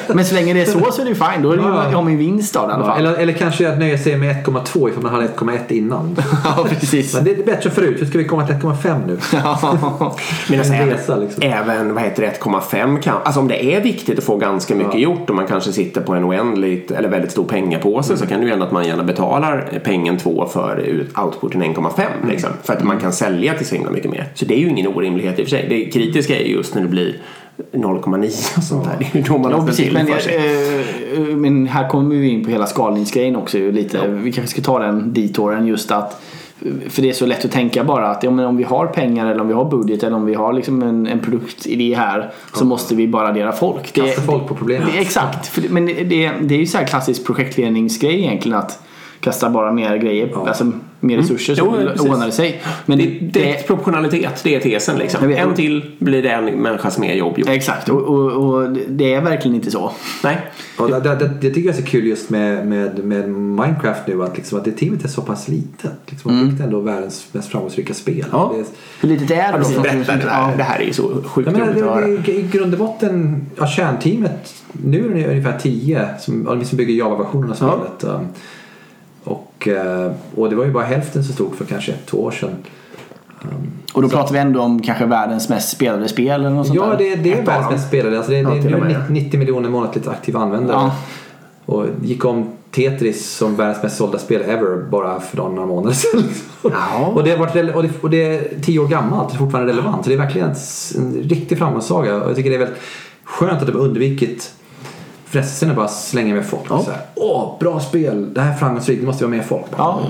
Men 0.14 0.24
så 0.24 0.34
länge 0.34 0.54
det 0.54 0.60
är 0.60 0.64
så 0.66 0.92
så 0.92 1.00
är 1.00 1.04
det 1.04 1.08
ju 1.08 1.14
fine. 1.14 1.42
Då 1.42 1.52
är 1.52 1.56
det 1.56 1.62
ju 1.62 1.68
Ja. 1.68 1.84
jag 1.90 1.96
har 1.96 2.02
min 2.04 2.18
vinst 2.18 2.56
av 2.56 2.68
det 2.68 2.72
i 2.72 2.74
alla 2.74 2.84
Ja, 2.86 2.90
fall. 2.94 3.06
eller, 3.06 3.14
eller 3.18 3.32
kanske 3.32 3.68
att 3.72 3.78
nöja 3.78 3.98
sig 3.98 4.16
med 4.16 4.36
1,2 4.46 4.88
ifall 4.88 5.02
man 5.02 5.12
hade 5.12 5.26
1,1 5.28 5.58
innan. 5.72 6.16
Ja, 6.44 6.66
precis. 6.70 7.14
Men 7.14 7.24
det 7.24 7.30
är 7.30 7.44
bättre 7.44 7.70
förut. 7.70 7.96
Hur 8.00 8.06
ska 8.06 8.18
vi 8.18 8.24
komma 8.24 8.46
till 8.46 8.54
1,5 8.56 9.06
nu? 9.06 9.18
Ja. 9.32 9.58
Men 10.48 10.58
alltså, 10.58 10.74
En 10.74 10.88
resa, 10.90 11.16
liksom. 11.16 11.42
även 11.42 11.94
vad 11.94 12.02
heter 12.02 12.22
det, 12.22 12.40
1,5 12.40 13.00
kan... 13.00 13.14
Alltså 13.24 13.40
om 13.40 13.48
det 13.48 13.74
är 13.74 13.80
viktigt 13.80 14.18
att 14.18 14.24
få 14.24 14.36
ganska 14.36 14.74
mycket 14.74 15.00
gjort 15.00 15.30
och 15.30 15.36
man 15.36 15.46
kanske 15.46 15.72
sitter 15.72 16.00
på 16.00 16.14
en 16.14 16.24
oändligt 16.24 16.90
eller 16.90 17.08
väldigt 17.08 17.30
stor 17.32 17.44
pengapåse 17.44 18.16
så 18.16 18.26
kan 18.26 18.40
det 18.40 18.46
ju 18.46 18.52
ändå 18.52 18.64
att 18.66 18.72
man 18.72 18.84
gärna 18.86 19.02
betalar 19.04 19.80
pengen 19.84 20.18
2 20.18 20.46
för 20.52 20.76
ut- 20.76 21.18
outputen 21.18 21.62
1,5 21.62 22.02
liksom. 22.28 22.50
För 22.62 22.72
att 22.72 22.84
man 22.84 23.00
kan 23.00 23.12
sälja 23.12 23.54
till 23.54 23.66
så 23.66 23.74
himla 23.74 23.90
mycket 23.90 24.10
mer. 24.10 24.26
Så 24.34 24.44
det 24.44 24.54
är 24.54 24.58
ju 24.58 24.68
ingen 24.68 24.86
orimlighet 24.86 25.38
i 25.38 25.42
och 25.42 25.46
för 25.46 25.50
sig. 25.56 25.66
Det 25.68 25.84
kritiska 25.84 26.36
är 26.40 26.44
ju 26.44 26.52
just 26.54 26.74
när 26.74 26.82
det 26.82 26.88
blir 26.88 27.16
0,9 27.72 28.56
och 28.58 28.62
sånt 28.64 28.84
där. 28.84 28.96
Det 28.98 29.04
är 29.04 29.16
ju 29.16 29.22
då 29.22 29.38
man 29.38 29.50
Ja, 29.50 29.56
har 29.58 29.66
precis. 29.66 29.84
till 29.84 29.94
Men, 29.94 30.06
för 30.06 30.18
sig. 30.18 30.36
eh, 31.30 31.36
men 31.36 31.66
här 31.66 31.88
kommer 31.88 32.16
vi 32.16 32.28
in 32.28 32.44
på 32.44 32.50
hela 32.50 32.66
skalningsgrejen 32.66 33.36
också. 33.36 33.58
Lite. 33.58 34.08
Vi 34.08 34.32
kanske 34.32 34.50
ska 34.60 34.62
ta 34.62 34.78
den 34.78 35.12
ditåren 35.12 35.66
just 35.66 35.90
att 35.90 36.22
för 36.88 37.02
det 37.02 37.08
är 37.08 37.12
så 37.12 37.26
lätt 37.26 37.44
att 37.44 37.50
tänka 37.50 37.84
bara 37.84 38.06
att 38.08 38.22
ja, 38.22 38.30
men 38.30 38.46
om 38.46 38.56
vi 38.56 38.64
har 38.64 38.86
pengar 38.86 39.26
eller 39.26 39.40
om 39.40 39.48
vi 39.48 39.54
har 39.54 39.64
budget 39.64 40.02
eller 40.02 40.16
om 40.16 40.26
vi 40.26 40.34
har 40.34 40.52
liksom 40.52 40.82
en, 40.82 41.06
en 41.06 41.18
produktidé 41.20 41.94
här 41.94 42.30
så 42.54 42.64
måste 42.64 42.94
vi 42.94 43.08
bara 43.08 43.28
addera 43.28 43.52
folk. 43.52 43.92
Kasta 43.92 44.22
folk 44.22 44.46
på 44.48 44.54
problemet. 44.54 44.88
Det, 44.92 44.98
exakt. 44.98 45.46
För 45.46 45.60
det, 45.60 45.68
men 45.68 45.86
det, 45.86 46.30
det 46.42 46.54
är 46.54 46.58
ju 46.58 46.66
så 46.66 46.78
här 46.78 46.86
klassisk 46.86 47.26
projektledningsgrej 47.26 48.18
egentligen 48.18 48.58
att 48.58 48.82
kasta 49.20 49.50
bara 49.50 49.72
mer 49.72 49.96
grejer, 49.96 50.48
alltså 50.48 50.72
mer 51.02 51.16
resurser 51.16 51.54
så 51.54 51.62
Jo, 51.64 51.72
precis. 51.86 52.00
ordnar 52.00 52.26
det 52.26 52.32
sig. 52.32 52.62
Men 52.86 52.98
det, 52.98 53.04
Det, 53.04 53.40
direkt 53.40 53.66
proportionalitet, 53.66 54.40
det 54.44 54.54
är 54.54 54.60
tesen 54.60 54.98
liksom. 54.98 55.28
Vet. 55.28 55.38
En 55.38 55.54
till 55.54 55.90
blir 55.98 56.22
det 56.22 56.28
en 56.30 56.44
människas 56.44 56.98
mer 56.98 57.14
jobb 57.14 57.38
gjort. 57.38 57.48
Exakt, 57.48 57.88
och, 57.88 58.00
och, 58.02 58.30
och 58.54 58.70
det 58.88 59.14
är 59.14 59.20
verkligen 59.20 59.54
inte 59.54 59.70
så. 59.70 59.92
Nej. 60.24 60.38
Ja, 60.78 60.86
det, 60.86 61.00
det, 61.00 61.14
det, 61.14 61.28
det 61.40 61.48
tycker 61.50 61.68
jag 61.70 61.78
är 61.78 61.82
så 61.82 61.86
kul 61.86 62.06
just 62.06 62.30
med, 62.30 62.66
med, 62.66 63.04
med 63.04 63.28
Minecraft 63.30 64.06
nu 64.06 64.22
att, 64.22 64.36
liksom, 64.36 64.58
att 64.58 64.64
det 64.64 64.72
teamet 64.72 65.04
är 65.04 65.08
så 65.08 65.22
pass 65.22 65.48
litet. 65.48 65.92
Liksom, 66.06 66.36
Man 66.36 66.50
fick 66.50 66.60
ändå 66.60 66.80
världens 66.80 67.26
mest 67.32 67.48
framgångsrika 67.50 67.94
spel. 67.94 68.24
Ja. 68.32 68.52
Det 68.54 68.60
är, 68.60 68.66
Hur 69.00 69.08
litet 69.08 69.30
är 69.30 69.34
det 69.36 69.42
Ja, 69.42 69.52
då? 69.52 69.58
precis. 69.58 69.76
Berätta 69.82 70.12
det 70.16 70.22
Ja. 70.26 70.46
där. 70.50 70.56
Det 70.56 70.62
här 70.62 70.80
är 70.80 70.84
ju 70.84 70.92
så 70.92 71.22
sjukt 71.24 71.46
Jag 71.50 71.58
menar, 71.58 71.72
roligt 71.72 71.82
att 71.84 71.94
höra. 71.94 72.06
det, 72.06 72.16
det, 72.16 72.32
I 72.32 72.42
grund 72.52 72.72
och 72.72 72.78
botten, 72.78 73.46
ja, 73.56 73.66
kärnteamet, 73.66 74.54
nu 74.72 75.10
är 75.10 75.14
det 75.14 75.30
ungefär 75.30 75.58
10 75.58 76.08
som, 76.20 76.46
ja, 76.60 76.64
som 76.64 76.76
bygger 76.78 76.94
Java-versionen 76.94 77.50
av 77.50 77.56
Ja. 77.60 77.86
spelet. 77.98 78.14
Um, 78.20 78.26
och, 79.62 79.68
eh, 79.68 80.12
och 80.34 80.50
det 80.50 80.56
var 80.56 80.64
ju 80.64 80.72
bara 80.72 80.84
hälften 80.84 81.24
så 81.24 81.32
stort 81.32 81.54
för 81.56 81.64
kanske 81.64 81.92
ett, 81.92 82.06
två 82.06 82.22
år 82.22 82.30
sedan. 82.30 82.56
Och 83.92 84.02
då 84.02 84.08
pratar 84.08 84.32
vi 84.32 84.38
ändå 84.38 84.60
om 84.60 84.82
kanske 84.82 85.06
världens 85.06 85.48
mest 85.48 85.68
spelade 85.68 86.08
spel 86.08 86.40
eller 86.40 86.50
något 86.50 86.66
sånt 86.66 86.78
Ja, 86.78 86.94
det, 86.98 87.16
det 87.16 87.32
är 87.32 87.42
världens 87.42 87.70
mest 87.70 87.88
spelade. 87.88 88.16
Alltså 88.16 88.32
det, 88.32 88.38
Ja, 88.38 88.50
det, 88.50 88.74
och 88.74 88.80
är 88.80 88.84
med. 88.84 89.04
det 89.08 89.12
90 89.12 89.38
miljoner 89.38 89.68
månatligt 89.68 90.08
aktiva 90.08 90.40
användare. 90.40 90.76
Ja. 90.76 90.96
Och 91.66 91.86
gick 92.02 92.24
om 92.24 92.48
Tetris 92.70 93.30
som 93.30 93.56
världens 93.56 93.82
mest 93.82 93.96
sålda 93.96 94.18
spel 94.18 94.42
ever 94.42 94.90
bara 94.90 95.20
för 95.20 95.36
några 95.36 95.66
månader 95.66 95.94
sedan. 95.94 96.22
Ja. 96.62 97.12
och, 97.14 97.24
det 97.24 97.30
har 97.30 97.38
varit, 97.38 97.74
och, 97.74 97.82
det, 97.82 97.90
och 98.02 98.10
det 98.10 98.36
är 98.36 98.60
tio 98.62 98.78
år 98.78 98.88
gammalt 98.88 99.32
och 99.32 99.38
fortfarande 99.38 99.72
relevant. 99.72 100.04
Så 100.04 100.10
det 100.10 100.14
är 100.16 100.18
verkligen 100.18 100.48
en, 100.48 100.56
en 100.96 101.22
riktig 101.22 101.58
framgångssaga. 101.58 102.16
Och 102.16 102.28
jag 102.30 102.36
tycker 102.36 102.50
det 102.50 102.56
är 102.56 102.60
väldigt 102.60 102.80
skönt 103.24 103.60
att 103.60 103.66
de 103.66 103.72
har 103.72 103.80
undvikit 103.80 104.54
frestelsen 105.32 105.70
att 105.70 105.76
bara 105.76 105.88
slänga 105.88 106.34
med 106.34 106.46
folk. 106.46 106.62
Ja. 106.70 106.82
Så 106.82 106.90
här, 106.90 107.00
Åh, 107.14 107.56
bra 107.60 107.80
spel! 107.80 108.34
Det 108.34 108.40
här 108.40 108.52
är 108.52 108.56
framgångsrikt, 108.56 109.00
det 109.00 109.06
måste 109.06 109.24
vara 109.24 109.36
med 109.36 109.44
folk. 109.46 109.66
Ja. 109.76 110.00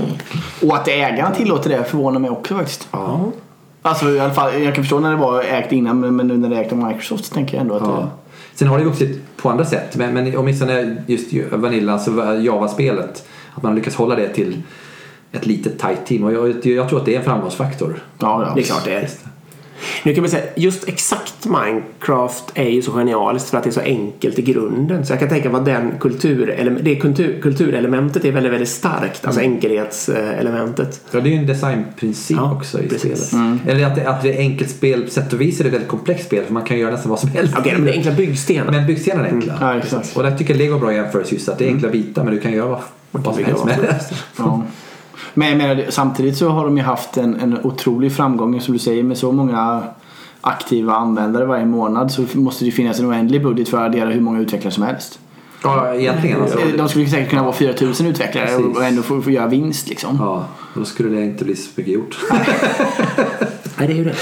Och 0.63 0.77
att 0.77 0.89
ägarna 0.89 1.35
tillåter 1.35 1.71
det 1.71 1.85
förvånar 1.85 2.21
mig 2.21 2.31
också 2.31 2.55
faktiskt. 2.57 2.89
Ja. 2.91 3.21
Alltså 3.83 4.11
i 4.11 4.21
alla 4.21 4.35
fall, 4.35 4.63
jag 4.63 4.75
kan 4.75 4.85
förstå 4.85 5.01
när 5.01 5.11
det 5.11 5.17
var 5.17 5.43
ägt 5.43 5.73
innan 5.73 6.17
men 6.17 6.27
nu 6.27 6.37
när 6.37 6.49
det 6.49 6.57
är 6.57 6.61
ägt 6.61 6.73
av 6.73 6.79
Microsoft 6.79 7.25
så 7.25 7.35
tänker 7.35 7.55
jag 7.57 7.61
ändå 7.61 7.75
att 7.75 7.83
Ja. 7.83 8.11
Sen 8.55 8.69
har 8.69 8.79
det 8.79 8.85
vuxit 8.85 9.23
på 9.37 9.51
andra 9.51 9.65
sätt. 9.65 9.97
Men, 9.97 10.15
men 10.15 10.37
åtminstone 10.37 10.97
just 11.07 11.33
ju- 11.33 11.49
Vanilla, 11.53 11.93
alltså 11.93 12.35
Java-spelet. 12.41 13.25
Att 13.55 13.63
man 13.63 13.75
lyckas 13.75 13.95
hålla 13.95 14.15
det 14.15 14.29
till 14.29 14.63
ett 15.33 15.47
litet 15.47 15.79
tight 15.79 16.07
team. 16.07 16.25
Och 16.25 16.33
jag, 16.33 16.67
jag 16.67 16.89
tror 16.89 16.99
att 16.99 17.05
det 17.07 17.15
är 17.15 17.19
en 17.19 17.25
framgångsfaktor. 17.25 18.03
Ja, 18.19 18.45
ja. 18.49 18.53
Det 18.55 18.61
är 18.61 18.65
klart 18.65 18.85
det 18.85 18.95
är. 18.95 19.09
Nu 20.05 20.15
kan 20.15 20.23
man 20.23 20.31
säga 20.31 20.45
just 20.57 20.89
exakt 20.89 21.47
Minecraft 21.47 22.45
är 22.55 22.69
ju 22.69 22.83
så 22.83 22.93
genialiskt 22.93 23.51
för 23.51 23.59
att 23.59 23.65
det 23.65 23.71
är 23.71 23.73
så 23.73 23.81
enkelt 23.81 24.39
i 24.39 24.43
grunden. 24.43 25.07
Så 25.07 25.13
jag 25.13 25.21
kan 25.21 25.29
tänka 25.29 25.51
mig 25.51 25.59
att 25.59 25.65
den 25.65 25.93
kultur, 26.01 26.79
det 26.83 26.97
kultur, 26.97 27.41
kulturelementet 27.43 28.25
är 28.25 28.33
väldigt, 28.33 28.53
väldigt 28.53 28.69
starkt. 28.69 29.27
Alltså 29.27 29.41
enkelhetselementet. 29.41 31.01
Ja, 31.11 31.21
det 31.21 31.29
är 31.29 31.33
ju 31.33 31.39
en 31.39 31.47
designprincip 31.47 32.37
Ja, 32.37 32.53
också 32.57 32.81
i 32.83 32.89
precis. 32.89 33.29
spelet. 33.29 33.59
Eller 33.67 33.87
att 33.87 33.95
det, 33.95 34.07
att 34.07 34.23
det 34.23 34.35
är 34.37 34.39
enkelt 34.39 34.71
spel, 34.71 35.03
på 35.03 35.11
sätt 35.11 35.33
och 35.33 35.41
vis 35.41 35.61
är 35.61 35.65
det 35.65 35.69
ett 35.69 35.75
väldigt 35.75 35.91
komplext 35.91 36.27
spel 36.27 36.45
för 36.45 36.53
man 36.53 36.65
kan 36.65 36.79
göra 36.79 36.91
nästan 36.91 37.11
vad 37.11 37.21
som 37.21 37.29
helst. 37.29 37.55
Okej, 37.59 37.73
men 37.73 37.85
det 37.85 37.91
är 37.91 37.97
enkla 37.97 38.13
byggstenar. 38.13 38.73
Men 38.73 38.87
byggstenarna 38.87 39.29
är 39.29 39.33
enkla. 39.33 39.55
Ja, 39.61 39.79
exakt. 39.79 40.17
Och 40.17 40.23
där 40.23 40.37
tycker 40.37 40.55
jag 40.55 40.59
Lego 40.59 40.75
är 40.75 40.81
bra 40.81 40.95
jämförelse 40.95 41.35
just 41.35 41.49
att 41.49 41.59
det 41.59 41.65
är 41.65 41.69
enkla 41.69 41.89
bitar 41.89 42.25
men 42.25 42.35
du 42.35 42.41
kan 42.41 42.53
göra 42.53 42.69
vad, 43.11 43.23
vad 43.25 43.35
som 43.35 43.45
helst 43.45 43.65
med 43.65 43.79
det. 43.83 44.01
Ja. 44.37 44.63
Men 45.35 45.49
jag 45.49 45.59
menar, 45.59 45.85
samtidigt 45.91 46.37
så 46.37 46.49
har 46.49 46.65
de 46.65 46.77
ju 46.77 46.83
haft 46.83 47.17
en, 47.17 47.41
en 47.41 47.59
otrolig 47.65 48.13
framgång 48.13 48.61
som 48.61 48.73
du 48.73 48.79
säger 48.79 49.03
med 49.03 49.19
så 49.19 49.33
många 49.33 49.83
aktiva 50.41 50.95
användare 50.95 51.45
varje 51.45 51.67
månad 51.67 52.13
så 52.13 52.25
måste 52.35 52.65
det 52.65 52.71
finnas 52.71 53.01
en 53.01 53.07
oändlig 53.07 53.43
budget 53.43 53.69
för 53.69 53.79
att 53.79 53.85
addera 53.85 54.11
hur 54.11 54.21
många 54.21 54.41
utvecklare 54.41 54.75
som 54.75 54.83
helst. 54.83 55.19
Ja, 55.63 55.95
egentligen 55.95 56.43
alltså. 56.43 56.59
De 56.77 56.89
skulle 56.89 57.07
säkert 57.07 57.31
kunna 57.31 57.43
vara 57.43 57.53
4000 57.53 58.07
utvecklare 58.07 58.47
Precis. 58.47 58.77
och 58.77 58.85
ändå 58.85 59.03
få, 59.03 59.23
få 59.23 59.31
göra 59.31 59.47
vinst 59.47 59.89
liksom. 59.89 60.17
Ja, 60.21 60.47
då 60.75 60.85
skulle 60.85 61.09
det 61.09 61.25
inte 61.25 61.45
bli 61.45 61.57
så 61.57 61.71
mycket 61.75 61.95
gjort. 61.95 62.19
Nej, 63.77 63.87
det 63.87 63.93
är 63.93 63.97
ju 63.97 64.05
det. 64.05 64.15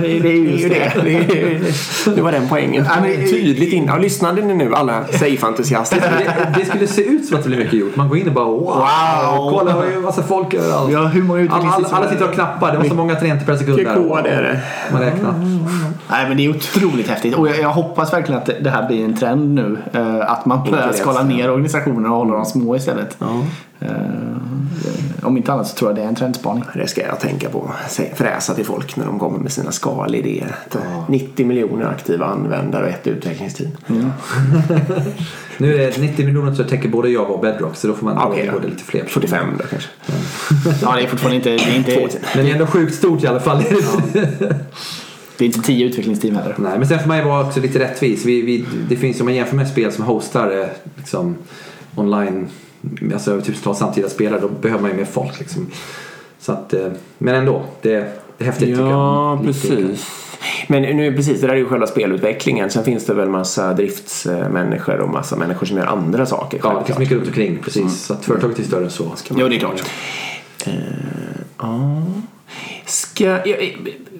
Det 0.00 0.08
är 0.08 0.58
ju 0.58 0.68
det. 0.68 0.92
Det, 1.02 1.14
är 1.14 1.50
ju 1.50 1.58
det. 1.58 2.14
det 2.14 2.22
var 2.22 2.32
den 2.32 2.48
poängen. 2.48 2.84
Ja, 2.88 3.00
men 3.00 3.10
Tydligt 3.10 3.72
in. 3.72 3.84
Ja, 3.86 3.96
lyssnade 3.96 4.42
ni 4.42 4.54
nu 4.54 4.74
alla 4.74 5.04
safe-entusiaster? 5.12 6.00
det, 6.00 6.58
det 6.58 6.64
skulle 6.66 6.86
se 6.86 7.02
ut 7.02 7.26
som 7.26 7.36
att 7.36 7.42
det 7.42 7.48
blir 7.48 7.58
mycket 7.58 7.74
gjort. 7.74 7.96
Man 7.96 8.08
går 8.08 8.18
in 8.18 8.28
och 8.28 8.34
bara 8.34 8.44
wow. 8.44 8.60
Wow. 8.60 9.50
Kolla, 9.50 9.80
det 9.80 9.86
är 9.86 9.90
ju 9.90 9.96
en 9.96 10.02
massa 10.02 10.22
folk 10.22 10.54
överallt. 10.54 10.92
Ja, 10.92 11.06
hur 11.06 11.22
många 11.22 11.52
alla, 11.52 11.68
alla, 11.68 11.88
alla 11.88 12.08
sitter 12.08 12.28
och 12.28 12.34
knappar. 12.34 12.72
Det 12.72 12.78
var 12.78 12.84
så 12.84 12.94
många 12.94 13.14
tangenter 13.14 13.46
per 13.46 13.56
sekund 13.56 13.76
Vilken 13.76 13.94
kod 13.94 14.26
är 14.26 14.42
det? 14.42 14.60
Man 14.92 15.00
räknar. 15.00 15.34
Nej 16.10 16.28
men 16.28 16.36
det 16.36 16.44
är 16.44 16.50
otroligt 16.50 17.08
häftigt 17.08 17.34
och 17.34 17.48
jag, 17.48 17.60
jag 17.60 17.68
hoppas 17.68 18.12
verkligen 18.12 18.40
att 18.40 18.50
det, 18.60 18.70
här 18.70 18.86
blir 18.86 19.04
en 19.04 19.16
trend 19.16 19.54
nu. 19.54 19.78
Eh, 19.92 20.30
att 20.30 20.46
man 20.46 20.70
börjar 20.70 20.92
skala 20.92 21.22
ner 21.22 21.50
organisationer 21.50 22.10
och 22.10 22.16
hålla 22.16 22.34
dem 22.34 22.44
små 22.44 22.76
istället. 22.76 23.16
Ja. 23.18 23.42
Eh, 25.18 25.26
om 25.26 25.36
inte 25.36 25.52
annat 25.52 25.68
så 25.68 25.76
tror 25.76 25.90
jag 25.90 25.96
det 25.96 26.02
är 26.02 26.08
en 26.08 26.14
trendspaning. 26.14 26.64
Det 26.74 26.88
ska 26.88 27.06
jag 27.06 27.20
tänka 27.20 27.48
på. 27.48 27.70
Fräsa 28.14 28.54
till 28.54 28.64
folk 28.64 28.96
när 28.96 29.06
de 29.06 29.18
kommer 29.18 29.38
med 29.38 29.52
sina 29.52 29.72
skalidéer. 29.72 30.56
90 31.08 31.46
miljoner 31.46 31.86
aktiva 31.86 32.26
användare 32.26 32.82
och 32.82 32.88
ett 32.88 33.06
utvecklingsteam. 33.06 33.70
Nu 35.60 35.74
är 35.74 35.78
det 35.78 35.98
90 35.98 36.26
miljoner 36.26 36.54
så 36.54 36.64
täcker 36.64 36.88
både 36.88 37.08
Java 37.08 37.28
och 37.28 37.40
Bedrock 37.40 37.76
så 37.76 37.88
då 37.88 37.94
får 37.94 38.04
man 38.04 38.18
Okej, 38.18 38.50
då 38.62 38.68
lite 38.68 38.84
fler. 38.84 39.04
45 39.04 39.46
då 39.58 39.64
kanske. 39.64 39.88
Ja 40.82 40.96
det 40.96 41.02
är 41.02 41.06
fortfarande 41.06 41.36
inte, 41.36 41.50
det 41.50 41.62
är 41.62 41.76
inte, 41.76 42.18
Men 42.34 42.44
det 42.44 42.50
är 42.50 42.52
ändå 42.52 42.66
sjukt 42.66 42.94
stort 42.94 43.24
i 43.24 43.26
alla 43.26 43.40
fall. 43.40 43.64
det 45.38 45.44
är 45.44 45.46
inte 45.46 45.60
tio 45.60 45.86
utvecklingsteam 45.86 46.36
heller. 46.36 46.54
Nej, 46.58 46.78
men 46.78 46.88
sen 46.88 46.98
får 46.98 47.08
man 47.08 47.18
ju 47.18 47.24
vara 47.24 47.46
också 47.46 47.60
lite 47.60 47.78
rättvis. 47.78 48.24
Vi, 48.24 48.42
vi, 48.42 48.64
det 48.88 48.96
finns, 48.96 49.20
om 49.20 49.26
man 49.26 49.34
jämför 49.34 49.56
med 49.56 49.68
spel 49.68 49.92
som 49.92 50.04
hostar 50.04 50.60
eh, 50.60 50.66
liksom, 50.96 51.36
online, 51.94 52.48
alltså 53.12 53.30
över 53.30 53.42
tusentals 53.42 53.78
samtida 53.78 54.08
spelare, 54.08 54.40
då 54.40 54.48
behöver 54.48 54.82
man 54.82 54.90
ju 54.90 54.96
mer 54.96 55.04
folk. 55.04 55.38
Liksom. 55.38 55.66
Så 56.40 56.52
att, 56.52 56.74
eh, 56.74 56.86
men 57.18 57.34
ändå, 57.34 57.62
det, 57.82 57.90
det 58.38 58.44
är 58.44 58.46
häftigt 58.46 58.68
tycker 58.68 58.82
jag. 58.90 59.44
Lite- 59.46 59.96
Men 60.68 60.82
nu 60.82 61.16
precis, 61.16 61.40
det 61.40 61.46
där 61.46 61.54
är 61.54 61.58
ju 61.58 61.66
själva 61.68 61.86
spelutvecklingen. 61.86 62.70
Sen 62.70 62.84
finns 62.84 63.06
det 63.06 63.14
väl 63.14 63.28
massa 63.28 63.72
driftsmänniskor 63.74 65.00
och 65.00 65.08
massa 65.08 65.36
människor 65.36 65.66
som 65.66 65.76
gör 65.76 65.86
andra 65.86 66.26
saker. 66.26 66.60
Ja, 66.62 66.78
det 66.78 66.84
finns 66.86 66.98
mycket 66.98 67.16
runt 67.16 67.26
omkring. 67.26 67.58
Precis, 67.64 68.02
så 68.04 68.12
att 68.14 68.24
företaget 68.24 68.58
är 68.58 68.62
större 68.62 68.84
än 68.84 68.90
så. 68.90 69.12
Jo 69.30 69.48
det 69.48 69.56
är 69.56 69.58
klart. 69.58 69.82
Ja. 71.58 72.02
Ska, 72.88 73.30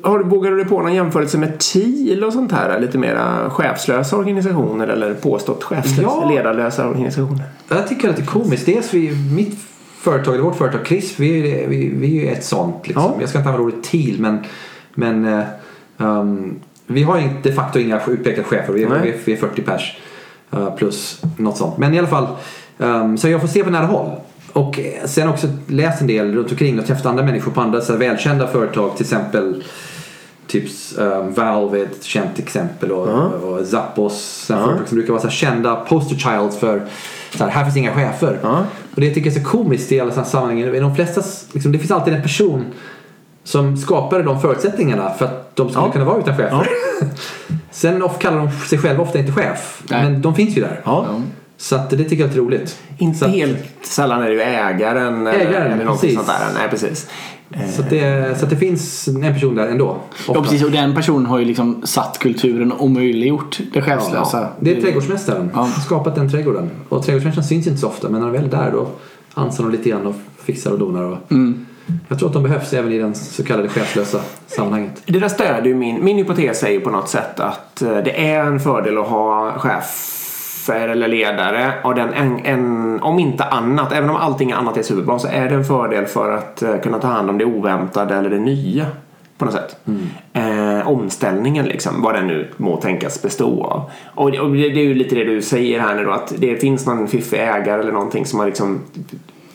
har, 0.02 0.18
du- 0.18 0.24
vågar 0.24 0.50
du 0.50 0.56
dig 0.56 0.66
på 0.66 0.82
någon 0.82 0.94
jämförelse 0.94 1.38
med 1.38 1.58
TIL 1.58 2.24
och 2.24 2.32
sånt 2.32 2.52
här? 2.52 2.80
Lite 2.80 2.98
mera 2.98 3.50
chefslösa 3.50 4.16
organisationer 4.16 4.88
eller 4.88 5.14
påstått 5.14 5.64
chefslösa, 5.64 6.02
Ja. 6.02 6.30
ledarlösa 6.30 6.88
organisationer? 6.88 7.42
Jag 7.68 7.88
tycker 7.88 8.10
att 8.10 8.16
det 8.16 8.22
är 8.22 8.26
komiskt. 8.26 8.66
Dels 8.66 8.94
vi, 8.94 9.10
mitt 9.36 9.58
företag, 10.00 10.38
vårt 10.38 10.56
företag 10.56 10.84
CRISP, 10.86 11.20
vi 11.20 11.30
är 11.30 11.36
ju, 11.36 11.42
det- 11.42 11.66
vi, 11.66 11.88
vi 11.94 12.18
är 12.18 12.22
ju 12.22 12.28
ett 12.28 12.44
sånt. 12.44 12.88
Liksom. 12.88 13.02
Ja. 13.14 13.20
Jag 13.20 13.28
ska 13.28 13.38
inte 13.38 13.50
använda 13.50 13.68
ordet 13.74 13.84
TIL 13.90 14.20
men, 14.20 14.38
men 14.94 15.26
eh, 15.26 15.44
um, 15.96 16.54
vi 16.86 17.02
har 17.02 17.22
de 17.42 17.52
facto 17.52 17.78
inga 17.78 18.00
utpekade 18.08 18.42
chefer. 18.44 18.72
Vi 18.72 18.82
är, 18.82 18.88
vi 19.02 19.08
är, 19.08 19.16
vi 19.24 19.32
är 19.32 19.36
40 19.36 19.62
pers 19.62 19.98
eh, 20.50 20.74
plus 20.74 21.22
något 21.36 21.56
sånt. 21.56 21.78
Men 21.78 21.94
i 21.94 21.98
alla 21.98 22.08
fall, 22.08 22.26
um, 22.78 23.18
så 23.18 23.28
jag 23.28 23.40
får 23.40 23.48
se 23.48 23.64
på 23.64 23.70
nära 23.70 23.86
håll. 23.86 24.10
Och 24.52 24.78
eh, 24.78 25.06
sen 25.06 25.28
också 25.28 25.46
läst 25.66 26.00
en 26.00 26.06
del 26.06 26.34
runt 26.34 26.50
omkring 26.50 26.78
och 26.78 26.86
träffat 26.86 27.06
andra 27.06 27.24
människor 27.24 27.52
på 27.52 27.60
andra 27.60 27.80
så 27.80 27.92
här, 27.92 27.98
välkända 27.98 28.46
företag. 28.46 28.96
Till 28.96 29.04
exempel 29.06 29.64
Typ 30.46 30.64
um, 30.98 31.34
Valve 31.34 31.80
är 31.80 31.84
ett 31.84 32.02
känt 32.04 32.38
exempel 32.38 32.92
och, 32.92 33.08
Ja. 33.08 33.22
och 33.22 33.66
Zappos, 33.66 34.46
Ja. 34.50 34.56
företag 34.64 34.88
som 34.88 34.96
brukar 34.96 35.12
vara 35.12 35.20
så 35.22 35.28
här 35.28 35.34
kända 35.34 35.76
poster 35.76 36.16
child 36.16 36.52
för 36.60 36.82
så 37.36 37.44
här, 37.44 37.50
här 37.50 37.64
finns 37.64 37.76
inga 37.76 37.94
chefer. 37.94 38.38
Ja. 38.42 38.64
Och 38.94 39.00
det 39.00 39.14
tycker 39.14 39.30
jag 39.30 39.36
är 39.36 39.40
så 39.44 39.46
komiskt 39.50 39.92
i 39.92 40.00
alla 40.00 40.10
sådana 40.10 40.26
sammanhang. 40.28 40.60
I 40.60 40.80
de 40.80 40.94
flesta, 40.96 41.22
liksom, 41.52 41.72
det 41.72 41.78
finns 41.78 41.90
alltid 41.90 42.14
en 42.14 42.22
person 42.22 42.64
som 43.44 43.76
skapade 43.76 44.22
de 44.22 44.40
förutsättningarna 44.40 45.10
för 45.10 45.24
att 45.24 45.56
de 45.56 45.68
skulle 45.70 45.86
Ja. 45.86 45.92
kunna 45.92 46.04
vara 46.04 46.18
utan 46.18 46.36
chefer. 46.36 46.68
Sen 47.70 48.02
of, 48.02 48.18
kallar 48.18 48.36
de 48.38 48.50
sig 48.50 48.78
själva 48.78 49.02
ofta 49.02 49.18
inte 49.18 49.32
chef. 49.32 49.82
Nej. 49.90 50.02
Men 50.02 50.22
de 50.22 50.34
finns 50.34 50.56
ju 50.56 50.60
där. 50.60 50.80
Ja. 50.84 51.06
Så 51.60 51.76
att 51.76 51.90
det 51.90 52.04
tycker 52.04 52.24
jag 52.24 52.32
är 52.32 52.36
roligt. 52.36 52.78
Inte 52.98 53.26
att, 53.26 53.30
helt 53.32 53.58
sällan 53.82 54.22
är 54.22 54.28
det 54.28 54.34
ju 54.34 54.40
ägaren, 54.40 55.26
eller- 55.26 55.38
Ägaren, 55.40 55.72
eller 55.72 55.84
något 55.84 56.00
precis. 56.00 56.14
sånt 56.16 56.26
där. 56.26 56.46
Nej, 56.58 56.68
precis. 56.70 57.08
Så 57.76 57.82
att, 57.82 57.90
det, 57.90 58.38
så 58.38 58.44
att 58.44 58.50
det 58.50 58.56
finns 58.56 59.08
en 59.08 59.34
person 59.34 59.54
där 59.54 59.68
ändå. 59.68 59.96
Ja 60.28 60.42
precis 60.42 60.64
och 60.64 60.70
den 60.70 60.94
personen 60.94 61.26
har 61.26 61.38
ju 61.38 61.44
liksom 61.44 61.82
satt 61.84 62.18
kulturen 62.18 62.72
och 62.72 62.90
möjliggjort 62.90 63.58
det 63.72 63.82
chefslösa. 63.82 64.40
Ja, 64.40 64.48
det 64.60 64.76
är 64.76 64.80
trädgårdsmästaren. 64.82 65.50
Ja. 65.54 65.68
Skapat 65.84 66.14
den 66.14 66.30
trädgården. 66.30 66.70
Och 66.88 67.04
trädgårdsmästaren 67.04 67.44
syns 67.48 67.66
inte 67.66 67.78
så 67.78 67.86
ofta 67.86 68.08
men 68.08 68.20
när 68.20 68.26
de 68.26 68.32
väl 68.32 68.44
är 68.44 68.48
där 68.48 68.70
då 68.72 68.88
ansar 69.34 69.64
de 69.64 69.72
lite 69.72 69.88
grann 69.90 70.06
och 70.06 70.14
fixar 70.44 70.70
och 70.70 70.78
donar. 70.78 71.02
Och 71.02 71.18
Mm. 71.30 71.66
Jag 72.08 72.18
tror 72.18 72.28
att 72.28 72.34
de 72.34 72.42
behövs 72.42 72.72
även 72.72 72.92
i 72.92 72.98
den 72.98 73.14
så 73.14 73.44
kallade 73.44 73.68
chefslösa 73.68 74.20
sammanhanget. 74.46 75.02
Det 75.06 75.18
där 75.18 75.28
stödjer 75.28 75.64
ju 75.64 75.74
min, 75.74 76.04
min 76.04 76.16
hypotes 76.16 76.62
är 76.62 76.70
ju 76.70 76.80
på 76.80 76.90
något 76.90 77.08
sätt 77.08 77.40
att 77.40 77.82
eh, 77.82 77.88
det 78.04 78.26
är 78.28 78.44
en 78.44 78.60
fördel 78.60 78.98
att 78.98 79.06
ha 79.08 79.58
chefer 80.68 80.88
eller 80.88 81.08
ledare 81.08 81.72
och 81.84 81.94
den 81.94 82.12
en, 82.12 82.38
en, 82.44 83.02
om 83.02 83.18
inte 83.18 83.44
annat, 83.44 83.92
även 83.92 84.10
om 84.10 84.16
allting 84.16 84.52
annat 84.52 84.76
är 84.76 84.82
superbra 84.82 85.18
så 85.18 85.28
är 85.28 85.48
det 85.48 85.54
en 85.54 85.64
fördel 85.64 86.06
för 86.06 86.32
att 86.32 86.62
eh, 86.62 86.76
kunna 86.76 86.98
ta 86.98 87.08
hand 87.08 87.30
om 87.30 87.38
det 87.38 87.44
oväntade 87.44 88.14
eller 88.14 88.30
det 88.30 88.38
nya 88.38 88.86
på 89.38 89.44
något 89.44 89.54
sätt. 89.54 89.76
Eh, 90.32 90.88
omställningen 90.88 91.66
liksom, 91.66 92.02
vad 92.02 92.14
den 92.14 92.26
nu 92.26 92.48
må 92.56 92.76
tänkas 92.76 93.22
bestå 93.22 93.64
av. 93.64 93.90
Och 94.14 94.32
det, 94.32 94.40
och 94.40 94.52
det 94.52 94.68
det 94.68 94.80
är 94.80 94.84
ju 94.84 94.94
lite 94.94 95.14
det 95.14 95.24
du 95.24 95.42
säger 95.42 95.80
här 95.80 95.94
nu 95.94 96.04
då 96.04 96.10
att 96.10 96.32
det 96.38 96.56
finns 96.56 96.86
någon 96.86 97.08
fiffig 97.08 97.38
ägare 97.38 97.80
eller 97.80 97.92
någonting 97.92 98.26
som 98.26 98.38
har 98.38 98.46
liksom 98.46 98.80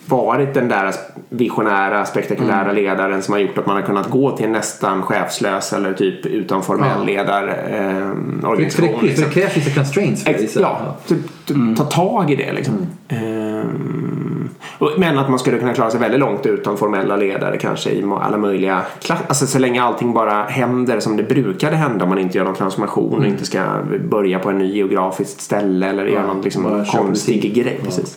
varit 0.06 0.54
den 0.54 0.68
där 0.68 0.94
visionära, 1.28 2.04
spektakulära 2.04 2.60
Mm. 2.62 2.74
ledaren 2.74 3.22
som 3.22 3.34
har 3.34 3.38
gjort 3.40 3.58
att 3.58 3.66
man 3.66 3.76
har 3.76 3.82
kunnat 3.82 4.10
gå 4.10 4.36
till 4.36 4.48
nästan 4.48 5.02
chefslös 5.02 5.72
eller 5.72 5.92
typ 5.92 6.26
utan 6.26 6.62
formell 6.62 6.88
Ja. 6.98 7.04
ledar 7.04 7.48
eh, 7.48 8.10
För 8.40 8.48
organisation. 8.48 8.88
för 8.88 9.00
det 9.00 9.06
liksom. 9.06 9.30
krävs 9.30 9.56
vissa 9.56 9.70
constraints 9.74 10.24
för 10.24 10.32
det. 10.32 10.38
Ex- 10.44 10.56
Ja, 10.56 10.96
t- 11.08 11.14
t- 11.48 11.54
ta 11.76 11.84
tag 11.84 12.30
i 12.30 12.36
det 12.36 12.52
liksom. 12.52 12.74
Ehm, 13.08 14.48
och- 14.78 14.90
men 14.98 15.18
att 15.18 15.28
man 15.30 15.38
skulle 15.38 15.58
kunna 15.58 15.72
klara 15.74 15.90
sig 15.90 16.00
väldigt 16.00 16.20
långt 16.20 16.46
utan 16.46 16.76
formella 16.76 17.16
ledare 17.16 17.56
kanske 17.58 17.90
i 17.90 18.04
alla 18.20 18.36
möjliga 18.36 18.82
kla- 19.02 19.16
Alltså 19.28 19.46
så 19.46 19.58
länge 19.58 19.82
allting 19.82 20.12
bara 20.14 20.44
händer 20.44 21.00
som 21.00 21.16
det 21.16 21.22
brukade 21.22 21.76
hända 21.76 22.04
om 22.04 22.08
man 22.08 22.18
inte 22.18 22.38
gör 22.38 22.44
någon 22.44 22.54
transformation 22.54 23.18
och 23.20 23.26
inte 23.26 23.44
ska 23.46 23.62
börja 24.08 24.38
på 24.38 24.50
en 24.50 24.58
ny 24.58 24.76
geografiskt 24.76 25.40
ställe 25.40 25.86
eller 25.88 26.06
göra 26.06 26.26
någon 26.26 26.40
liksom, 26.42 26.84
konstig 26.92 27.54
grej. 27.54 27.80
Precis. 27.84 28.16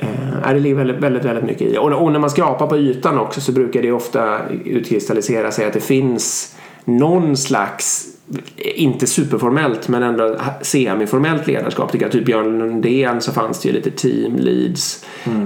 Ja. 0.00 0.06
Eh, 0.48 0.54
det 0.54 0.60
ligger 0.60 0.76
väldigt, 0.76 0.96
väldigt, 0.96 1.24
väldigt 1.24 1.44
mycket 1.44 1.62
i. 1.62 1.78
Och, 1.78 1.92
och 1.92 2.12
när 2.12 2.18
man 2.18 2.30
skrapar 2.30 2.66
på 2.66 2.76
ytan 2.76 3.18
också 3.18 3.40
så 3.40 3.52
brukar 3.52 3.82
det 3.82 3.92
ofta 3.92 4.38
utkristallisera 4.64 5.50
sig 5.50 5.66
att 5.66 5.72
det 5.72 5.80
finns 5.80 6.56
någon 6.84 7.36
slags 7.36 8.06
inte 8.56 9.06
superformellt 9.06 9.88
men 9.88 10.02
ändå 10.02 10.36
semiformellt 10.60 11.46
ledarskap. 11.46 11.92
Tycker 11.92 12.04
jag. 12.04 12.12
Typ 12.12 12.24
Björn 12.24 12.58
Lundén 12.58 13.20
så 13.20 13.32
fanns 13.32 13.60
det 13.60 13.68
ju 13.68 13.74
lite 13.74 13.90
team 13.90 14.36
leads. 14.36 15.04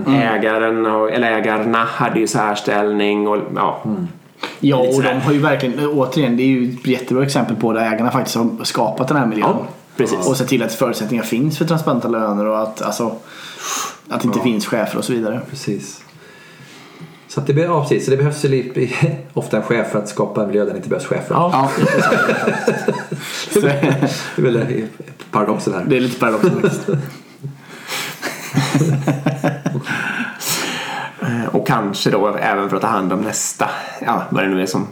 Ägaren 0.08 0.86
och, 0.86 1.10
eller 1.10 1.32
ägarna 1.32 1.84
hade 1.84 2.20
ju 2.20 2.26
särställning 2.26 3.28
och 3.28 3.38
ja. 3.54 3.82
Ja 4.60 4.82
Lite 4.82 4.96
och 4.96 5.02
de 5.02 5.20
har 5.20 5.32
ju 5.32 5.38
verkligen, 5.38 5.86
återigen 5.86 6.36
det 6.36 6.42
är 6.42 6.46
ju 6.46 6.70
ett 6.70 6.86
jättebra 6.86 7.24
exempel 7.24 7.56
på 7.56 7.72
där 7.72 7.92
ägarna 7.92 8.10
faktiskt 8.10 8.36
har 8.36 8.64
skapat 8.64 9.08
den 9.08 9.16
här 9.16 9.26
miljön. 9.26 9.48
Ja, 9.48 9.66
precis. 9.96 10.28
Och 10.28 10.36
sett 10.36 10.48
till 10.48 10.62
att 10.62 10.72
förutsättningar 10.72 11.24
finns 11.24 11.58
för 11.58 11.64
transparenta 11.64 12.08
löner 12.08 12.46
och 12.46 12.62
att, 12.62 12.82
alltså, 12.82 13.16
att 14.08 14.20
det 14.20 14.26
inte 14.26 14.38
Ja. 14.38 14.42
finns 14.42 14.66
chefer 14.66 14.98
och 14.98 15.04
så 15.04 15.12
vidare. 15.12 15.40
Precis. 15.50 16.00
Så, 17.28 17.40
att 17.40 17.46
det, 17.46 17.52
ja, 17.52 17.80
precis. 17.82 18.04
så 18.04 18.10
det 18.10 18.16
behövs 18.16 18.44
ju 18.44 18.48
lite, 18.48 18.88
ofta 19.32 19.56
en 19.56 19.62
chef 19.62 19.90
för 19.92 19.98
att 19.98 20.08
skapa 20.08 20.40
en 20.40 20.46
miljö 20.46 20.64
där 20.64 20.70
det 20.70 20.76
inte 20.76 20.88
behövs 20.88 21.06
chefer. 21.06 21.34
Ja. 21.34 21.50
Ja, 21.52 21.70
så, 23.52 23.60
Det 23.60 23.70
är 24.36 24.42
väl 24.42 24.86
paradoxen 25.30 25.74
här. 25.74 25.84
det 25.88 25.96
är 25.96 26.00
lite 26.00 26.20
paradox 26.20 26.44
faktiskt. 26.48 26.88
Eh, 31.22 31.46
Och 31.54 31.66
kanske 31.66 32.10
då 32.10 32.28
även 32.36 32.68
för 32.68 32.76
att 32.76 32.82
ta 32.82 32.88
hand 32.88 33.12
om 33.12 33.20
nästa, 33.20 33.68
ja 34.00 34.22
vad 34.30 34.44
det 34.44 34.48
nu 34.50 34.62
är 34.62 34.66
som 34.66 34.86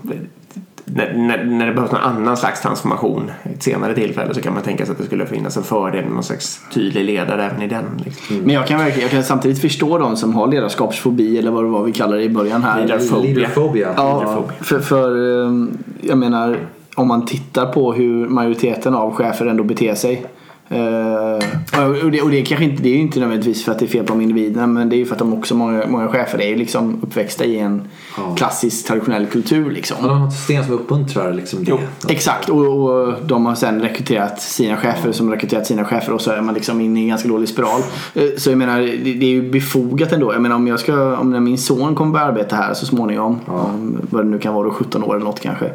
när, 0.85 1.13
när, 1.13 1.45
när 1.45 1.67
det 1.67 1.73
behövs 1.73 1.93
någon 1.93 2.01
annan 2.01 2.37
slags 2.37 2.63
transformation 2.63 3.31
ett 3.55 3.63
senare 3.63 3.95
tillfälle 3.95 4.35
så 4.35 4.41
kan 4.41 4.55
man 4.55 4.63
tänka 4.63 4.87
sig 4.87 4.93
att 4.93 4.99
det 4.99 5.05
skulle 5.05 5.27
finnas 5.27 5.57
en 5.57 5.63
fördel 5.63 6.05
med 6.05 6.13
någon 6.13 6.25
slags 6.25 6.61
tydlig 6.75 7.05
ledare 7.05 7.45
även 7.45 7.63
i 7.63 7.69
den. 7.69 7.85
Liksom. 8.05 8.37
Men 8.37 8.55
jag 8.55 8.67
kan, 8.67 8.79
verkligen, 8.79 9.03
jag 9.03 9.11
kan 9.11 9.25
samtidigt 9.25 9.61
förstå 9.61 9.99
de 9.99 10.17
som 10.17 10.35
har 10.35 10.47
ledarskapsfobi 10.47 11.39
eller 11.39 11.51
vad 11.51 11.65
det 11.65 11.69
var 11.69 11.85
vi 11.85 11.93
kallade 11.93 12.19
det 12.19 12.25
i 12.25 12.29
början 12.29 12.63
här. 12.63 12.87
Leaderphobia. 12.87 13.35
Leaderphobia. 13.35 13.95
Ja, 13.97 14.45
för, 14.61 14.81
för 14.81 15.43
ehm, 15.47 15.79
jag 16.01 16.19
menar 16.19 16.59
om 16.97 17.09
man 17.09 17.27
tittar 17.27 17.67
på 17.67 17.93
hur 17.93 18.29
majoriteten 18.29 18.95
av 18.95 19.15
chefer 19.15 19.47
ändå 19.47 19.65
beter 19.65 19.95
sig. 19.95 20.27
Eh, 20.69 21.89
och, 22.05 22.11
det, 22.11 22.23
och 22.23 22.31
det, 22.31 22.41
är 22.41 22.45
kanske 22.45 22.65
inte, 22.65 22.83
det 22.83 22.89
är 22.89 22.97
inte 22.97 23.21
nödvändigtvis 23.21 23.65
för 23.65 23.73
att 23.73 23.79
det 23.79 23.85
är 23.85 23.89
fel 23.89 24.05
på 24.07 24.13
de 24.13 24.21
individerna 24.21 24.67
men 24.67 24.89
det 24.89 24.97
är 24.97 24.99
ju 24.99 25.05
för 25.07 25.13
att 25.15 25.19
de 25.19 25.35
också, 25.35 25.55
många, 25.55 25.87
många 25.89 26.09
chefer 26.09 26.41
är 26.41 26.49
ju 26.49 26.57
liksom 26.57 26.99
uppväxta 27.03 27.45
i 27.45 27.59
en 27.59 27.83
Ja. 28.17 28.35
klassisk 28.37 28.87
traditionell 28.87 29.27
kultur 29.27 29.71
liksom. 29.71 29.97
Ja, 30.01 30.07
de 30.09 30.21
har 30.21 30.27
ett 30.29 30.33
system 30.35 30.65
som 30.65 30.75
uppmuntrar 30.75 31.33
liksom 31.33 31.65
det. 31.65 31.71
Jo. 31.71 31.79
Exakt 32.09 32.49
och, 32.49 32.67
och 32.67 33.15
de 33.27 33.47
har 33.47 33.55
sen 33.55 33.83
rekryterat 33.83 34.41
sina 34.43 34.77
chefer 34.77 35.13
som 35.13 35.31
rekryterat 35.31 35.67
sina 35.67 35.85
chefer 35.85 36.13
och 36.13 36.21
så 36.21 36.31
är 36.31 36.41
man 36.41 36.55
liksom 36.55 36.81
inne 36.81 37.01
i 37.01 37.03
en 37.03 37.09
ganska 37.09 37.29
dålig 37.29 37.49
spiral. 37.49 37.81
Eh, 38.15 38.23
Så 38.39 38.51
jag 38.51 38.59
menar 38.59 38.81
det, 38.81 38.97
det 39.15 39.27
är 39.27 39.31
ju 39.31 39.51
befogat 39.51 40.13
ändå. 40.13 40.33
Jag 40.33 40.43
menar 40.43 40.57
om 40.57 40.67
jag 40.67 40.81
ska, 40.81 41.17
om 41.17 41.31
när 41.31 41.41
min 41.41 41.59
son 41.59 41.95
kommer 41.95 42.13
börja 42.13 42.25
arbeta 42.27 42.57
här 42.57 42.75
så 42.75 42.87
småningom, 42.87 43.41
om, 43.47 43.99
vad 44.11 44.25
det 44.25 44.29
nu 44.31 44.39
kan 44.39 44.55
vara 44.55 44.65
då 44.65 44.71
17 44.75 45.05
år 45.05 45.15
eller 45.17 45.25
något 45.25 45.41
kanske. 45.41 45.71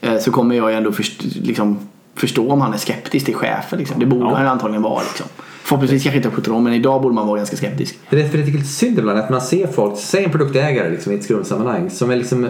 eh, 0.00 0.18
Så 0.18 0.30
kommer 0.30 0.54
jag 0.56 0.70
ju 0.70 0.76
ändå 0.76 0.92
först, 0.92 1.22
liksom, 1.42 1.78
förstå 2.14 2.52
om 2.52 2.60
han 2.60 2.74
är 2.74 2.78
skeptisk 2.78 3.24
till 3.26 3.34
chefer. 3.34 3.76
Liksom. 3.76 4.00
Det 4.00 4.06
borde 4.06 4.24
Ja. 4.24 4.34
han 4.36 4.46
antagligen 4.46 4.82
vara. 4.82 5.02
Liksom. 5.02 5.26
Förhoppningsvis 5.64 6.02
kanske 6.02 6.16
inte 6.16 6.30
17 6.30 6.54
år 6.54 6.60
men 6.60 6.72
idag 6.74 7.02
borde 7.02 7.14
man 7.14 7.26
vara 7.26 7.36
ganska 7.36 7.56
skeptisk. 7.56 7.98
Det 8.10 8.22
är 8.22 8.28
för 8.28 8.38
det 8.38 8.44
är 8.58 8.62
synd 8.64 8.98
ibland 8.98 9.18
att 9.18 9.30
man 9.30 9.40
ser 9.40 9.66
folk, 9.66 9.98
säg 9.98 10.24
en 10.24 10.30
produktägare 10.30 10.90
liksom, 10.90 11.12
i 11.12 11.14
ett 11.14 11.24
skrumsammanhang 11.24 11.90
som 11.90 12.10
är 12.10 12.16
liksom 12.16 12.48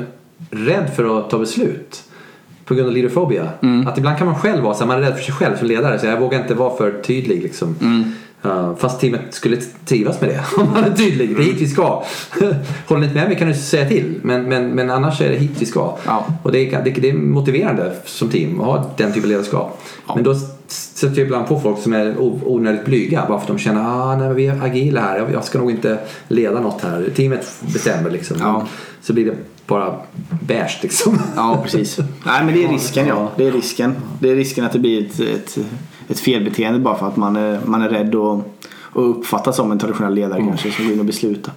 rädd 0.50 0.90
för 0.96 1.18
att 1.18 1.30
ta 1.30 1.38
beslut 1.38 2.02
på 2.64 2.74
grund 2.74 2.88
av 2.88 2.94
leaderfobia. 2.94 3.48
Att 3.86 3.98
ibland 3.98 4.18
kan 4.18 4.26
man 4.26 4.36
själv 4.36 4.62
vara 4.62 4.74
så 4.74 4.80
här, 4.80 4.86
man 4.86 4.96
är 4.96 5.00
rädd 5.00 5.14
för 5.16 5.22
sig 5.22 5.34
själv 5.34 5.56
som 5.58 5.68
ledare 5.68 5.98
så 5.98 6.06
jag 6.06 6.20
vågar 6.20 6.40
inte 6.42 6.54
vara 6.54 6.76
för 6.76 7.02
tydlig 7.02 7.42
liksom. 7.42 7.76
Uh, 8.44 8.76
fast 8.76 9.00
teamet 9.00 9.20
skulle 9.30 9.56
trivas 9.84 10.20
med 10.20 10.30
det 10.30 10.44
om 10.62 10.70
man 10.70 10.84
är 10.84 10.96
tydlig. 10.96 11.36
Det 11.36 11.42
är 11.42 11.46
hit 11.46 11.60
vi 11.60 11.68
ska. 11.68 11.82
Håller 12.86 13.00
ni 13.00 13.06
inte 13.06 13.18
med 13.18 13.28
mig 13.28 13.38
kan 13.38 13.48
du 13.48 13.54
säga 13.54 13.88
till. 13.88 14.20
Men, 14.22 14.42
men, 14.42 14.68
men 14.70 14.90
annars 14.90 15.20
är 15.20 15.28
det 15.28 15.36
hit 15.36 15.50
vi 15.58 15.66
ska. 15.66 15.96
Ja. 16.06 16.26
Och 16.42 16.52
det 16.52 16.58
är, 16.58 16.84
det, 16.84 16.90
det 16.90 17.10
är 17.10 17.14
motiverande 17.14 17.96
som 18.04 18.30
team 18.30 18.60
att 18.60 18.66
ha 18.66 18.90
den 18.96 19.12
typen 19.12 19.24
av 19.24 19.28
ledarskap. 19.28 19.82
Men 20.14 20.24
då 20.24 20.34
sätter 20.66 21.18
jag 21.18 21.26
ibland 21.26 21.46
på 21.46 21.60
folk 21.60 21.78
som 21.78 21.92
är 21.92 22.14
onödigt 22.18 22.84
blyga 22.84 23.24
bara 23.28 23.38
för 23.38 23.44
att 23.44 23.46
de 23.46 23.58
känner 23.58 23.80
ah, 23.80 24.16
nej, 24.16 24.26
men 24.26 24.36
vi 24.36 24.46
är 24.46 24.64
agila 24.64 25.00
här. 25.00 25.18
Jag, 25.18 25.32
jag 25.32 25.44
ska 25.44 25.58
nog 25.58 25.70
inte 25.70 25.98
leda 26.28 26.60
något 26.60 26.82
här. 26.82 27.10
Teamet 27.16 27.54
bestämmer 27.60 28.10
liksom. 28.10 28.36
Ja. 28.40 28.66
Så 29.02 29.12
blir 29.12 29.24
det 29.24 29.36
bara 29.66 29.94
beige 30.42 30.78
liksom. 30.82 31.18
Ja, 31.36 31.60
precis. 31.62 31.98
Nej, 32.24 32.44
men 32.44 32.54
det 32.54 32.64
är 32.64 32.68
risken 32.72 33.06
ja. 33.06 33.30
Det 33.36 33.46
är 33.46 33.52
risken. 33.52 33.94
Det 34.20 34.30
är 34.30 34.36
risken 34.36 34.64
att 34.64 34.72
det 34.72 34.78
blir 34.78 35.06
ett, 35.06 35.20
ett, 35.20 35.58
ett 36.12 36.20
felbeteende 36.20 36.78
bara 36.78 36.98
för 36.98 37.06
att 37.06 37.16
man 37.16 37.36
är, 37.36 37.60
man 37.64 37.82
är 37.82 37.88
rädd 37.88 38.14
och, 38.14 38.54
och 38.70 39.10
uppfattas 39.10 39.56
som 39.56 39.72
en 39.72 39.78
traditionell 39.78 40.14
ledare 40.14 40.40
kanske 40.40 40.72
som 40.72 40.84
går 40.84 40.94
in 40.94 41.00
och 41.00 41.06
beslutar. 41.06 41.52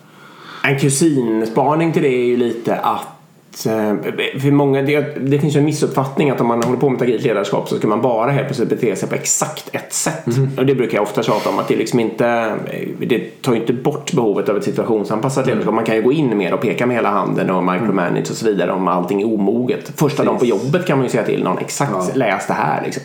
En 0.64 0.80
kusinspaning 0.80 1.94
till 1.94 2.02
det 2.02 2.16
är 2.16 2.26
ju 2.26 2.38
lite 2.38 2.76
att 2.76 3.15
för 3.58 4.52
många, 4.52 4.82
det, 4.82 5.18
det 5.20 5.40
finns 5.40 5.56
ju 5.56 5.60
en 5.60 5.66
missuppfattning 5.66 6.30
att 6.30 6.42
om 6.42 6.48
man 6.48 6.64
håller 6.64 6.80
på 6.80 6.90
med 6.90 7.02
agilt 7.02 7.24
ledarskap 7.24 7.70
så 7.70 7.78
ska 7.78 7.88
man 7.88 8.02
bara 8.02 8.32
helt 8.32 8.48
plötsligt 8.48 8.70
bete 8.70 8.96
sig 8.96 9.10
på 9.10 9.16
exakt 9.16 9.70
ett 9.72 9.94
sätt. 9.94 10.26
Och 10.58 10.66
det 10.66 10.76
brukar 10.76 10.98
jag 10.98 11.04
ofta 11.04 11.24
tjata 11.24 11.50
om 11.50 11.60
att 11.60 11.68
det 11.68 11.76
liksom 11.76 12.00
inte 12.00 12.56
det 13.00 13.42
tar 13.42 13.54
ju 13.54 13.60
inte 13.60 13.74
bort 13.74 14.14
behovet 14.14 14.50
av 14.50 14.58
ett 14.58 14.64
situationsanpassat 14.64 15.48
ledarskap. 15.48 15.74
Man 15.74 15.84
kan 15.84 15.96
ju 15.96 16.02
gå 16.02 16.12
in 16.12 16.38
mer 16.38 16.54
och 16.54 16.62
peka 16.62 16.86
med 16.86 16.96
hela 16.96 17.10
handen 17.10 17.50
och 17.50 17.64
micromanage 17.64 18.32
och 18.32 18.38
så 18.38 18.46
vidare 18.46 18.72
om 18.72 18.88
allting 18.88 19.22
är 19.22 19.34
omoget. 19.34 19.92
Första 19.96 20.24
dagen 20.24 20.40
på 20.40 20.46
jobbet 20.46 20.86
kan 20.86 20.98
man 20.98 21.06
ju 21.06 21.10
säga 21.10 21.24
till 21.24 21.44
någon 21.44 21.58
exakt 21.58 22.16
läs 22.16 22.48
det 22.48 22.54
här 22.54 22.82
liksom. 22.86 23.04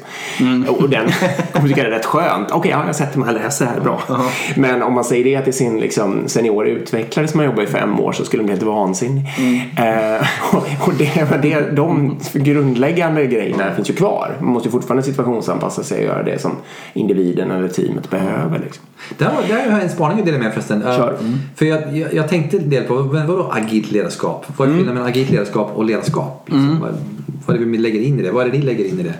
Och 0.68 0.88
den 0.88 1.10
kommer 1.52 1.68
tycka 1.68 1.82
det 1.82 1.88
är 1.88 1.92
rätt 1.92 2.06
skönt. 2.06 2.50
Okej, 2.50 2.70
ja, 2.70 2.82
jag 2.86 2.96
sätter 2.96 3.18
mig 3.18 3.28
och 3.28 3.34
läser 3.34 3.64
det 3.64 3.70
här 3.70 3.80
bra. 3.80 4.00
Men 4.56 4.82
om 4.82 4.92
man 4.92 5.04
säger 5.04 5.24
det 5.24 5.44
till 5.44 5.52
sin 5.52 5.80
liksom, 5.80 6.28
senior 6.28 6.66
utvecklare 6.66 7.28
som 7.28 7.40
har 7.40 7.46
jobbat 7.46 7.64
i 7.64 7.66
fem 7.66 8.00
år 8.00 8.12
så 8.12 8.24
skulle 8.24 8.42
de 8.42 8.44
bli 8.44 8.54
helt 8.54 8.66
vansinnig. 8.66 9.22
Eh, 9.76 10.26
och 10.86 10.92
det, 10.98 11.42
det, 11.42 11.70
de 11.70 12.18
grundläggande 12.32 13.26
grejerna 13.26 13.74
finns 13.74 13.90
ju 13.90 13.94
kvar. 13.94 14.36
Man 14.40 14.52
måste 14.52 14.68
ju 14.68 14.72
fortfarande 14.72 15.02
situationsanpassa 15.02 15.82
sig 15.82 15.98
och 15.98 16.04
göra 16.04 16.22
det 16.22 16.38
som 16.38 16.52
individen 16.92 17.50
eller 17.50 17.68
teamet 17.68 18.10
behöver. 18.10 18.58
Liksom. 18.58 18.84
Där, 19.18 19.30
där 19.48 19.70
har 19.70 19.76
jag 19.76 19.82
en 19.82 19.90
spaning 19.90 20.18
att 20.18 20.26
dela 20.26 20.38
med 20.38 20.52
förresten. 20.52 20.82
Uh, 20.82 20.96
Kör. 20.96 21.18
För 21.56 21.66
jag, 21.66 21.96
jag, 21.96 22.14
jag 22.14 22.28
tänkte 22.28 22.56
en 22.56 22.70
del 22.70 22.84
på, 22.84 22.94
men 22.94 23.26
vadå 23.26 23.50
agilt 23.52 23.92
ledarskap? 23.92 24.46
Vad 24.56 24.68
är 24.68 24.72
skillnaden 24.72 24.94
mellan 24.94 25.08
agilt 25.08 25.30
ledarskap 25.30 25.70
och 25.74 25.84
ledarskap? 25.84 26.42
Liksom? 26.46 26.80
Vad, 26.80 26.94
vad 27.46 27.56
är 27.56 27.60
det 27.60 27.66
vi 27.66 27.78
lägger 27.78 28.00
in 28.00 28.20
i 28.20 28.22
det? 28.22 28.30
Vad 28.30 28.46
är 28.46 28.50
det 28.50 28.58
ni 28.58 28.64
lägger 28.64 28.84
in 28.84 29.00
i 29.00 29.02
det? 29.02 29.14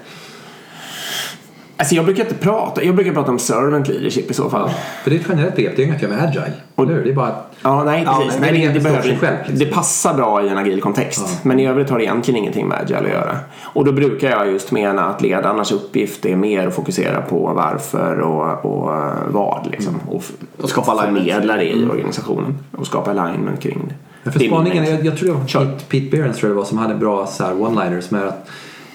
Alltså 1.81 1.95
jag 1.95 2.05
brukar 2.05 2.23
inte 2.23 2.35
prata, 2.35 2.83
jag 2.85 2.95
brukar 2.95 3.12
prata 3.12 3.31
om 3.31 3.38
servant 3.38 3.88
leadership 3.88 4.31
i 4.31 4.35
så 4.35 4.51
fall. 4.51 4.71
För 5.03 5.11
det 5.11 5.16
är 5.16 5.21
ett 5.21 5.27
generellt 5.29 5.57
begrepp, 5.57 5.77
det 5.77 5.83
är 5.83 5.87
inget 5.87 6.03
med 6.11 6.23
agile. 6.23 6.53
Eller 6.79 6.95
hur? 6.95 7.05
Det 7.05 7.11
är 7.11 7.14
bara 7.14 7.27
att 7.27 7.47
Ja, 7.62 7.85
nej 7.85 8.03
Ja, 8.07 8.23
precis. 8.25 8.40
nej, 8.40 8.53
nej, 8.53 8.66
det 8.66 8.73
det, 8.73 8.81
behöver 8.81 9.03
själv, 9.03 9.37
liksom. 9.38 9.59
Det 9.59 9.66
passar 9.66 10.14
bra 10.14 10.43
i 10.45 10.49
en 10.49 10.59
agil 10.59 10.81
kontext. 10.81 11.38
Men 11.45 11.61
i 11.61 11.66
övrigt 11.66 11.90
har 11.90 11.99
det 11.99 12.05
egentligen 12.05 12.38
ingenting 12.38 12.69
med 12.69 12.79
agile 12.83 12.99
att 12.99 13.09
göra. 13.09 13.37
Och 13.62 13.85
då 13.85 13.93
brukar 13.93 14.31
jag 14.31 14.47
just 14.53 14.73
mena 14.73 15.05
att 15.05 15.23
ledarnas 15.23 15.73
uppgift 15.73 16.27
är 16.27 16.37
mer 16.37 16.66
att 16.66 16.75
fokusera 16.75 17.21
på 17.23 17.53
varför 17.57 18.21
och, 18.21 18.64
och 18.64 18.90
vad. 19.29 19.69
Liksom. 19.71 20.01
Och, 20.09 20.21
f- 20.21 20.33
Och 20.62 20.69
skapa 20.71 21.03
förmedla 21.03 21.57
det 21.57 21.64
i 21.77 21.85
organisationen. 21.90 22.59
Och 22.77 22.87
skapa 22.87 23.11
alignment 23.11 23.61
kring 23.61 23.79
det. 23.88 23.95
Men 24.23 24.33
för 24.33 24.40
Det 24.40 24.47
spaningen, 24.47 24.85
jag, 24.85 25.07
jag 25.07 25.16
tror 25.19 25.27
det 25.29 25.35
var. 25.35 25.64
Pete, 25.64 25.85
Pete 25.88 26.11
Behrens 26.16 26.37
tror 26.38 26.49
jag 26.51 26.57
det 26.57 26.61
var 26.61 26.66
som 26.66 26.79
hade 26.79 26.95
bra 26.95 27.25
one-liners 27.25 28.07
med 28.12 28.25
att 28.29 28.49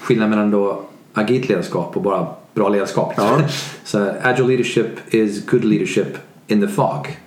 skillnaden 0.03 0.29
mellan 0.29 0.51
då 0.51 0.81
agilt 1.15 1.49
ledarskap 1.49 1.95
och 1.95 2.01
bara 2.01 2.27
bra 2.53 2.69
ledarskap. 2.69 3.13
Ja. 3.17 3.39
så 3.83 4.11
agile 4.21 4.47
leadership 4.47 5.13
is 5.13 5.45
good 5.45 5.65
leadership 5.65 6.17
in 6.47 6.61
the 6.61 6.67
fog. 6.67 7.17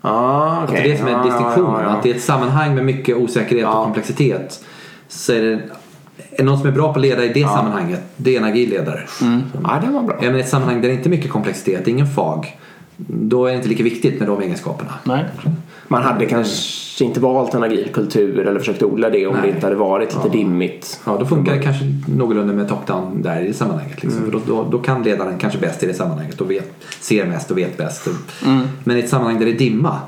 Ah, 0.00 0.50
Att 0.62 0.70
okej. 0.70 0.82
det 0.82 0.88
är 0.88 0.92
det 0.92 0.98
som 0.98 1.06
är 1.06 1.12
Ja, 1.12 1.22
distinktionen. 1.24 1.72
ja, 1.80 1.82
ja. 1.82 1.88
Att 1.88 2.02
det 2.02 2.10
är 2.10 2.14
ett 2.14 2.22
sammanhang 2.22 2.74
med 2.74 2.84
mycket 2.84 3.16
osäkerhet 3.16 3.66
och 3.66 3.72
komplexitet. 3.72 4.64
Så 5.08 5.32
är 5.32 5.42
det 5.42 5.60
är 6.30 6.44
någon 6.44 6.58
som 6.58 6.68
är 6.68 6.72
bra 6.72 6.92
på 6.92 6.98
att 6.98 7.02
leda 7.06 7.24
i 7.24 7.28
det 7.28 7.44
sammanhanget, 7.48 8.00
det 8.16 8.34
är 8.36 8.38
en 8.40 8.44
agil 8.44 8.70
ledare. 8.70 9.00
Ja, 9.64 9.80
det 9.86 9.90
var 9.92 10.02
bra. 10.02 10.18
Är 10.22 10.36
i 10.36 10.40
ett 10.40 10.48
sammanhang 10.48 10.80
där 10.80 10.88
det 10.88 10.94
inte 10.94 11.08
är 11.08 11.10
mycket 11.10 11.30
komplexitet, 11.30 11.88
ingen 11.88 12.06
fag, 12.06 12.58
då 13.08 13.46
är 13.46 13.50
det 13.50 13.56
inte 13.56 13.68
lika 13.68 13.82
viktigt 13.82 14.18
med 14.18 14.28
de 14.28 14.42
egenskaperna. 14.42 14.94
Nej. 15.04 15.24
Man 15.88 16.02
hade 16.02 16.26
kanske 16.26 17.04
inte 17.04 17.20
valt 17.20 17.54
en 17.54 17.62
agil 17.62 17.88
kultur 17.92 18.46
eller 18.46 18.58
försökt 18.58 18.82
odla 18.82 19.10
det 19.10 19.26
om 19.26 19.34
Nej. 19.34 19.42
det 19.42 19.48
inte 19.48 19.66
hade 19.66 19.76
varit 19.76 20.14
lite 20.14 20.28
dimmigt. 20.28 21.00
Ja, 21.04 21.16
då 21.20 21.26
funkar 21.26 21.54
det 21.54 21.62
kanske 21.62 21.84
någorlunda 22.16 22.52
med 22.52 22.68
top-down 22.68 23.22
där 23.22 23.40
i 23.40 23.46
det 23.46 23.54
sammanhanget. 23.54 24.02
Liksom. 24.02 24.22
Mm. 24.22 24.30
För 24.30 24.38
då, 24.38 24.44
då, 24.46 24.68
då 24.70 24.78
kan 24.78 25.02
ledaren 25.02 25.38
kanske 25.38 25.58
bäst 25.58 25.82
i 25.82 25.86
det 25.86 25.94
sammanhanget 25.94 26.40
och 26.40 26.50
vet, 26.50 26.72
ser 27.00 27.26
mest 27.26 27.50
och 27.50 27.58
vet 27.58 27.76
bäst. 27.76 28.08
Mm. 28.44 28.66
Men 28.84 28.96
i 28.96 29.00
ett 29.00 29.08
sammanhang 29.08 29.38
där 29.38 29.46
det 29.46 29.52
är 29.52 29.58
dimma, 29.58 29.98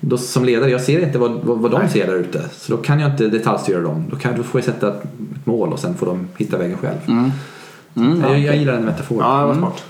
då, 0.00 0.18
som 0.18 0.44
ledare, 0.44 0.70
jag 0.70 0.80
ser 0.80 1.06
inte 1.06 1.18
vad, 1.18 1.30
vad, 1.42 1.58
vad 1.58 1.70
de 1.70 1.88
ser 1.88 2.06
där 2.06 2.16
ute. 2.16 2.42
Så 2.52 2.76
då 2.76 2.82
kan 2.82 3.00
jag 3.00 3.10
inte 3.10 3.28
detaljstyra 3.28 3.80
dem. 3.80 4.04
Då, 4.10 4.16
kan, 4.16 4.36
då 4.36 4.42
får 4.42 4.60
jag 4.60 4.64
sätta 4.64 4.88
ett 4.88 5.02
mål 5.44 5.72
och 5.72 5.78
sen 5.78 5.94
får 5.94 6.06
de 6.06 6.28
hitta 6.36 6.58
vägen 6.58 6.78
själv. 6.78 7.30
jag, 8.22 8.38
jag 8.38 8.56
gillar 8.56 8.72
den 8.72 8.84
metaforen. 8.84 9.26
Mm. 9.26 9.36
Ja, 9.36 9.40
det 9.40 9.46
var 9.46 9.54
smart. 9.54 9.84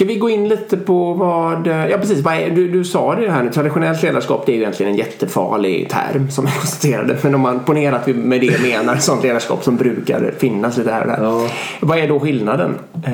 Ska 0.00 0.06
vi 0.06 0.16
gå 0.16 0.30
in 0.30 0.48
lite 0.48 0.76
på 0.76 1.12
vad... 1.12 1.66
Ja, 1.66 1.98
precis. 1.98 2.20
Vad 2.20 2.34
är, 2.34 2.50
du, 2.50 2.68
du 2.68 2.84
sa 2.84 3.14
det 3.14 3.30
här 3.30 3.42
nu. 3.42 3.50
Traditionellt 3.50 4.02
ledarskap 4.02 4.46
det 4.46 4.52
är 4.52 4.54
ju 4.54 4.60
egentligen 4.60 4.92
en 4.92 4.98
jättefarlig 4.98 5.90
term 5.90 6.30
som 6.30 6.44
jag 6.44 6.54
konstaterade. 6.60 7.16
Men 7.22 7.34
om 7.34 7.40
man 7.40 7.60
ponerar 7.64 7.96
att 7.96 8.08
vi 8.08 8.14
med 8.14 8.40
det 8.40 8.62
menar 8.62 8.96
sånt 8.96 9.22
ledarskap 9.22 9.64
som 9.64 9.76
brukar 9.76 10.34
finnas 10.38 10.76
lite 10.76 10.90
här 10.90 11.00
och 11.00 11.06
där. 11.06 11.18
Ja. 11.22 11.48
Vad 11.80 11.98
är 11.98 12.08
då 12.08 12.20
skillnaden? 12.20 12.74
Eh, 13.06 13.12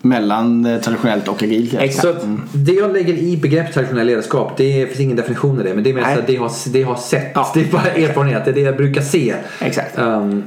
Mellan 0.00 0.66
eh, 0.66 0.80
traditionellt 0.80 1.28
och 1.28 1.42
agilt. 1.42 1.74
Exakt. 1.74 2.06
Att 2.06 2.24
det 2.52 2.72
jag 2.72 2.92
lägger 2.92 3.14
i 3.14 3.36
begreppet 3.36 3.74
traditionellt 3.74 4.06
ledarskap, 4.06 4.56
det 4.56 4.86
finns 4.86 5.00
ingen 5.00 5.16
definition 5.16 5.60
i 5.60 5.64
det. 5.64 5.74
Men 5.74 5.84
det 5.84 5.90
är 5.90 6.14
så 6.14 6.20
att 6.20 6.26
det 6.26 6.36
har, 6.36 6.72
det 6.72 6.82
har 6.82 6.96
sett. 6.96 7.30
Ja. 7.34 7.50
Det 7.54 7.60
är 7.60 7.72
bara 7.72 7.82
erfarenhet. 7.82 8.44
Det 8.44 8.50
är 8.50 8.54
det 8.54 8.60
jag 8.60 8.76
brukar 8.76 9.02
se. 9.02 9.34
Exakt. 9.60 9.98
Um, 9.98 10.42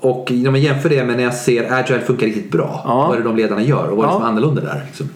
och 0.00 0.30
om 0.30 0.44
jag 0.44 0.58
jämför 0.58 0.88
det 0.88 1.04
med 1.04 1.16
när 1.16 1.24
jag 1.24 1.34
ser 1.34 1.72
agile 1.72 2.00
funkar 2.00 2.26
riktigt 2.26 2.50
bra. 2.52 2.80
Ja. 2.84 3.06
Vad 3.08 3.14
är 3.16 3.20
det 3.22 3.28
de 3.28 3.36
ledarna 3.36 3.62
gör 3.62 3.88
och 3.88 3.96
vad 3.96 4.04
är 4.04 4.08
det 4.08 4.12
Ja. 4.12 4.18
som 4.18 4.22
är 4.22 4.28
annorlunda 4.28 4.60
där? 4.62 4.82
Liksom. 4.86 5.08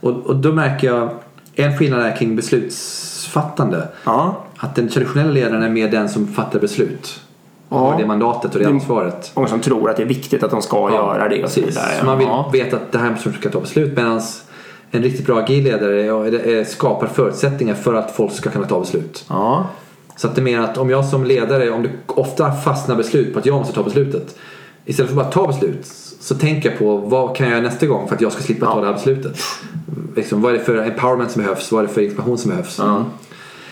Och, 0.00 0.12
och 0.12 0.36
då 0.36 0.52
märker 0.52 0.86
jag 0.86 1.08
en 1.54 1.78
skillnad 1.78 2.00
är 2.02 2.16
kring 2.16 2.36
beslutsfattande. 2.36 3.88
Ja. 4.04 4.36
Att 4.56 4.74
den 4.74 4.88
traditionella 4.88 5.30
ledaren 5.32 5.62
är 5.62 5.68
mer 5.70 5.90
den 5.90 6.08
som 6.08 6.26
fattar 6.26 6.58
beslut. 6.58 7.20
Och 7.68 7.76
Ja. 7.78 7.90
har 7.92 7.98
det 8.00 8.06
mandatet 8.06 8.54
och 8.54 8.60
det 8.60 8.66
ansvaret. 8.66 9.32
Många 9.34 9.48
som 9.48 9.60
tror 9.60 9.90
att 9.90 9.96
det 9.96 10.02
är 10.02 10.06
viktigt 10.06 10.42
att 10.42 10.50
de 10.50 10.62
ska 10.62 10.90
göra 10.92 11.28
det 11.28 11.44
och 11.44 11.50
så 11.50 11.60
vidare. 11.60 11.86
Så 12.00 12.06
man 12.06 12.18
vill 12.18 12.26
Ja. 12.26 12.50
veta 12.52 12.76
att 12.76 12.92
det 12.92 12.98
här 12.98 13.04
är 13.04 13.08
en 13.10 13.14
person 13.16 13.32
som 13.32 13.40
ska 13.42 13.50
ta 13.50 13.60
beslut 13.60 13.96
medan 13.96 14.20
en 14.90 15.02
riktigt 15.02 15.26
bra 15.26 15.38
agil 15.38 15.64
ledare 15.64 16.64
skapar 16.64 17.06
förutsättningar 17.06 17.74
för 17.74 17.94
att 17.94 18.10
folk 18.10 18.32
ska 18.32 18.50
kunna 18.50 18.66
ta 18.66 18.80
beslut. 18.80 19.24
Ja. 19.28 19.66
Så 20.16 20.26
att 20.26 20.34
det 20.34 20.40
är 20.40 20.44
mer 20.44 20.60
att 20.60 20.78
om 20.78 20.90
jag 20.90 21.04
som 21.04 21.24
ledare, 21.24 21.70
om 21.70 21.82
det 21.82 21.90
ofta 22.06 22.52
fastnar 22.52 22.96
beslut 22.96 23.32
på 23.32 23.38
att 23.38 23.46
jag 23.46 23.58
måste 23.58 23.74
ta 23.74 23.82
beslutet. 23.82 24.36
Istället 24.84 25.12
för 25.12 25.20
att 25.20 25.24
bara 25.24 25.32
ta 25.32 25.46
beslut 25.52 25.86
så 26.20 26.34
tänker 26.34 26.70
jag 26.70 26.78
på 26.78 26.96
vad 26.96 27.36
kan 27.36 27.46
jag 27.46 27.56
göra 27.56 27.68
nästa 27.68 27.86
gång 27.86 28.08
för 28.08 28.14
att 28.14 28.20
jag 28.20 28.32
ska 28.32 28.42
slippa 28.42 28.66
ta 28.66 28.80
det 28.80 28.86
här 28.86 28.94
beslutet. 28.94 29.38
Liksom, 30.16 30.42
vad 30.42 30.54
är 30.54 30.58
det 30.58 30.64
för 30.64 30.76
empowerment 30.76 31.30
som 31.30 31.42
behövs? 31.42 31.72
Vad 31.72 31.84
är 31.84 31.88
det 31.88 31.94
för 31.94 32.00
information 32.00 32.38
som 32.38 32.50
behövs? 32.50 32.80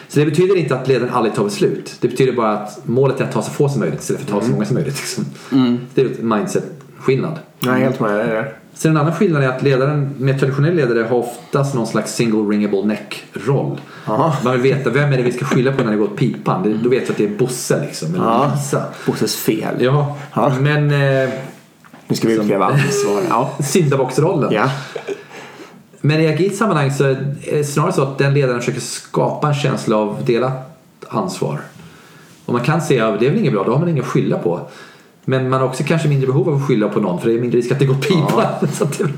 Så 0.09 0.21
det 0.21 0.27
betyder 0.27 0.57
inte 0.57 0.75
att 0.75 0.89
ledaren 0.89 1.15
aldrig 1.15 1.35
tar 1.35 1.45
beslut. 1.45 1.97
Det 2.01 2.09
betyder 2.09 2.33
bara 2.33 2.53
att 2.53 2.81
målet 2.87 3.21
är 3.21 3.25
att 3.25 3.33
ta 3.33 3.43
så 3.43 3.51
få 3.51 3.69
som 3.69 3.81
möjligt 3.81 4.01
istället 4.01 4.23
för 4.23 4.37
att 4.37 4.41
ta 4.41 4.47
så 4.47 4.53
många 4.53 4.65
som 4.65 4.75
möjligt. 4.75 4.97
Liksom. 4.97 5.25
Det 5.95 6.03
är 6.03 6.07
ett 6.07 6.23
mindset-skillnad. 6.23 7.39
Jag 7.61 7.75
är 7.75 7.79
helt 7.79 8.01
med 8.01 8.11
dig 8.11 8.27
där. 8.27 8.64
Sen 8.75 8.91
en 8.91 8.97
annan 8.97 9.13
skillnad 9.15 9.43
är 9.45 9.49
att 9.49 9.63
ledaren, 9.63 10.15
mer 10.19 10.39
traditionell 10.39 10.75
ledare 10.75 11.03
har 11.03 11.17
oftast 11.17 11.75
någon 11.75 11.87
slags 11.87 12.15
single 12.15 12.39
ringable 12.57 12.83
neck-roll. 12.85 13.81
Jaha. 14.07 14.33
Man 14.45 14.53
vill 14.53 14.63
veta 14.75 14.91
vem 14.91 15.13
är 15.13 15.17
det 15.17 15.23
vi 15.23 15.33
ska 15.33 15.45
skylla 15.45 15.73
på 15.73 15.85
när 15.85 15.91
det 15.91 15.97
går 15.97 16.05
åt 16.05 16.17
pipan. 16.17 16.63
Det, 16.63 16.75
då 16.75 16.89
vet 16.89 17.03
vi 17.09 17.13
att 17.13 17.17
det 17.19 17.25
är 17.25 17.29
Bosse 17.39 17.81
liksom, 17.81 18.15
eller 18.15 18.25
Ja. 18.25 18.53
Lisa. 18.57 18.85
Bosses 19.07 19.37
fel. 19.37 19.75
Ja, 19.79 20.17
Ja. 20.35 20.53
men 20.61 20.91
eh, 20.91 21.31
Nu 22.07 22.17
ska 22.17 22.29
vi 22.29 22.35
utkräva 22.35 22.65
ansvar. 22.67 23.23
Ja. 23.29 23.51
syndabocksrollen. 23.65 24.53
ja. 24.53 24.71
Men 26.01 26.21
i 26.21 26.27
agilt 26.29 26.57
sammanhang 26.57 26.91
så 26.93 27.05
är 27.05 27.35
det 27.53 27.65
snarare 27.65 27.93
så 27.93 28.03
att 28.03 28.19
den 28.19 28.35
ledaren 28.35 28.61
försöker 28.61 28.81
skapa 28.81 29.49
en 29.49 29.55
känsla 29.55 29.97
av 29.97 30.17
delat 30.27 30.77
ansvar. 31.09 31.61
Och 32.47 32.53
man 32.53 32.63
kan 32.63 32.81
säga 32.83 33.09
att 33.09 33.21
det 33.21 33.27
är 33.27 33.31
väl 33.31 33.39
inget 33.39 33.53
bra, 33.53 33.65
då 33.65 33.73
har 33.73 33.79
man 33.79 33.89
ingen 33.89 34.05
att 34.05 34.11
skylla 34.11 34.39
på. 34.39 34.61
Men 35.25 35.49
man 35.49 35.61
har 35.61 35.69
också 35.69 35.85
kanske 35.87 36.09
mindre 36.09 36.27
behov 36.27 36.49
av 36.49 36.55
att 36.55 36.67
skylla 36.69 36.89
på 36.89 37.01
någon 37.01 37.21
för 37.21 37.29
det 37.29 37.35
är 37.35 37.41
mindre 37.41 37.59
risk 37.59 37.73
att 37.73 37.79
det 37.79 37.87
går 37.87 37.95
pipan. 37.95 38.69
Så 38.73 38.85
att 38.85 38.99
det, 38.99 39.09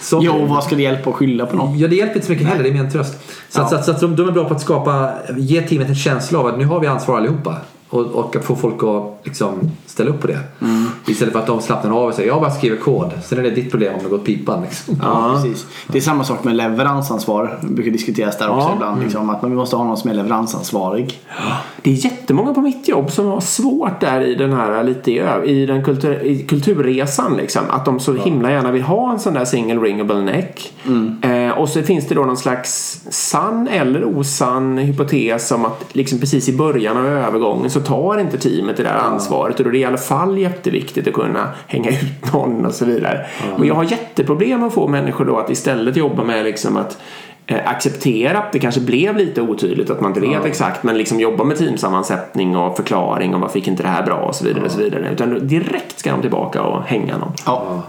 så, 0.00 0.20
Jo, 0.22 0.46
vad 0.46 0.64
ska 0.64 0.76
det 0.76 0.82
hjälpa 0.82 1.10
att 1.10 1.16
skylla 1.16 1.46
på 1.46 1.56
någon? 1.56 1.78
Ja, 1.78 1.88
det 1.88 1.96
hjälper 1.96 2.14
inte 2.14 2.26
så 2.26 2.32
mycket 2.32 2.46
heller, 2.46 2.62
det 2.62 2.68
är 2.68 2.72
mer 2.72 2.80
en 2.80 2.90
tröst. 2.90 3.14
Så, 3.48 3.62
att, 3.62 3.70
så, 3.70 3.76
att, 3.76 3.84
så 3.84 3.90
att 3.90 4.00
de, 4.00 4.16
de 4.16 4.28
är 4.28 4.32
bra 4.32 4.48
på 4.48 4.54
att 4.54 4.60
skapa, 4.60 5.12
ge 5.36 5.62
teamet 5.62 5.88
en 5.88 5.94
känsla 5.94 6.38
av 6.38 6.46
att 6.46 6.58
nu 6.58 6.64
har 6.64 6.80
vi 6.80 6.86
ansvar 6.86 7.16
allihopa. 7.16 7.56
Och, 7.90 8.00
och 8.06 8.36
att 8.36 8.44
få 8.44 8.56
folk 8.56 8.82
att 8.82 9.26
liksom 9.26 9.70
ställa 9.86 10.10
upp 10.10 10.20
på 10.20 10.26
det. 10.26 10.38
Istället 11.06 11.32
för 11.32 11.40
att 11.40 11.46
de 11.46 11.60
slappnar 11.60 11.90
av 11.90 12.08
och 12.08 12.14
säger 12.14 12.28
jag 12.28 12.40
bara 12.40 12.50
skriver 12.50 12.76
kod. 12.76 13.10
Sen 13.24 13.38
är 13.38 13.42
det 13.42 13.50
ditt 13.50 13.70
problem 13.70 13.94
om 13.94 14.00
det 14.02 14.08
går 14.08 14.16
åt 14.16 14.24
pipan. 14.24 14.62
Liksom. 14.62 14.96
Ja, 15.02 15.32
precis. 15.34 15.66
Det 15.86 15.98
är 15.98 16.02
samma 16.02 16.24
sak 16.24 16.44
med 16.44 16.54
leveransansvar. 16.56 17.58
Det 17.62 17.68
brukar 17.74 17.90
diskuteras 17.90 18.38
där 18.38 18.48
också 18.48 18.68
Ja. 18.68 18.72
ibland. 18.74 19.02
Liksom, 19.02 19.30
att 19.30 19.42
man 19.42 19.54
måste 19.54 19.76
ha 19.76 19.84
någon 19.84 19.96
som 19.96 20.10
är 20.10 20.14
leveransansvarig. 20.14 21.20
Det 21.82 21.90
är 21.90 22.04
jättemånga 22.04 22.54
på 22.54 22.60
mitt 22.60 22.88
jobb 22.88 23.10
som 23.10 23.26
har 23.26 23.40
svårt 23.40 24.00
där 24.00 24.20
i 24.20 24.34
den 24.34 24.52
här 24.52 24.84
lite 24.84 25.12
i, 25.12 25.18
ö- 25.18 25.44
i 25.44 25.66
den 25.66 25.84
kultur, 25.84 26.22
i 26.22 26.42
kulturresan 26.42 27.36
liksom. 27.36 27.62
Att 27.70 27.84
de 27.84 28.00
så 28.00 28.14
himla 28.14 28.50
gärna 28.52 28.70
vill 28.72 28.82
ha 28.82 29.12
en 29.12 29.18
sån 29.18 29.34
där 29.34 29.44
single 29.44 29.80
ringable 29.80 30.20
neck. 30.22 30.72
Eh, 31.22 31.50
och 31.58 31.68
så 31.68 31.82
finns 31.82 32.08
det 32.08 32.14
då 32.14 32.22
någon 32.24 32.36
slags 32.36 33.00
sann 33.10 33.68
eller 33.68 34.04
osann 34.18 34.78
hypotes 34.78 35.50
om 35.52 35.64
att 35.64 35.84
liksom 35.92 36.18
precis 36.18 36.48
i 36.48 36.56
början 36.56 36.96
av 36.96 37.06
övergången 37.06 37.70
så 37.78 37.84
tar 37.84 38.18
inte 38.18 38.38
teamet 38.38 38.76
det 38.76 38.82
där 38.82 38.98
ansvaret. 38.98 39.58
Och 39.58 39.64
då 39.64 39.70
är 39.70 39.72
det 39.72 39.78
i 39.78 39.84
alla 39.84 39.98
fall 39.98 40.38
jätteviktigt 40.38 41.08
att 41.08 41.14
kunna 41.14 41.48
hänga 41.66 41.90
ut 41.90 42.32
någon 42.32 42.66
och 42.66 42.74
så 42.74 42.84
vidare. 42.84 43.26
Och 43.58 43.66
jag 43.66 43.74
har 43.74 43.84
jätteproblem 43.84 44.62
att 44.62 44.74
få 44.74 44.88
människor 44.88 45.24
då 45.24 45.38
att 45.38 45.50
istället 45.50 45.96
jobba 45.96 46.24
med 46.24 46.44
liksom 46.44 46.76
att 46.76 46.98
eh, 47.46 47.70
acceptera 47.70 48.38
att 48.38 48.52
det 48.52 48.58
kanske 48.58 48.80
blev 48.80 49.16
lite 49.16 49.40
otydligt 49.42 49.90
att 49.90 50.00
man 50.00 50.10
inte 50.10 50.20
vet 50.20 50.44
exakt 50.44 50.82
men 50.82 50.98
liksom 50.98 51.20
jobba 51.20 51.44
med 51.44 51.58
teamsammansättning 51.58 52.56
och 52.56 52.76
förklaring 52.76 53.34
och 53.34 53.40
varför 53.40 53.54
fick 53.54 53.68
inte 53.68 53.82
det 53.82 53.88
här 53.88 54.02
bra 54.02 54.16
och 54.16 54.34
så 54.34 54.44
vidare 54.44 54.64
och 54.64 54.70
så 54.70 54.78
vidare. 54.78 55.08
Utan 55.12 55.46
direkt 55.48 55.98
ska 55.98 56.10
de 56.10 56.20
tillbaka 56.20 56.62
och 56.62 56.82
hänga 56.82 57.18
någon. 57.18 57.32
Ja. 57.46 57.82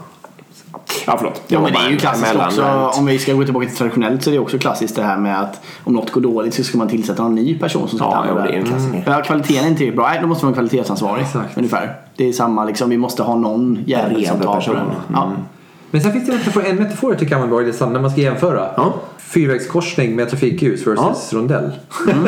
Ja 1.11 1.17
förlåt. 1.17 1.41
Ja, 1.47 1.61
men 1.61 1.73
det 1.73 1.79
är 1.79 1.89
ju 1.89 1.97
klassiskt 1.97 2.35
också. 2.35 2.61
mellanrant. 2.61 2.97
Om 2.97 3.05
vi 3.05 3.19
ska 3.19 3.33
gå 3.33 3.43
tillbaka 3.43 3.67
till 3.67 3.77
traditionellt 3.77 4.23
så 4.23 4.29
är 4.29 4.33
det 4.33 4.39
också 4.39 4.57
klassiskt 4.59 4.95
det 4.95 5.03
här 5.03 5.17
med 5.17 5.41
att 5.41 5.61
om 5.83 5.93
något 5.93 6.11
går 6.11 6.21
dåligt 6.21 6.53
så 6.53 6.63
ska 6.63 6.77
man 6.77 6.87
tillsätta 6.87 7.23
en 7.23 7.35
ny 7.35 7.59
person 7.59 7.87
som 7.89 7.97
ska 7.99 8.05
Ja, 8.07 8.11
ta 8.11 8.17
hand 8.17 8.39
om 8.39 8.91
det. 8.91 9.03
Ja, 9.05 9.21
kvaliteten 9.23 9.63
är 9.63 9.67
inte 9.67 9.77
tillräckligt 9.77 9.95
bra. 9.95 10.07
Nej, 10.07 10.19
då 10.21 10.27
måste 10.27 10.45
man 10.45 10.53
ha 10.53 10.61
en 10.61 10.67
kvalitetsansvarig. 10.69 11.21
Exakt. 11.23 11.57
Ungefär. 11.57 11.95
Det 12.15 12.29
är 12.29 12.33
samma 12.33 12.65
liksom. 12.65 12.89
Vi 12.89 12.97
måste 12.97 13.23
ha 13.23 13.35
någon 13.35 13.79
jävel 13.85 14.25
som 14.27 14.39
tar 14.39 14.45
på 14.45 14.53
person. 14.53 14.75
den. 14.75 14.85
Ja. 15.13 15.31
Men 15.91 16.01
sen 16.01 16.11
finns 16.11 16.25
det 16.25 16.31
en 16.31 16.37
metafor, 16.37 16.65
en 16.65 16.75
metafor 16.75 17.11
jag 17.11 17.19
tycker 17.19 17.29
kan 17.29 17.39
vara 17.39 17.49
bra 17.49 17.61
i 17.61 17.65
det 17.65 17.73
sam- 17.73 17.93
när 17.93 17.99
man 17.99 18.11
ska 18.11 18.21
jämföra. 18.21 18.67
Ja. 18.77 18.93
Fyrvägskorsning 19.17 20.15
med 20.15 20.29
trafikljus 20.29 20.87
versus 20.87 21.33
rondell. 21.33 21.71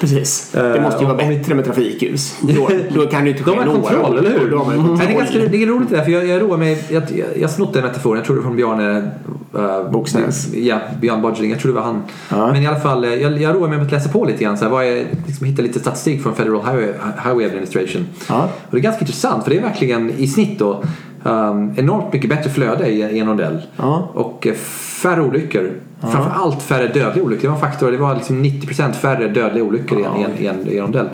Precis. 0.00 0.50
Det 0.52 0.76
Eh, 0.76 0.82
måste 0.82 1.00
ju 1.00 1.06
vara 1.10 1.22
om- 1.22 1.28
bättre 1.28 1.54
med 1.54 1.64
trafikljus. 1.64 2.36
Då, 2.40 2.68
då 2.94 3.06
kan 3.06 3.24
ju 3.26 3.30
inte 3.32 3.44
De 3.44 3.50
ske 3.50 3.58
har 3.58 3.64
några 3.66 3.80
kontroll, 3.80 4.18
eller 4.18 4.30
hur? 4.30 4.56
Har 4.56 4.72
ju 4.72 4.78
Nej, 4.78 5.06
det, 5.06 5.12
är 5.12 5.18
ganska, 5.18 5.38
det 5.38 5.62
är 5.62 5.66
roligt 5.66 5.90
det 5.90 5.96
där, 5.96 6.04
för 6.04 6.10
jag, 6.12 6.26
jag 6.26 6.42
roar 6.42 6.56
mig. 6.56 6.84
Jag, 6.88 7.02
jag, 7.36 7.50
snott 7.50 7.74
den 7.74 7.82
metaforen, 7.84 8.16
jag 8.16 8.26
tror 8.26 8.36
det 8.36 8.42
var 8.42 8.48
från 8.48 8.56
Bjarne 8.56 9.10
uh, 9.56 9.90
Boxnäs. 9.90 10.54
Ja, 10.54 10.78
Björn 11.00 11.22
Bodgering, 11.22 11.50
jag 11.50 11.60
tror 11.60 11.72
det 11.72 11.76
var 11.80 11.86
han. 11.86 12.02
Ja. 12.28 12.52
Men 12.52 12.62
i 12.62 12.66
alla 12.66 12.80
fall, 12.80 13.04
eh, 13.04 13.14
jag, 13.14 13.40
jag 13.42 13.54
roar 13.54 13.68
mig 13.68 13.78
med 13.78 13.86
att 13.86 13.92
läsa 13.92 14.08
på 14.08 14.24
lite 14.24 14.44
grann. 14.44 14.58
Så 14.58 14.64
här, 14.64 14.72
vad 14.72 14.84
är, 14.84 15.06
liksom, 15.26 15.46
hitta 15.46 15.62
lite 15.62 15.80
statistik 15.80 16.22
från 16.22 16.34
Federal 16.34 16.60
Highway, 16.60 16.92
Highway 17.24 17.44
Administration. 17.46 18.06
Ja. 18.28 18.42
Och 18.44 18.70
det 18.70 18.76
är 18.76 18.80
ganska 18.80 19.00
intressant, 19.00 19.44
för 19.44 19.50
det 19.50 19.56
är 19.58 19.62
verkligen 19.62 20.10
i 20.10 20.26
snitt 20.26 20.58
då 20.58 20.82
um, 21.22 21.74
enormt 21.76 22.12
mycket 22.12 22.30
bättre 22.30 22.50
flöde 22.50 22.86
i, 22.88 23.00
i 23.00 23.18
en 23.18 23.26
rondell. 23.28 23.58
Ja. 23.76 24.10
Och 24.14 24.46
eh, 24.46 24.54
färre 25.02 25.22
olyckor. 25.22 25.72
Framför 26.00 26.30
allt 26.30 26.62
färre 26.62 26.88
dödliga 26.88 27.24
olyckor. 27.24 27.42
Det 27.42 27.48
var 27.48 27.54
en 27.54 27.60
faktor, 27.60 27.90
det 27.90 27.98
var 27.98 28.14
liksom 28.14 28.44
90% 28.44 28.92
färre 28.92 29.28
dödliga 29.28 29.64
olyckor 29.64 30.00
i 30.00 30.04
en, 30.04 30.16
i 30.16 30.24
en, 30.24 30.38
i 30.38 30.46
en, 30.46 30.68
i 30.68 30.76
en 30.76 30.82
rondell. 30.82 31.08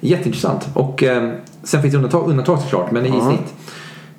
Jätteintressant. 0.00 0.68
Och 0.74 1.02
eh, 1.02 1.30
sen 1.62 1.82
finns 1.82 1.92
det 1.92 1.96
undantag, 1.96 2.28
undantag 2.28 2.60
såklart, 2.60 2.90
men 2.90 3.06
i 3.06 3.08
snitt. 3.20 3.54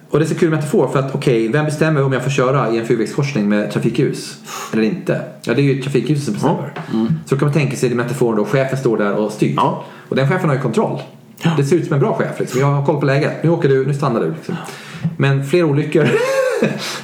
Och 0.09 0.19
det 0.19 0.25
är 0.25 0.27
så 0.27 0.35
kul 0.35 0.49
metafor 0.49 0.87
för 0.87 0.99
att 0.99 1.15
okej, 1.15 1.47
vem 1.47 1.65
bestämmer 1.65 2.03
om 2.03 2.13
jag 2.13 2.23
får 2.23 2.31
köra 2.31 2.71
i 2.71 2.77
en 2.77 2.85
fyrvägskorsning 2.85 3.49
med 3.49 3.71
trafikljus? 3.71 4.37
Eller 4.73 4.83
inte? 4.83 5.21
Ja, 5.43 5.53
det 5.53 5.61
är 5.61 5.63
ju 5.63 5.81
trafikljuset 5.81 6.25
som 6.25 6.33
bestämmer. 6.33 6.73
Så 7.25 7.37
kan 7.37 7.45
man 7.45 7.53
tänka 7.53 7.75
sig 7.75 7.91
i 7.91 7.95
metaforen 7.95 8.37
då, 8.37 8.45
chefen 8.45 8.77
står 8.77 8.97
där 8.97 9.15
och 9.15 9.31
styr. 9.31 9.53
Ja. 9.55 9.83
Och 10.09 10.15
den 10.15 10.29
chefen 10.29 10.49
har 10.49 10.55
ju 10.55 10.61
kontroll. 10.61 11.01
Det 11.57 11.63
ser 11.63 11.75
ut 11.75 11.85
som 11.85 11.93
en 11.93 11.99
bra 11.99 12.13
chef. 12.13 12.39
Liksom. 12.39 12.59
Jag 12.59 12.67
har 12.67 12.85
koll 12.85 12.99
på 12.99 13.05
läget. 13.05 13.43
Nu 13.43 13.49
åker 13.49 13.69
du, 13.69 13.85
nu 13.85 13.93
stannar 13.93 14.19
du. 14.19 14.31
Liksom. 14.31 14.55
Men 15.17 15.45
fler 15.45 15.63
olyckor, 15.63 16.07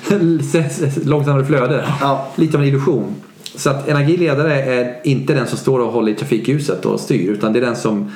långsammare 1.06 1.46
flöde. 1.46 1.86
Ja. 2.02 2.28
Lite 2.36 2.58
av 2.58 2.64
en 2.64 2.70
illusion. 2.70 3.16
Så 3.56 3.70
att 3.70 3.88
en 3.88 3.98
agil 3.98 4.20
ledare 4.20 4.62
är 4.64 4.96
inte 5.04 5.34
den 5.34 5.48
som 5.48 5.58
står 5.58 5.80
och 5.80 5.92
håller 5.92 6.12
i 6.12 6.16
trafikljuset 6.16 6.86
och 6.86 7.00
styr 7.00 7.30
utan 7.32 7.54
det 7.54 7.60
är 7.60 7.66
den 7.66 7.76
som 7.76 8.12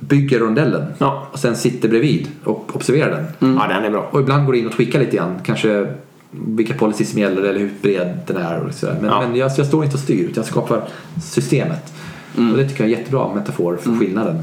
bygger 0.00 0.38
rondellen 0.38 0.84
Ja. 0.98 1.28
och 1.32 1.38
sen 1.38 1.56
sitter 1.56 1.88
bredvid 1.88 2.28
och 2.44 2.70
observerar 2.76 3.10
den. 3.38 3.54
Ja, 3.56 3.66
den 3.68 3.84
är 3.84 3.90
bra. 3.90 4.08
Och 4.12 4.20
ibland 4.20 4.46
går 4.46 4.56
in 4.56 4.66
och 4.66 4.72
tweakar 4.72 4.98
lite 5.00 5.16
grann. 5.16 5.34
Kanske 5.44 5.86
vilka 6.30 6.74
policy 6.74 7.04
som 7.04 7.20
gäller 7.20 7.42
eller 7.42 7.60
hur 7.60 7.70
bred 7.82 8.18
den 8.26 8.36
är. 8.36 8.60
Och 8.60 8.74
sådär. 8.74 8.96
Men, 9.00 9.10
Ja. 9.10 9.20
men 9.28 9.36
jag, 9.36 9.50
jag 9.56 9.66
står 9.66 9.84
inte 9.84 9.94
och 9.96 10.00
styr 10.02 10.24
utan 10.24 10.34
jag 10.36 10.44
skapar 10.46 10.82
systemet. 11.22 11.92
Och 12.36 12.56
det 12.58 12.68
tycker 12.68 12.84
jag 12.84 12.90
är 12.90 12.94
en 12.94 12.98
jättebra 13.00 13.34
metafor 13.34 13.76
för 13.76 13.90
skillnaden. 13.98 14.42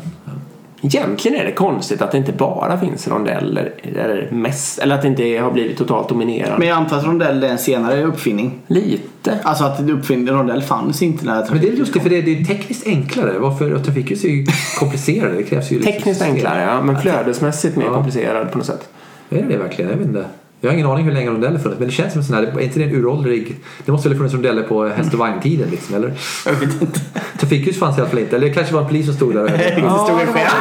Egentligen 0.86 1.40
är 1.40 1.46
det 1.46 1.52
konstigt 1.52 2.02
att 2.02 2.12
det 2.12 2.18
inte 2.18 2.32
bara 2.32 2.80
finns 2.80 3.08
rondeller 3.08 3.74
eller, 3.84 4.30
mest, 4.32 4.80
eller 4.80 4.96
att 4.96 5.02
det 5.02 5.08
inte 5.08 5.38
har 5.38 5.52
blivit 5.52 5.78
totalt 5.78 6.10
dominerande. 6.10 6.58
Men 6.60 6.68
jag 6.68 6.78
antar 6.78 6.98
att 6.98 7.06
rondell 7.06 7.44
är 7.44 7.48
en 7.48 7.58
senare 7.58 8.04
uppfinning. 8.04 8.62
Lite. 8.68 9.40
Alltså 9.44 9.64
att 9.64 9.90
uppfinning, 9.90 10.30
rondell 10.30 10.62
fanns 10.62 11.02
inte 11.02 11.26
när 11.26 11.48
Men 11.50 11.62
det 11.62 11.68
är 11.68 11.72
just 11.72 11.94
det, 11.94 12.00
för 12.00 12.10
det 12.10 12.18
är, 12.18 12.22
det 12.22 12.40
är 12.40 12.46
tekniskt 12.46 12.88
enklare. 12.88 13.40
Varför? 13.40 13.74
Och 13.74 13.86
trafikljus 13.86 14.24
är 14.24 14.30
ju 14.30 14.46
komplicerade. 14.80 15.36
Det 15.36 15.44
krävs 15.44 15.72
ju 15.72 15.76
liksom 15.76 15.94
Tekniskt 15.94 16.22
enklare, 16.22 16.62
ja, 16.62 16.82
men 16.82 17.02
flödesmässigt 17.02 17.76
mer 17.76 17.86
Ja. 17.86 17.94
komplicerad 17.94 18.52
på 18.52 18.58
något 18.58 18.68
sätt. 18.68 18.90
Är 19.30 19.36
det 19.42 19.48
det 19.48 19.58
verkligen? 19.58 19.92
Jag 19.92 19.98
vet 19.98 20.08
inte. 20.08 20.26
Jag 20.66 20.72
har 20.72 20.76
ingen 20.76 20.88
aning 20.88 21.06
hur 21.06 21.12
länge 21.12 21.30
rondeller 21.30 21.60
funnits. 21.60 21.80
Men 21.80 21.88
det 21.88 21.94
känns 21.94 22.14
som 22.14 22.20
en 22.20 22.26
sån 22.26 22.36
här, 22.36 22.44
är 22.44 22.60
inte 22.60 22.80
det 22.80 22.86
en 22.86 22.96
uråldrig... 22.96 23.56
Det 23.86 23.92
måste 23.92 24.10
väl 24.10 24.18
ha 24.18 24.20
funnits 24.20 24.34
rondeller 24.34 24.64
på 24.64 24.88
häst 24.88 25.14
och 25.14 25.20
vagntiden 25.20 25.70
liksom, 25.70 25.96
eller? 25.96 26.14
Jag 26.46 26.54
vet 26.54 26.82
inte. 26.82 27.00
Trafikljus 27.40 27.80
fanns 27.80 27.98
i 27.98 28.02
alla 28.02 28.10
fall 28.10 28.20
inte. 28.20 28.36
Eller 28.36 28.48
det 28.48 28.54
kanske 28.54 28.74
var 28.74 28.82
en 28.82 28.88
polis 28.88 29.06
som 29.06 29.16
stod 29.16 29.34
där 29.34 29.44
och 29.44 29.50
höll. 29.50 29.60
Det 29.60 29.74
stod 29.76 30.22
en 30.22 30.34
chef. 30.34 30.54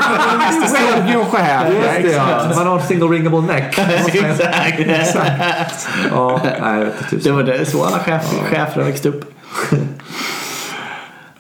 Det 0.63 0.69
stod 0.69 1.09
ju 1.09 1.21
en 1.21 1.27
chef. 1.27 2.15
Ja. 2.15 2.53
Man 2.57 2.67
har 2.67 2.79
en 2.79 2.87
single 2.87 3.07
ringable 3.07 3.41
neck. 3.41 3.79
Ja, 6.11 6.41
nej, 6.61 6.87
inte 7.13 7.29
Det 7.29 7.35
var 7.35 7.43
det, 7.43 7.67
så 7.67 7.85
alla 7.85 7.99
chefer, 7.99 8.39
chefer 8.45 8.81
har 8.81 8.85
växt 8.89 9.07
upp. 9.07 9.25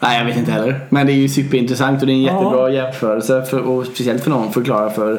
Nej, 0.00 0.18
jag 0.18 0.24
vet 0.24 0.37
inte 0.37 0.53
heller. 0.53 0.81
Men 0.88 1.07
det 1.07 1.12
är 1.12 1.14
ju 1.14 1.29
superintressant 1.29 2.00
och 2.00 2.07
det 2.07 2.12
är 2.12 2.14
en 2.14 2.22
jättebra 2.22 2.70
jämförelse. 2.70 3.42
För, 3.42 3.61
och 3.61 3.87
speciellt 3.87 4.22
för 4.22 4.31
någon 4.31 4.53
förklara 4.53 4.90
för 4.90 5.12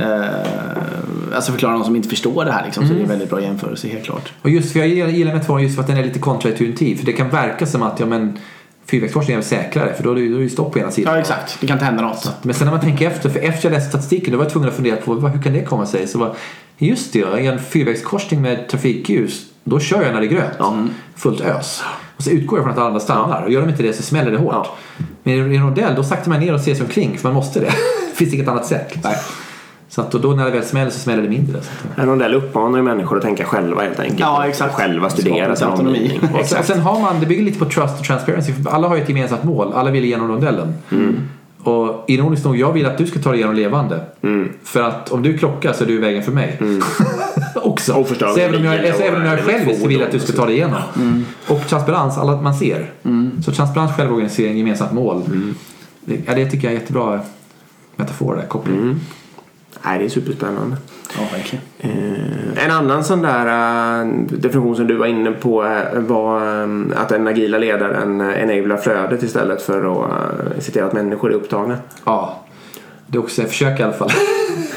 eh, 0.00 0.24
Alltså 1.34 1.52
förklara 1.52 1.72
någon 1.72 1.84
som 1.84 1.96
inte 1.96 2.08
förstår 2.08 2.44
det 2.44 2.52
här 2.52 2.64
liksom. 2.64 2.88
Så 2.88 2.92
det 2.92 3.00
är 3.00 3.02
en 3.02 3.08
väldigt 3.08 3.30
bra 3.30 3.40
jämförelse, 3.40 3.88
helt 3.88 4.04
klart. 4.04 4.32
Och 4.42 4.50
just 4.50 4.72
för 4.72 4.80
jag 4.80 5.10
gillar 5.10 5.32
metaforen 5.32 5.62
just 5.62 5.74
för 5.74 5.82
att 5.82 5.88
den 5.88 5.96
är 5.96 6.04
lite 6.04 6.18
kontraintuitiv. 6.18 6.96
För 6.96 7.06
det 7.06 7.12
kan 7.12 7.30
verka 7.30 7.66
som 7.66 7.82
att 7.82 8.00
ja, 8.00 8.06
men, 8.06 8.38
fyrvägskorsning 8.86 9.36
är 9.36 9.42
säkrare 9.42 9.94
för 9.94 10.04
då 10.04 10.10
är 10.10 10.14
det 10.14 10.20
ju 10.20 10.48
stopp 10.48 10.72
på 10.72 10.78
ena 10.78 10.90
sidan. 10.90 11.14
Ja, 11.14 11.20
exakt. 11.20 11.60
Det 11.60 11.66
kan 11.66 11.74
inte 11.74 11.84
hända 11.84 12.02
något. 12.02 12.32
Men 12.42 12.54
sen 12.54 12.64
när 12.64 12.72
man 12.72 12.80
tänker 12.80 13.10
efter, 13.10 13.30
för 13.30 13.40
efter 13.40 13.68
jag 13.68 13.72
läste 13.72 13.88
statistiken 13.88 14.32
då 14.32 14.38
var 14.38 14.44
jag 14.44 14.52
tvungen 14.52 14.68
att 14.68 14.76
fundera 14.76 14.96
på 14.96 15.14
hur 15.14 15.42
kan 15.42 15.52
det 15.52 15.64
komma 15.64 15.86
sig? 15.86 16.08
Så 16.08 16.18
var, 16.18 16.36
just 16.78 17.12
det, 17.12 17.18
i 17.18 17.46
en 17.46 17.58
fyrvägskorsning 17.58 18.42
med 18.42 18.68
trafikljus 18.68 19.46
då 19.64 19.80
kör 19.80 20.02
jag 20.02 20.12
när 20.12 20.20
det 20.20 20.26
är 20.26 20.30
grönt. 20.30 20.92
Fullt 21.16 21.40
ös. 21.40 21.82
Och 22.16 22.22
så 22.22 22.30
utgår 22.30 22.58
jag 22.58 22.64
från 22.64 22.72
att 22.72 22.78
alla 22.78 22.86
andra 22.86 23.00
stannar. 23.00 23.42
Och 23.42 23.50
gör 23.50 23.60
de 23.60 23.70
inte 23.70 23.82
det 23.82 23.92
så 23.92 24.02
smäller 24.02 24.30
det 24.30 24.38
hårt. 24.38 24.52
Ja. 24.52 24.66
Men 25.22 25.52
i 25.52 25.56
en 25.56 25.62
rondell 25.62 25.94
då 25.94 26.04
saktar 26.04 26.30
man 26.30 26.40
ner 26.40 26.54
och 26.54 26.60
ser 26.60 26.74
sig 26.74 26.84
omkring 26.84 27.18
för 27.18 27.28
man 27.28 27.34
måste 27.34 27.60
det. 27.60 27.66
det 27.66 28.14
finns 28.16 28.34
inget 28.34 28.48
annat 28.48 28.66
sätt. 28.66 28.98
Nej. 29.02 29.16
Så 29.94 30.00
att 30.00 30.10
då, 30.10 30.28
när 30.28 30.44
det 30.44 30.50
väl 30.50 30.64
smäller 30.64 30.90
så 30.90 30.98
smäller 30.98 31.22
det 31.22 31.28
mindre. 31.28 31.60
En 31.96 32.06
rondell 32.06 32.34
uppmanar 32.34 32.78
ju 32.78 32.84
människor 32.84 33.16
att 33.16 33.22
tänka 33.22 33.44
själva 33.44 33.82
helt 33.82 34.00
enkelt. 34.00 34.20
Ja, 34.20 34.46
exakt. 34.46 34.74
Själva 34.74 35.10
studera 35.10 35.56
sin 35.56 35.68
autonomi. 35.68 36.20
Och 36.40 36.46
sen, 36.46 36.80
har 36.80 37.00
man, 37.00 37.20
det 37.20 37.26
bygger 37.26 37.42
lite 37.42 37.58
på 37.58 37.64
trust 37.64 37.98
och 37.98 38.04
transparency. 38.04 38.52
För 38.52 38.70
alla 38.70 38.88
har 38.88 38.96
ju 38.96 39.02
ett 39.02 39.08
gemensamt 39.08 39.44
mål. 39.44 39.72
Alla 39.74 39.90
vill 39.90 40.04
igenom 40.04 40.28
rondellen. 40.28 40.74
Och 41.62 42.04
ironiskt 42.08 42.44
nog, 42.44 42.56
jag 42.56 42.72
vill 42.72 42.86
att 42.86 42.98
du 42.98 43.06
ska 43.06 43.18
ta 43.18 43.30
dig 43.30 43.38
igenom 43.38 43.56
levande. 43.56 44.00
För 44.62 44.82
att 44.82 45.12
om 45.12 45.22
du 45.22 45.38
krockar 45.38 45.72
så 45.72 45.84
är 45.84 45.88
du 45.88 45.94
i 45.94 45.98
vägen 45.98 46.22
för 46.22 46.32
mig. 46.32 46.60
också. 47.54 47.92
Och 47.92 48.08
förstöra 48.08 48.34
så 48.34 48.40
även 48.40 48.56
om 48.56 48.64
jag, 48.64 48.96
så 48.96 49.02
även 49.02 49.20
om 49.20 49.26
jag 49.26 49.40
själv 49.40 49.86
vill 49.88 50.02
att 50.02 50.12
du 50.12 50.20
ska 50.20 50.32
ta 50.32 50.46
dig 50.46 50.54
igenom. 50.54 51.24
Och 51.48 51.68
transparens, 51.68 52.18
alla 52.18 52.40
man 52.40 52.54
ser. 52.54 52.90
Så 53.44 53.52
transparens, 53.52 53.96
självorganisering, 53.96 54.58
gemensamt 54.58 54.92
mål. 54.92 55.22
Det, 56.04 56.20
ja, 56.26 56.34
det 56.34 56.50
tycker 56.50 56.68
jag 56.68 56.76
är 56.76 56.80
jättebra 56.80 57.20
metafor 57.96 58.36
där, 58.36 58.46
koppling. 58.46 59.00
Nej, 59.82 59.98
det 59.98 60.04
är 60.04 60.08
superspännande. 60.08 60.76
Ja, 61.16 61.22
verkligen. 61.32 61.64
Eh, 61.78 62.64
en 62.64 62.70
annan 62.70 63.04
sån 63.04 63.22
där 63.22 63.46
eh, 63.46 64.06
definition 64.30 64.76
som 64.76 64.86
du 64.86 64.96
var 64.96 65.06
inne 65.06 65.30
på 65.30 65.64
eh, 65.64 66.00
var 66.00 66.40
att 66.96 67.08
den 67.08 67.28
agila 67.28 67.58
ledaren 67.58 68.20
enablar 68.20 68.76
flödet 68.76 69.22
istället 69.22 69.62
för 69.62 70.02
att 70.02 70.64
se 70.64 70.72
till 70.72 70.82
att 70.82 70.92
människor 70.92 71.30
är 71.30 71.34
upptagna. 71.34 71.76
Ja, 72.04 72.44
det 73.06 73.18
är 73.18 73.22
också 73.22 73.42
ett 73.42 73.48
försök 73.48 73.80
i 73.80 73.82
alla 73.82 73.92
fall. 73.92 74.10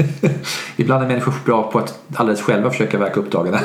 Ibland 0.75 1.03
är 1.03 1.07
människor 1.07 1.33
bra 1.45 1.71
på 1.71 1.79
att 1.79 1.99
alldeles 2.15 2.41
själva 2.41 2.69
försöka 2.69 2.97
verka 2.97 3.19
upptagade. 3.19 3.59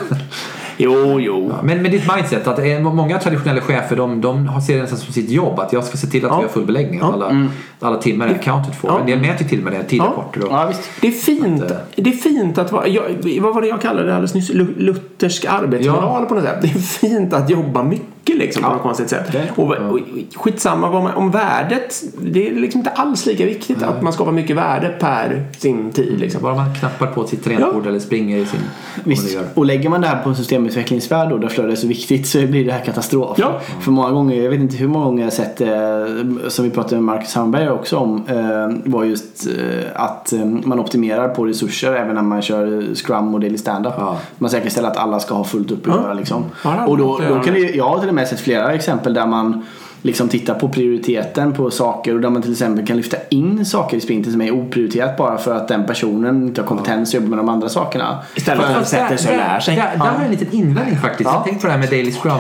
Jo, 0.77 1.21
jo. 1.21 1.49
Ja, 1.51 1.63
men, 1.63 1.83
men 1.83 1.91
ditt 1.91 2.13
mindset, 2.17 2.47
att 2.47 2.83
många 2.83 3.19
traditionella 3.19 3.61
chefer 3.61 3.97
de, 3.97 4.21
de 4.21 4.47
har- 4.49 4.61
ser 4.61 4.75
det 4.77 4.81
nästan 4.83 4.99
som 4.99 5.13
sitt 5.13 5.31
jobb 5.31 5.59
att 5.61 5.73
jag 5.73 5.85
ska 5.85 5.97
se 5.97 6.07
till 6.07 6.25
att 6.25 6.31
Ja. 6.31 6.37
vi 6.37 6.43
har 6.43 6.49
full 6.51 6.67
beläggning, 6.67 7.01
att 7.01 7.07
Ja. 7.09 7.13
alla, 7.13 7.47
alla 7.81 7.97
timmar 7.97 8.27
är 8.27 8.35
accounted 8.35 8.75
for. 8.75 8.91
Ja. 8.91 9.01
En 9.01 9.07
del 9.07 9.21
mäter 9.21 9.45
till 9.45 9.61
med 9.63 9.73
det, 9.73 9.83
tidrapporter 9.85 10.45
och 10.45 10.53
Ja, 10.53 10.67
visst. 10.67 10.83
Det 11.01 11.07
är 11.07 11.11
fint, 11.13 11.63
Att, 11.63 11.71
eh, 11.71 11.77
det 11.97 12.11
är 12.11 12.15
fint 12.15 12.59
att 12.59 12.73
vara, 12.73 12.87
jag, 12.89 13.03
vad 13.43 13.55
var 13.55 13.63
det 13.63 13.69
jag 13.69 13.81
kallade 13.81 14.07
det 14.07 14.15
alldeles 14.15 14.35
nyss? 14.35 14.51
Lu- 14.51 14.75
Luthersk 14.79 15.45
arbetsmoral 15.45 16.27
på 16.27 16.35
något 16.35 16.45
sätt. 16.45 16.59
Det 16.63 16.69
är 16.69 16.79
fint 16.79 17.33
att 17.35 17.51
jobba 17.51 17.83
mycket 17.83 18.22
liksom 18.25 18.63
på 18.63 18.69
Ja. 18.69 18.73
något 18.73 18.83
konstigt 18.83 19.09
sätt. 19.11 19.33
Det- 19.33 19.51
Och, 19.57 19.71
och, 19.77 19.99
skitsamma 20.35 20.91
vad 20.91 21.03
man, 21.03 21.15
om 21.15 21.31
värdet, 21.31 22.03
det 22.21 22.49
är 22.49 22.55
liksom 22.55 22.79
inte 22.79 22.91
alls 22.91 23.27
lika 23.27 23.45
viktigt 23.45 23.83
att 23.83 24.03
man 24.03 24.13
skapar 24.13 24.33
mycket 24.33 24.57
värde 24.57 24.89
per 25.01 25.45
sin 25.59 25.91
tid 25.93 26.21
liksom. 26.21 26.43
bara 26.43 26.55
man 26.55 26.75
knappar 26.75 27.07
på 27.07 27.27
sitt 27.27 27.45
tangentbord 27.45 27.87
eller 27.87 27.99
springer 27.99 28.37
i 28.39 28.47
sin... 28.47 28.61
Visst. 29.05 29.39
Och 29.55 29.67
lägger 29.67 29.89
man 29.89 30.01
det 30.01 30.07
här 30.07 30.23
på 30.23 30.29
en 30.29 30.37
systemutvecklingsvärld 30.37 31.29
då, 31.31 31.37
där 31.39 31.49
flödet 31.49 31.73
är 31.73 31.81
så 31.81 31.87
viktigt 31.87 32.27
så 32.27 32.39
blir 32.47 32.65
det 32.65 32.73
här 32.73 32.85
katastrof. 32.85 33.39
Ja. 33.41 33.61
För 33.81 33.91
många 33.91 34.11
gånger, 34.11 34.43
jag 34.43 34.51
vet 34.51 34.61
inte 34.61 34.77
hur 34.77 34.89
många 34.89 35.05
gånger 35.05 35.23
jag 35.23 35.27
har 35.27 35.31
sett 35.31 35.61
eh, 35.61 36.49
som 36.49 36.65
vi 36.65 36.71
pratade 36.71 36.95
med 36.97 37.05
Marcus 37.05 37.35
Hamberg 37.35 37.71
också 37.71 37.97
om, 37.97 38.23
eh, 38.29 38.91
var 38.93 39.05
just 39.05 39.47
eh, 39.47 39.53
att 39.95 40.33
eh, 40.33 40.45
man 40.45 40.81
optimerar 40.81 41.29
på 41.29 41.45
resurser 41.47 41.93
även 41.95 42.15
när 42.15 42.23
man 42.23 42.43
kör 42.43 42.95
Scrum 42.95 43.35
och 43.35 43.41
Daily 43.41 43.59
Standup. 43.59 43.93
Ja. 43.99 44.19
Man 44.39 44.51
säkerställer 44.51 44.89
att 44.89 44.97
alla 44.97 45.21
ska 45.21 45.35
ha 45.35 45.45
fullt 45.45 45.71
upp 45.71 45.89
att 45.89 45.95
Ja. 45.95 46.03
göra 46.03 46.15
liksom. 46.15 46.45
Och 46.87 46.99
då, 46.99 47.21
då 47.29 47.41
kan 47.41 47.55
det, 47.55 47.61
jag 47.61 47.89
har 47.89 47.99
till 47.99 48.09
sett 48.19 48.41
flera 48.41 48.73
exempel 48.75 49.15
där 49.15 49.27
man 49.27 49.65
liksom 50.03 50.29
tittar 50.29 50.55
på 50.55 50.69
prioriteten 50.69 51.53
på 51.53 51.71
saker 51.71 52.15
och 52.15 52.21
där 52.21 52.31
man 52.31 52.43
till 52.43 52.53
exempel 52.53 52.87
kan 52.87 52.97
lyfta 52.97 53.17
in 53.31 53.65
saker 53.67 53.97
i 53.97 54.01
sprinten 54.01 54.33
som 54.33 54.41
är 54.43 54.51
oprioriterat 54.51 55.17
bara 55.17 55.39
för 55.39 55.57
att 55.57 55.69
den 55.69 55.87
personen 55.87 56.43
inte 56.47 56.61
har 56.61 56.69
kompetens 56.69 57.09
att 57.09 57.15
jobba 57.15 57.29
med 57.29 57.39
de 57.39 57.49
andra 57.49 57.69
sakerna. 57.69 58.19
Istället 58.35 58.65
för 58.67 58.75
att 58.81 58.89
sätta 58.89 59.09
där- 59.09 59.17
sig 59.17 59.31
och 59.33 59.39
där- 59.39 59.45
lära 59.49 59.61
sig. 59.61 59.77
Där, 59.77 59.91
där 59.93 59.99
har 59.99 60.13
jag 60.15 60.25
en 60.25 60.31
liten 60.31 60.49
invändning 60.53 60.97
faktiskt. 60.97 61.31
Ja. 61.31 61.35
Jag 61.35 61.45
tänkte 61.45 61.61
på 61.61 61.67
det 61.67 61.73
här 61.73 61.81
med 61.81 61.91
Daily 61.91 62.13
Scrum. 62.13 62.33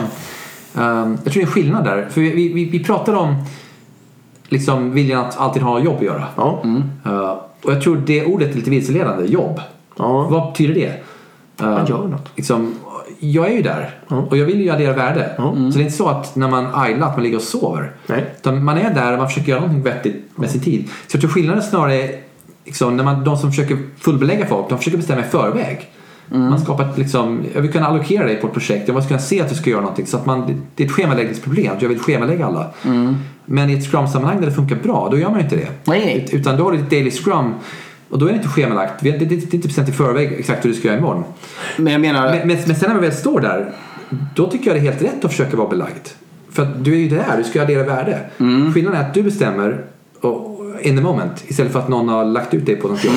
Um, 0.75 1.19
jag 1.25 1.33
tror 1.33 1.33
det 1.35 1.39
är 1.41 1.41
en 1.41 1.47
skillnad 1.47 1.85
där. 1.85 2.09
För 2.11 2.21
vi, 2.21 2.53
vi, 2.53 2.65
vi 2.65 2.85
pratar 2.85 3.15
om 3.15 3.35
liksom 4.49 4.93
viljan 4.93 5.25
att 5.25 5.39
alltid 5.39 5.63
ha 5.63 5.79
jobb 5.81 5.97
att 5.97 6.03
göra. 6.03 6.25
Ja. 6.37 6.63
Uh, 7.07 7.31
och 7.63 7.73
jag 7.73 7.83
tror 7.83 8.03
det 8.07 8.25
ordet 8.25 8.51
är 8.51 8.55
lite 8.55 8.71
vilseledande. 8.71 9.27
Jobb. 9.27 9.61
Ja. 9.99 10.27
Vad 10.31 10.53
betyder 10.53 10.75
det? 10.75 10.89
Uh, 11.67 11.71
Man 11.73 11.87
gör 11.87 12.09
något. 12.09 12.29
Liksom, 12.37 12.75
jag 13.25 13.49
är 13.49 13.53
ju 13.57 13.63
där 13.63 13.91
och 14.09 14.37
jag 14.37 14.45
vill 14.47 14.61
ju 14.61 14.71
addera 14.71 14.93
värde. 14.93 15.31
Så 15.37 15.79
det 15.79 15.83
är 15.83 15.85
inte 15.85 15.97
så 15.97 16.09
att 16.09 16.37
när 16.37 16.49
man 16.49 16.91
idlar 16.91 17.09
att 17.09 17.17
man 17.17 17.23
ligger 17.25 17.37
och 17.37 17.43
sover. 17.43 17.93
Nej. 18.07 18.25
Utan 18.41 18.65
man 18.65 18.79
är 18.79 18.95
där 18.95 19.13
och 19.13 19.19
man 19.19 19.29
försöker 19.29 19.49
göra 19.49 19.61
någonting 19.61 19.83
vettigt 19.83 20.25
med 20.35 20.51
sin 20.51 20.61
tid. 20.61 20.89
Så 21.07 21.17
jag 21.17 21.21
tror 21.21 21.31
skillnaden 21.31 21.63
snarare 21.63 21.95
är 22.03 22.11
liksom, 22.65 22.97
när 22.97 23.05
man, 23.05 23.25
de 23.25 23.37
som 23.37 23.51
försöker 23.51 23.79
fullbelägga 23.99 24.47
folk, 24.47 24.69
de 24.69 24.79
försöker 24.79 24.97
bestämma 24.99 25.21
i 25.21 25.25
förväg. 25.25 25.91
Man 26.29 26.61
skapar 26.61 26.85
ett, 26.91 26.99
liksom, 26.99 27.45
jag 27.55 27.63
vill 27.63 27.73
kunna 27.73 27.87
allokera 27.87 28.25
dig 28.27 28.37
på 28.37 28.47
ett 28.47 28.53
projekt, 28.53 28.89
jag 28.89 28.95
måste 28.95 29.09
kunna 29.09 29.21
se 29.21 29.41
att 29.41 29.49
du 29.49 29.55
ska 29.55 29.71
göra 29.71 29.81
någonting. 29.81 30.07
Så 30.07 30.17
att 30.17 30.27
man, 30.27 30.61
det 30.75 30.83
är 30.83 30.87
ett 30.87 30.93
schemaläggningsproblem, 30.93 31.77
jag 31.81 31.89
vill 31.89 31.99
schemalägga 31.99 32.47
alla. 32.47 32.67
Men 33.45 33.71
i 33.71 33.75
ett 33.75 33.91
scrum-sammanhang 33.91 34.41
där 34.41 34.47
det 34.47 34.53
funkar 34.53 34.77
bra, 34.77 35.09
då 35.11 35.19
gör 35.19 35.29
man 35.29 35.39
ju 35.39 35.45
inte 35.45 35.57
det. 35.57 35.69
Nej, 35.85 36.01
nej. 36.05 36.25
Ut- 36.25 36.35
Utan 36.35 36.57
då 36.57 36.65
har 36.65 36.73
du 36.73 36.79
ett 36.79 36.91
daily 36.91 37.11
scrum 37.11 37.55
och 38.13 38.19
då 38.19 38.27
är 38.27 38.31
det 38.31 38.37
inte 38.37 38.49
schemalagt. 38.49 38.95
Det, 39.01 39.09
är 39.09 39.55
inte 39.55 39.69
bestämt 39.69 39.89
i 39.89 39.93
förväg 39.93 40.33
exakt 40.33 40.65
hur 40.65 40.71
du 40.71 40.77
ska 40.77 40.89
göra 40.89 40.99
imorgon. 40.99 41.25
Men 41.77 41.93
jag 41.93 42.01
menar... 42.01 42.31
Men, 42.31 42.49
men, 42.49 42.59
men 42.67 42.77
sen 42.77 42.77
när 42.81 42.89
man 42.89 43.01
väl 43.01 43.13
står 43.13 43.41
där, 43.41 43.73
då 44.35 44.51
tycker 44.51 44.67
jag 44.67 44.77
det 44.77 44.81
är 44.81 44.93
helt 44.93 45.03
rätt 45.03 45.25
att 45.25 45.31
försöka 45.31 45.57
vara 45.57 45.69
belagd. 45.69 46.09
För 46.51 46.63
att 46.63 46.85
du 46.85 46.93
är 46.93 46.99
ju 46.99 47.09
där, 47.09 47.37
du 47.37 47.45
ska 47.45 47.63
addera 47.63 47.85
värde. 47.85 48.21
Skillnaden 48.75 49.01
är 49.01 49.09
att 49.09 49.15
du 49.15 49.23
bestämmer 49.23 49.85
in 50.85 50.97
the 50.97 51.03
moment 51.03 51.45
istället 51.49 51.73
för 51.73 51.79
att 51.79 51.89
någon 51.89 52.09
har 52.09 52.25
lagt 52.25 52.55
ut 52.55 52.67
dig 52.67 52.77
på 52.77 52.89
något 52.89 53.05
jobb. 53.05 53.15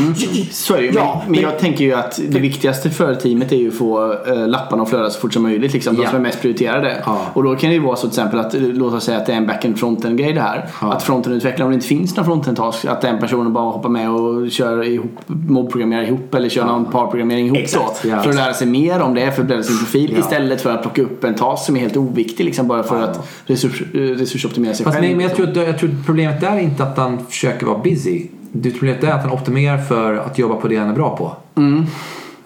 Så 0.52 0.74
är 0.74 0.78
det 0.78 0.86
ju. 0.86 0.92
Ja, 0.96 1.22
men, 1.24 1.32
men 1.32 1.42
jag 1.42 1.60
tänker 1.60 1.84
ju 1.84 1.94
att 1.94 2.20
det 2.30 2.40
viktigaste 2.40 2.90
för 2.90 3.16
teamet 3.16 3.52
är 3.52 3.56
ju 3.56 3.68
att 3.68 3.74
få 3.74 4.14
äh, 4.28 4.48
lapparna 4.48 4.84
att 4.84 4.90
flöda 4.90 5.10
så 5.10 5.20
fort 5.20 5.34
som 5.34 5.44
möjligt. 5.44 5.74
Liksom, 5.74 5.96
de 5.96 6.02
Ja. 6.04 6.10
som 6.10 6.18
är 6.18 6.22
mest 6.24 6.42
prioriterade. 6.42 7.04
Ja. 7.06 7.20
Och 7.34 7.44
då 7.44 7.56
kan 7.56 7.70
det 7.70 7.74
ju 7.74 7.82
vara 7.82 7.96
så 7.96 8.02
till 8.02 8.10
exempel 8.20 8.40
att, 8.40 8.54
eh, 8.56 8.62
låt 8.62 8.94
oss 8.94 9.04
säga 9.04 9.18
att 9.18 9.26
det 9.26 9.34
är 9.34 9.38
en 9.38 9.48
back-end 9.48 9.80
frontend 9.80 10.18
grej 10.18 10.34
det 10.34 10.42
här. 10.42 10.66
Ja. 10.82 10.94
Att 10.94 11.04
frontend-utvecklaren, 11.04 11.64
om 11.66 11.70
det 11.72 11.76
inte 11.76 11.88
finns 11.88 12.16
någon 12.16 12.26
frontend 12.26 12.58
task, 12.58 12.86
att 12.86 13.02
den 13.02 13.20
personen 13.20 13.54
bara 13.54 13.72
hoppar 13.72 13.90
med 13.90 14.10
och 14.10 14.52
kör 14.52 14.84
ihop, 14.84 15.12
mobprogrammerar 15.28 16.04
ihop 16.04 16.36
eller 16.36 16.50
kör 16.50 16.66
någon 16.66 16.86
parprogrammering 16.86 17.46
ihop 17.46 17.58
Exakt, 17.58 18.06
ja. 18.06 18.22
För 18.22 18.30
att 18.30 18.36
lära 18.36 18.54
sig 18.54 18.68
mer 18.68 19.02
om 19.02 19.14
det, 19.14 19.32
för 19.32 19.42
att 19.42 19.48
bredda 19.48 19.64
sin 19.64 19.78
profil. 19.78 20.12
Ja. 20.14 20.20
Istället 20.20 20.62
för 20.62 20.72
att 20.76 20.82
plocka 20.82 21.02
upp 21.02 21.24
en 21.24 21.36
task 21.36 21.66
som 21.66 21.76
är 21.76 21.80
helt 21.80 21.98
oviktig 21.98 22.44
liksom, 22.46 22.68
bara 22.68 22.84
för 22.84 23.00
Ja. 23.00 23.04
att 23.06 23.28
resurs, 23.46 23.82
eh, 23.94 23.98
resursoptimera 24.00 24.74
sig 24.74 24.84
Fast 24.84 24.98
själv. 24.98 25.08
men, 25.08 25.18
men 25.18 25.28
jag, 25.28 25.36
tror, 25.36 25.50
att- 25.50 25.56
jag 25.68 25.80
tror 25.80 25.90
problemet 26.06 26.42
där 26.42 26.52
är 26.52 26.60
inte 26.60 26.84
att 26.84 26.98
han 26.98 27.26
försöker 27.30 27.55
vara 27.64 27.78
busy. 27.78 28.26
Det 28.52 28.72
problemet 28.72 29.04
är 29.04 29.12
att 29.12 29.22
han 29.22 29.32
optimerar 29.32 29.78
för 29.78 30.14
att 30.14 30.40
jobba 30.40 30.56
på 30.56 30.68
det 30.68 30.76
han 30.76 30.90
är 30.90 30.94
bra 30.94 31.18
på. 31.18 31.36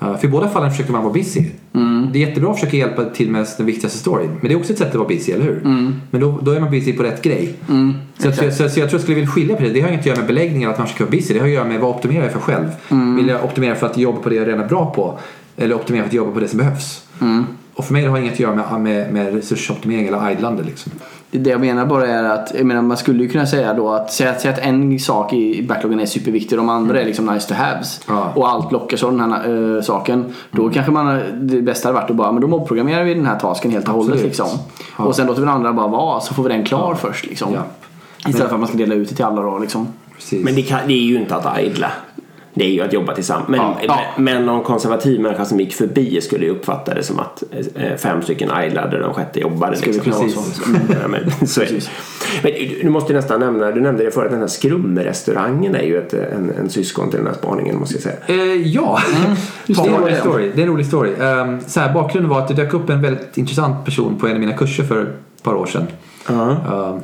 Uh, 0.03 0.17
för 0.17 0.25
i 0.25 0.27
båda 0.27 0.49
fallen 0.49 0.71
försöker 0.71 0.91
man 0.91 1.03
vara 1.03 1.13
busy. 1.13 1.45
Det 2.13 2.23
är 2.23 2.27
jättebra 2.27 2.51
att 2.51 2.59
försöka 2.59 2.77
hjälpa 2.77 3.05
till 3.05 3.31
med 3.31 3.47
den 3.57 3.65
viktigaste 3.65 3.97
storyn. 3.99 4.29
Men 4.39 4.47
det 4.47 4.53
är 4.53 4.57
också 4.57 4.73
ett 4.73 4.79
sätt 4.79 4.89
att 4.89 4.95
vara 4.95 5.07
busy, 5.07 5.31
eller 5.31 5.43
hur? 5.45 5.61
Men 6.11 6.21
då, 6.21 6.39
då 6.41 6.51
är 6.51 6.59
man 6.59 6.71
busy 6.71 6.93
på 6.93 7.03
rätt 7.03 7.21
grej. 7.21 7.53
så, 8.17 8.29
att, 8.29 8.35
så, 8.35 8.51
så, 8.51 8.51
så 8.51 8.63
jag 8.63 8.73
tror 8.73 8.91
jag 8.91 9.01
skulle 9.01 9.15
vilja 9.15 9.29
skilja 9.29 9.55
på 9.55 9.63
det. 9.63 9.69
Det 9.69 9.81
har 9.81 9.87
inget 9.87 9.99
att 9.99 10.05
göra 10.05 10.17
med 10.17 10.27
beläggningen, 10.27 10.69
att 10.69 10.77
man 10.77 10.87
försöker 10.87 11.05
vara 11.05 11.11
busy. 11.11 11.33
Det 11.33 11.39
har 11.39 11.47
att 11.47 11.53
göra 11.53 11.67
med 11.67 11.79
vad 11.79 11.95
optimerar 11.95 12.23
jag 12.23 12.31
för 12.33 12.39
själv. 12.39 12.67
Vill 13.15 13.27
jag 13.27 13.43
optimera 13.43 13.75
för 13.75 13.87
att 13.87 13.97
jobba 13.97 14.19
på 14.19 14.29
det 14.29 14.35
jag 14.35 14.47
redan 14.47 14.59
är 14.59 14.67
bra 14.67 14.93
på? 14.93 15.19
Eller 15.57 15.75
optimera 15.75 16.03
för 16.03 16.09
att 16.09 16.13
jobba 16.13 16.31
på 16.31 16.39
det 16.39 16.47
som 16.47 16.57
behövs? 16.57 17.03
Och 17.79 17.85
för 17.85 17.93
mig 17.93 18.01
det 18.01 18.09
har 18.09 18.17
inget 18.17 18.33
att 18.33 18.39
göra 18.39 18.55
med, 18.55 18.81
med, 18.81 19.13
med 19.13 19.33
resursoptimering 19.33 20.07
eller 20.07 20.31
idlande. 20.31 20.63
Liksom. 20.63 20.91
Det 21.31 21.49
jag 21.49 21.61
menar 21.61 21.85
bara 21.85 22.07
är 22.07 22.23
att 22.23 22.51
jag 22.55 22.65
menar, 22.65 22.81
man 22.81 22.97
skulle 22.97 23.23
ju 23.23 23.29
kunna 23.29 23.45
säga 23.45 23.73
då 23.73 23.89
att 23.89 24.11
säga, 24.11 24.35
säga 24.39 24.53
att 24.53 24.59
en 24.59 24.99
sak 24.99 25.33
i 25.33 25.63
backloggen 25.67 25.99
är 25.99 26.05
superviktig 26.05 26.59
och 26.59 26.65
de 26.65 26.69
andra 26.69 27.01
är 27.01 27.05
liksom 27.05 27.25
nice 27.25 27.47
to 27.47 27.53
haves. 27.53 28.01
Ja. 28.07 28.31
Och 28.35 28.49
allt 28.49 28.71
lockas 28.71 29.03
av 29.03 29.17
den 29.17 29.31
här 29.31 29.75
äh, 29.75 29.81
saken. 29.81 30.33
Då 30.51 30.69
kanske 30.69 30.91
man, 30.91 31.21
det 31.47 31.61
bästa 31.61 31.87
hade 31.87 31.99
varit 31.99 32.09
att 32.09 32.15
bara, 32.15 32.31
men 32.31 32.41
då 32.41 32.47
mobprogrammerar 32.47 33.03
vi 33.03 33.13
den 33.13 33.25
här 33.25 33.39
tasken 33.39 33.71
helt 33.71 33.87
och 33.87 33.93
hållet 33.93 34.23
liksom. 34.23 34.47
Ja. 34.97 35.03
Och 35.03 35.15
sen 35.15 35.27
låter 35.27 35.41
vi 35.41 35.45
den 35.45 35.55
andra 35.55 35.73
bara 35.73 35.87
vara 35.87 36.19
så 36.19 36.33
får 36.33 36.43
vi 36.43 36.49
den 36.49 36.63
klar 36.63 36.95
först 36.95 37.25
liksom. 37.25 37.53
Ja. 37.53 37.61
Istället 38.29 38.47
för 38.47 38.55
att 38.55 38.59
man 38.59 38.67
ska 38.67 38.77
dela 38.77 38.95
ut 38.95 39.09
det 39.09 39.15
till 39.15 39.25
alla 39.25 39.41
då 39.41 39.59
liksom. 39.59 39.87
Men 40.31 40.55
det, 40.55 40.61
kan, 40.61 40.79
det 40.87 40.93
är 40.93 41.05
ju 41.05 41.19
inte 41.19 41.35
att 41.35 41.59
idla. 41.59 41.91
Det 42.59 42.65
är 42.65 42.69
ju 42.69 42.81
att 42.81 42.93
jobba 42.93 43.15
tillsammans. 43.15 43.47
Men, 43.49 43.59
Ja, 43.59 43.75
ja. 43.87 43.99
men 44.17 44.45
någon 44.45 44.63
konservativ 44.63 45.19
människa 45.19 45.45
som 45.45 45.59
gick 45.59 45.73
förbi 45.73 46.21
skulle 46.21 46.45
ju 46.45 46.51
uppfatta 46.51 46.93
det 46.93 47.03
som 47.03 47.19
att 47.19 47.43
eh, 47.75 47.95
fem 47.97 48.21
stycken 48.21 48.49
idlade 48.65 48.97
och 48.97 49.03
den 49.03 49.13
sjätte 49.13 49.39
jobbade. 49.39 49.77
Skulle 49.77 49.93
liksom. 49.93 50.11
Precis. 50.11 50.55
så. 50.55 50.61
Ja, 51.01 51.07
men, 51.07 51.47
så 51.47 51.59
det. 51.59 51.89
men 52.43 52.51
du- 52.81 52.89
måste 52.89 53.13
nästan 53.13 53.39
nämna, 53.39 53.71
du 53.71 53.81
nämnde 53.81 54.03
det 54.03 54.11
förut, 54.11 54.31
den 54.31 54.39
här 54.39 54.47
skrumrestaurangen 54.47 55.75
är 55.75 55.83
ju 55.83 55.97
ett, 55.97 56.13
en, 56.13 56.51
en 56.59 56.69
syskon 56.69 57.09
till 57.09 57.17
den 57.17 57.27
här 57.27 57.33
spaningen 57.33 57.79
måste 57.79 57.95
jag 57.95 58.03
säga. 58.03 58.15
Eh, 58.27 58.67
ja, 58.67 58.99
det, 59.67 59.73
är 59.73 59.87
en 59.87 60.01
rolig 60.01 60.17
story. 60.17 60.51
det 60.55 60.61
är 60.61 60.65
en 60.65 60.71
rolig 60.71 60.85
story. 60.85 61.11
Um, 61.11 61.59
så 61.67 61.79
här, 61.79 61.93
bakgrunden 61.93 62.29
var 62.29 62.39
att 62.39 62.47
det 62.47 62.53
dök 62.53 62.73
upp 62.73 62.89
en 62.89 63.01
väldigt 63.01 63.37
intressant 63.37 63.85
person 63.85 64.17
på 64.19 64.27
en 64.27 64.33
av 64.33 64.39
mina 64.39 64.53
kurser 64.53 64.83
för 64.83 65.01
ett 65.01 65.43
par 65.43 65.53
år 65.53 65.65
sedan. 65.65 65.87
Um, 66.27 66.99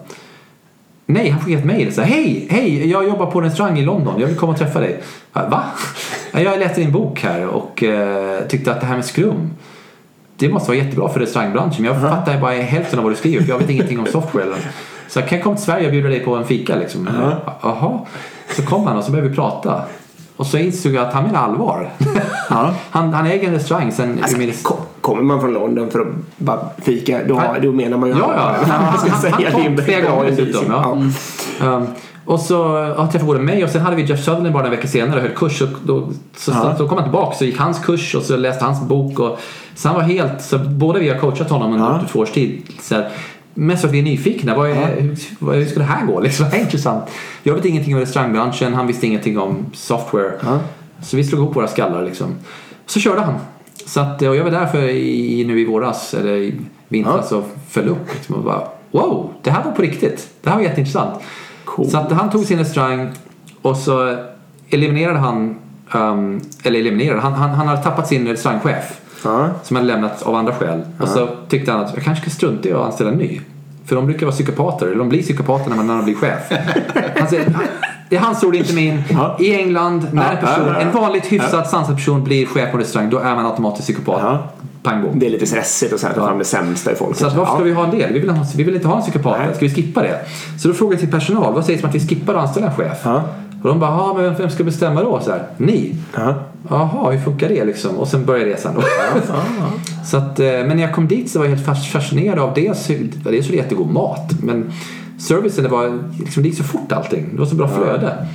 nej, 1.06 1.30
han 1.30 1.39
skickade 1.39 1.60
ett 1.60 1.65
mejl. 1.65 1.91
Hej, 1.98 2.48
hej, 2.50 2.89
jag 2.91 3.08
jobbar 3.08 3.26
på 3.26 3.39
en 3.39 3.46
restaurang 3.46 3.80
i 3.80 3.86
London. 3.86 4.20
Jag 4.20 4.28
vill 4.28 4.38
komma 4.38 4.52
och 4.52 4.60
träffa 4.60 4.80
dig. 4.80 5.02
Jag, 5.34 5.50
Va? 5.50 5.63
Ja, 6.32 6.39
Jag 6.41 6.60
läste 6.60 6.82
din 6.82 6.91
bok 6.91 7.24
här 7.24 7.48
och 7.48 7.84
eh, 7.84 8.48
tyckte 8.48 8.72
att 8.72 8.82
det 8.82 8.88
här 8.88 8.96
med 8.96 9.06
skrum 9.06 9.52
det 10.38 10.50
måste 10.50 10.72
vara 10.72 10.78
jättebra 10.78 11.10
för 11.10 11.20
restaurangbranschen. 11.20 11.84
Men 11.84 11.94
jag 11.94 12.02
fattar 12.02 12.41
bara 12.41 12.52
hälften 12.52 13.00
av 13.00 13.04
vad 13.04 13.13
du 13.13 13.18
skriver 13.18 13.41
för 13.44 13.50
jag 13.50 13.60
vet 13.60 13.70
ingenting 13.70 14.00
om 14.00 14.06
software. 14.06 14.56
Så 15.08 15.20
jag 15.20 15.30
kan 15.30 15.41
komma 15.41 15.56
till 15.56 15.65
Sverige 15.65 15.86
och 15.86 15.91
bjuda 15.91 16.10
dig 16.10 16.20
på 16.20 16.36
en 16.36 16.46
fika 16.46 16.76
liksom. 16.76 17.10
Jaha. 17.62 18.00
Så 18.56 18.63
kom 18.63 18.88
han 18.88 18.98
och 18.98 19.04
så 19.04 19.12
började 19.12 19.30
vi 19.30 19.36
prata. 19.36 19.82
Och 20.38 20.48
så 20.48 20.58
insåg 20.58 20.93
jag 20.93 21.08
att 21.08 21.13
han 21.13 21.24
menar 21.24 21.39
allvar. 21.39 21.89
han, 22.89 23.13
han 23.13 23.26
äger 23.26 23.47
en 23.47 23.53
restaurang 23.53 23.91
sen... 23.91 24.20
Alltså, 24.22 24.38
min- 24.38 24.53
ko- 24.64 24.76
kommer 25.01 25.22
man 25.24 25.41
från 25.41 25.53
London 25.53 25.89
för 25.91 25.99
att 25.99 26.07
bara 26.38 26.59
fika, 26.78 27.20
då, 27.28 27.36
Han- 27.36 27.62
då 27.62 27.72
menar 27.72 27.97
man 27.97 28.09
ju 28.09 28.16
Ja, 28.16 28.34
ja. 28.36 28.55
Han, 28.72 28.86
Jag 28.91 28.99
ska 28.99 29.09
han, 29.12 29.22
säga, 29.22 29.34
han 29.34 29.41
det 29.43 29.47
är 29.47 29.51
kom 29.51 29.62
en 29.66 29.78
flera 29.86 30.09
gånger 30.12 30.30
dessutom. 30.32 30.64
Ja. 30.70 30.97
Um, 31.68 31.88
och 32.26 32.39
så 32.39 32.53
ja, 32.97 33.05
träffade 33.07 33.24
både 33.26 33.39
mig 33.39 33.64
och 33.64 33.70
sen 33.70 33.82
hade 33.82 33.95
vi 33.95 34.03
Jeff 34.03 34.20
Sutherland 34.20 34.53
bara 34.53 34.64
några 34.64 34.76
veckor 34.76 34.88
senare 34.88 35.16
och 35.16 35.22
höll 35.22 35.36
kurs. 35.36 35.62
Och 35.62 35.70
då, 35.84 36.09
så, 36.38 36.51
Ja. 36.51 36.76
så 36.78 36.88
kom 36.88 36.97
han 36.97 37.05
tillbaka 37.05 37.36
så 37.36 37.45
gick 37.45 37.59
hans 37.59 37.80
kurs 37.80 38.16
och 38.16 38.24
så 38.24 38.38
läste 38.38 38.66
hans 38.66 38.82
bok. 38.82 39.20
Och, 39.20 39.39
så 39.76 39.88
han 39.88 39.95
var 39.95 40.03
helt, 40.03 40.41
så 40.41 40.57
båda 40.59 40.99
vi 40.99 41.09
har 41.09 41.18
coachat 41.20 41.49
honom 41.49 41.74
under 41.74 41.86
Ja. 41.86 41.99
två 42.12 42.20
års 42.20 42.32
tid. 42.32 42.62
Så 42.82 42.95
här, 42.95 43.09
mest 43.58 43.82
för 43.82 43.88
att 43.88 43.93
vi 43.93 43.99
är 43.99 44.03
nyfikna. 44.03 44.56
Vad 44.56 44.70
är, 44.70 45.01
hur, 45.01 45.18
vad- 45.39 45.56
hur 45.56 45.66
ska 45.66 45.80
det 45.80 45.86
här 45.86 46.06
gå? 46.06 46.20
Liksom, 46.20 46.45
det 46.51 46.58
är 46.58 46.62
intressant. 46.62 47.03
Jag 47.43 47.53
vet 47.53 47.66
ingenting 47.66 47.93
om 47.95 47.99
restaurangbranschen, 47.99 48.74
han 48.74 48.88
visste 48.88 49.08
ingenting 49.08 49.39
om 49.39 49.66
software. 49.74 50.32
Ja. 50.43 50.60
Så 51.03 51.18
vi 51.18 51.24
slog 51.24 51.41
ihop 51.41 51.56
våra 51.56 51.68
skallar 51.68 52.03
liksom. 52.03 52.36
Så 52.86 52.99
körde 52.99 53.22
han. 53.22 53.36
Så 53.86 53.99
att, 53.99 54.22
och 54.22 54.36
jag 54.36 54.43
var 54.43 54.51
där 54.51 54.66
för 54.66 54.84
i, 54.89 55.43
nu 55.47 55.60
i 55.60 55.66
våras, 55.66 56.14
eller 56.14 56.36
i 56.36 56.53
vintras, 56.88 57.32
och 57.32 57.43
föll 57.70 57.88
upp 57.89 58.14
liksom, 58.14 58.36
och 58.36 58.43
bara 58.43 58.68
wow, 58.91 59.34
det 59.41 59.51
här 59.51 59.64
var 59.64 59.72
på 59.72 59.82
riktigt. 59.82 60.28
Det 60.41 60.49
här 60.49 60.58
var 60.58 60.64
jätteintressant. 60.64 61.14
Cool. 61.66 61.89
Så 61.89 61.97
att 61.97 62.12
han 62.12 62.30
tog 62.30 62.45
sin 62.45 62.60
restaurang 62.60 63.12
och 63.62 63.78
så 63.78 64.18
eliminerade 64.70 65.20
han, 65.20 65.56
um, 65.93 66.41
eller 66.64 66.80
eliminerade, 66.80 67.22
han, 67.22 67.34
han, 67.34 67.49
han 67.49 67.68
hade 67.68 67.84
tappat 67.84 68.08
sin 68.08 68.28
restaurangchef 68.28 68.99
Ja. 69.26 69.49
som 69.63 69.76
hade 69.76 69.88
lämnat 69.88 70.23
av 70.23 70.36
andra 70.36 70.53
skäl. 70.53 70.82
Och 70.99 71.07
så 71.07 71.28
tyckte 71.49 71.71
han 71.71 71.82
att 71.82 71.91
jag 71.95 72.03
kanske 72.03 72.21
ska 72.21 72.36
strunta 72.36 72.69
i 72.69 72.73
att 72.73 72.86
anställa 72.86 73.11
en 73.11 73.17
ny. 73.17 73.41
För 73.86 73.95
de 73.95 74.05
brukar 74.05 74.26
vara 74.26 74.34
psykopater, 74.34 74.86
eller 74.86 74.97
de 74.97 75.09
blir 75.09 75.21
psykopater 75.21 75.69
när 75.69 75.76
man, 75.78 75.88
när 75.88 76.03
blir 76.03 76.15
chef. 76.15 76.51
Han 77.19 77.28
säger, 77.28 77.53
det 78.09 78.15
är 78.15 78.19
hans 78.19 78.43
ord, 78.43 78.55
inte 78.55 78.73
min. 78.73 79.03
Ja. 79.09 79.38
I 79.39 79.55
England, 79.55 80.07
när 80.11 80.32
en, 80.32 80.38
person, 80.38 80.67
ja, 80.67 80.73
ja. 80.73 80.80
en 80.80 80.91
vanligt 80.91 81.26
hyfsat 81.26 81.69
sansad 81.69 81.95
person 81.95 82.23
blir 82.23 82.45
chef 82.45 82.71
på 82.71 82.78
en 82.78 82.84
restaurang, 82.84 83.09
då 83.09 83.17
är 83.17 83.36
man 83.36 83.45
automatiskt 83.45 83.84
psykopat. 83.84 84.21
Ja. 84.23 84.43
Det 85.13 85.26
är 85.26 85.30
lite 85.30 85.45
stressigt 85.45 85.93
att 85.93 86.01
ta 86.01 86.28
fram 86.28 86.38
det 86.38 86.45
sämsta 86.45 86.91
i 86.91 86.95
folk. 86.95 87.17
Så 87.17 87.28
att 87.28 87.36
varför 87.36 87.53
ska 87.53 87.63
vi 87.63 87.73
ha 87.73 87.84
en 87.84 87.91
del? 87.91 88.13
Vi 88.13 88.19
vill, 88.19 88.30
ha, 88.30 88.45
vi 88.55 88.63
vill 88.63 88.76
inte 88.76 88.88
ha 88.88 88.95
en 88.95 89.01
psykopat. 89.01 89.38
Nej. 89.39 89.55
Ska 89.55 89.65
vi 89.65 89.73
skippa 89.76 90.01
det? 90.01 90.19
Så 90.59 90.67
då 90.67 90.73
frågade 90.73 90.93
jag 90.93 90.99
till 90.99 91.11
personal, 91.11 91.53
vad 91.53 91.65
sägs 91.65 91.84
om 91.84 91.89
att 91.89 91.95
vi 91.95 92.07
skippar 92.07 92.34
att 92.34 92.47
anställa 92.47 92.67
en 92.67 92.73
chef? 92.73 92.97
Ja. 93.03 93.23
Och 93.63 93.69
de 93.69 93.80
bara, 93.80 93.89
ja 93.89 94.13
men 94.17 94.36
vem 94.36 94.49
ska 94.49 94.63
bestämma 94.63 95.03
då? 95.03 95.19
Så 95.19 95.32
här, 95.32 95.43
Ni? 95.57 95.95
Ja. 96.70 96.89
Jaha, 96.93 97.11
hur 97.11 97.20
funkar 97.20 97.49
det 97.49 97.66
liksom? 97.66 97.97
Och 97.97 98.07
sen 98.07 98.26
började 98.26 98.49
resan 98.51 98.74
då. 98.76 98.82
så 100.05 100.18
att, 100.18 100.39
eh, 100.39 100.45
men 100.45 100.68
när 100.78 100.82
jag 100.84 100.93
kom 100.95 101.07
dit 101.07 101.32
så 101.32 101.39
var 101.39 101.45
jag 101.45 101.55
helt 101.55 101.68
fas- 101.68 101.88
fascinerad 101.91 102.39
av 102.39 102.53
dels, 102.53 102.89
hur- 102.89 103.09
dels 103.24 103.47
är 103.47 103.51
det 103.51 103.57
jättegod 103.57 103.89
mat. 103.91 104.32
Men 104.43 104.72
servicen, 105.20 105.63
det, 105.63 105.70
var, 105.70 105.99
liksom, 106.20 106.43
det 106.43 106.49
gick 106.49 106.57
så 106.57 106.63
fort 106.63 106.91
allting. 106.91 107.30
Det 107.34 107.39
var 107.39 107.45
så 107.45 107.55
bra 107.55 107.68
flöde. 107.68 108.28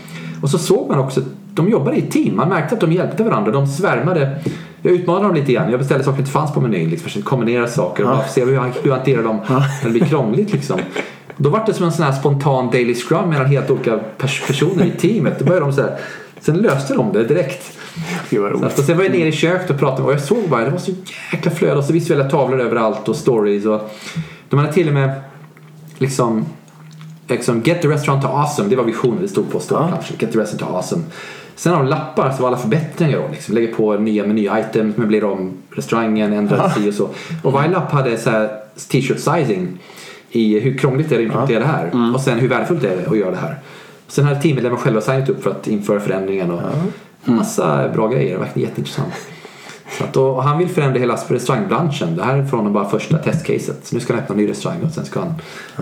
Och 0.42 0.50
så 0.50 0.58
såg 0.58 0.88
man 0.88 0.98
också, 0.98 1.20
de 1.54 1.68
jobbade 1.70 1.96
i 1.96 2.02
team. 2.02 2.36
Man 2.36 2.48
märkte 2.48 2.74
att 2.74 2.80
de 2.80 2.92
hjälpte 2.92 3.24
varandra. 3.24 3.52
De 3.52 3.66
svärmade. 3.66 4.38
Jag 4.82 4.92
utmanade 4.92 5.24
dem 5.26 5.34
lite 5.34 5.52
grann. 5.52 5.70
Jag 5.70 5.78
beställde 5.80 6.04
saker 6.04 6.14
som 6.16 6.20
inte 6.20 6.32
fanns 6.32 6.52
på 6.54 6.60
menyn. 6.60 6.90
Liksom, 6.90 7.04
försökte 7.08 7.28
kombinera 7.28 7.66
saker 7.68 8.02
och 8.02 8.08
bara 8.16 8.28
se 8.28 8.44
hur, 8.44 8.56
han- 8.58 8.72
hur 8.82 8.90
hanterar 8.90 9.22
de 9.22 9.36
när 9.48 9.64
det 9.84 9.90
blir 9.90 10.04
krångligt. 10.04 10.52
Liksom. 10.52 10.80
Då 11.36 11.50
var 11.50 11.62
det 11.66 11.74
som 11.74 11.84
en 11.86 11.92
sån 11.92 12.04
här 12.04 12.12
spontan 12.12 12.70
daily 12.70 12.94
scrum 12.94 13.28
mellan 13.28 13.46
helt 13.46 13.70
olika 13.70 13.98
pers- 14.18 14.46
personer 14.46 14.84
i 14.84 14.90
teamet. 14.90 15.38
Då 15.38 15.44
började 15.44 15.66
de 15.66 15.72
så 15.72 15.80
här, 15.82 15.96
sen 16.40 16.56
löste 16.56 16.94
de 16.94 17.12
det 17.12 17.24
direkt. 17.24 17.72
Gud 18.30 18.42
vad 18.42 18.52
roligt. 18.52 18.86
sen 18.86 18.96
var 18.96 19.04
jag 19.04 19.12
nere 19.12 19.28
i 19.28 19.32
köket 19.32 19.70
och 19.70 19.78
pratade 19.78 20.02
och 20.02 20.12
jag 20.12 20.20
såg 20.20 20.48
bara 20.48 20.64
det 20.64 20.70
var 20.70 20.78
så 20.78 20.92
jäkla 21.32 21.50
flöde 21.50 21.76
och 21.76 21.84
så 21.84 21.92
visuella 21.92 22.30
tavlor 22.30 22.60
överallt 22.60 23.08
och 23.08 23.16
stories 23.16 23.66
och 23.66 23.90
de 24.48 24.58
hade 24.58 24.72
till 24.72 24.88
och 24.88 24.94
med 24.94 25.20
liksom 25.98 26.46
liksom 27.30 27.62
Get 27.62 27.82
the 27.82 27.88
restaurant 27.88 28.22
to 28.22 28.28
awesome, 28.28 28.68
det 28.68 28.76
var 28.76 28.84
visionen, 28.84 29.22
det 29.22 29.28
stod 29.28 29.52
på 29.52 29.60
ståplatsen. 29.60 30.16
Get 30.18 30.32
the 30.32 30.38
restaurant 30.38 30.70
to 30.70 30.76
awesome. 30.76 31.02
Sen 31.54 31.72
har 31.72 31.82
de 31.82 31.88
lappar 31.88 32.32
så 32.32 32.42
var 32.42 32.48
alla 32.48 32.58
förbättringar 32.58 33.18
då, 33.18 33.28
liksom. 33.30 33.54
Lägger 33.54 33.74
på 33.74 33.96
nya 33.96 34.24
meny-items, 34.24 34.96
möblerar 34.96 35.24
om 35.26 35.52
restaurangen, 35.70 36.32
ändrar 36.32 36.68
si 36.68 36.90
och 36.90 36.94
så. 36.94 37.08
Och 37.42 37.52
varje 37.52 37.70
lapp 37.70 37.92
hade 37.92 38.18
så 38.18 38.30
här 38.30 38.48
t-shirt 38.90 39.18
sizing 39.18 39.78
i 40.30 40.60
hur 40.60 40.78
krångligt 40.78 41.12
är 41.12 41.16
det 41.16 41.22
att 41.22 41.26
implementera 41.26 41.58
det 41.58 41.64
här 41.64 42.14
och 42.14 42.20
sen 42.20 42.38
hur 42.38 42.48
värdefullt 42.48 42.84
är 42.84 42.96
det 42.96 43.10
att 43.10 43.18
göra 43.18 43.30
det 43.30 43.36
här. 43.36 43.58
Sen 44.08 44.24
hade 44.24 44.40
teammedlemmar 44.40 44.76
själva 44.76 45.00
signat 45.00 45.28
upp 45.28 45.42
för 45.42 45.50
att 45.50 45.66
införa 45.66 46.00
förändringen 46.00 46.50
och 46.50 46.60
massa 47.24 47.88
bra 47.88 48.08
grejer, 48.08 48.38
verkligen 48.38 48.68
jätteintressant. 48.68 49.12
Så 49.98 50.04
att 50.04 50.12
då, 50.12 50.28
och 50.28 50.42
han 50.42 50.58
vill 50.58 50.68
förändra 50.68 50.98
hela 50.98 51.14
restaurangbranschen. 51.14 52.16
Det 52.16 52.22
här 52.22 52.36
är 52.36 52.46
från 52.46 52.72
bara 52.72 52.88
första 52.88 53.18
testcaset. 53.18 53.86
Så 53.86 53.94
nu 53.94 54.00
ska 54.00 54.12
han 54.12 54.22
öppna 54.22 54.34
en 54.34 54.40
ny 54.40 54.48
restaurang 54.50 54.82
och 54.82 54.90
sen 54.90 55.04
ska 55.04 55.20
han 55.20 55.34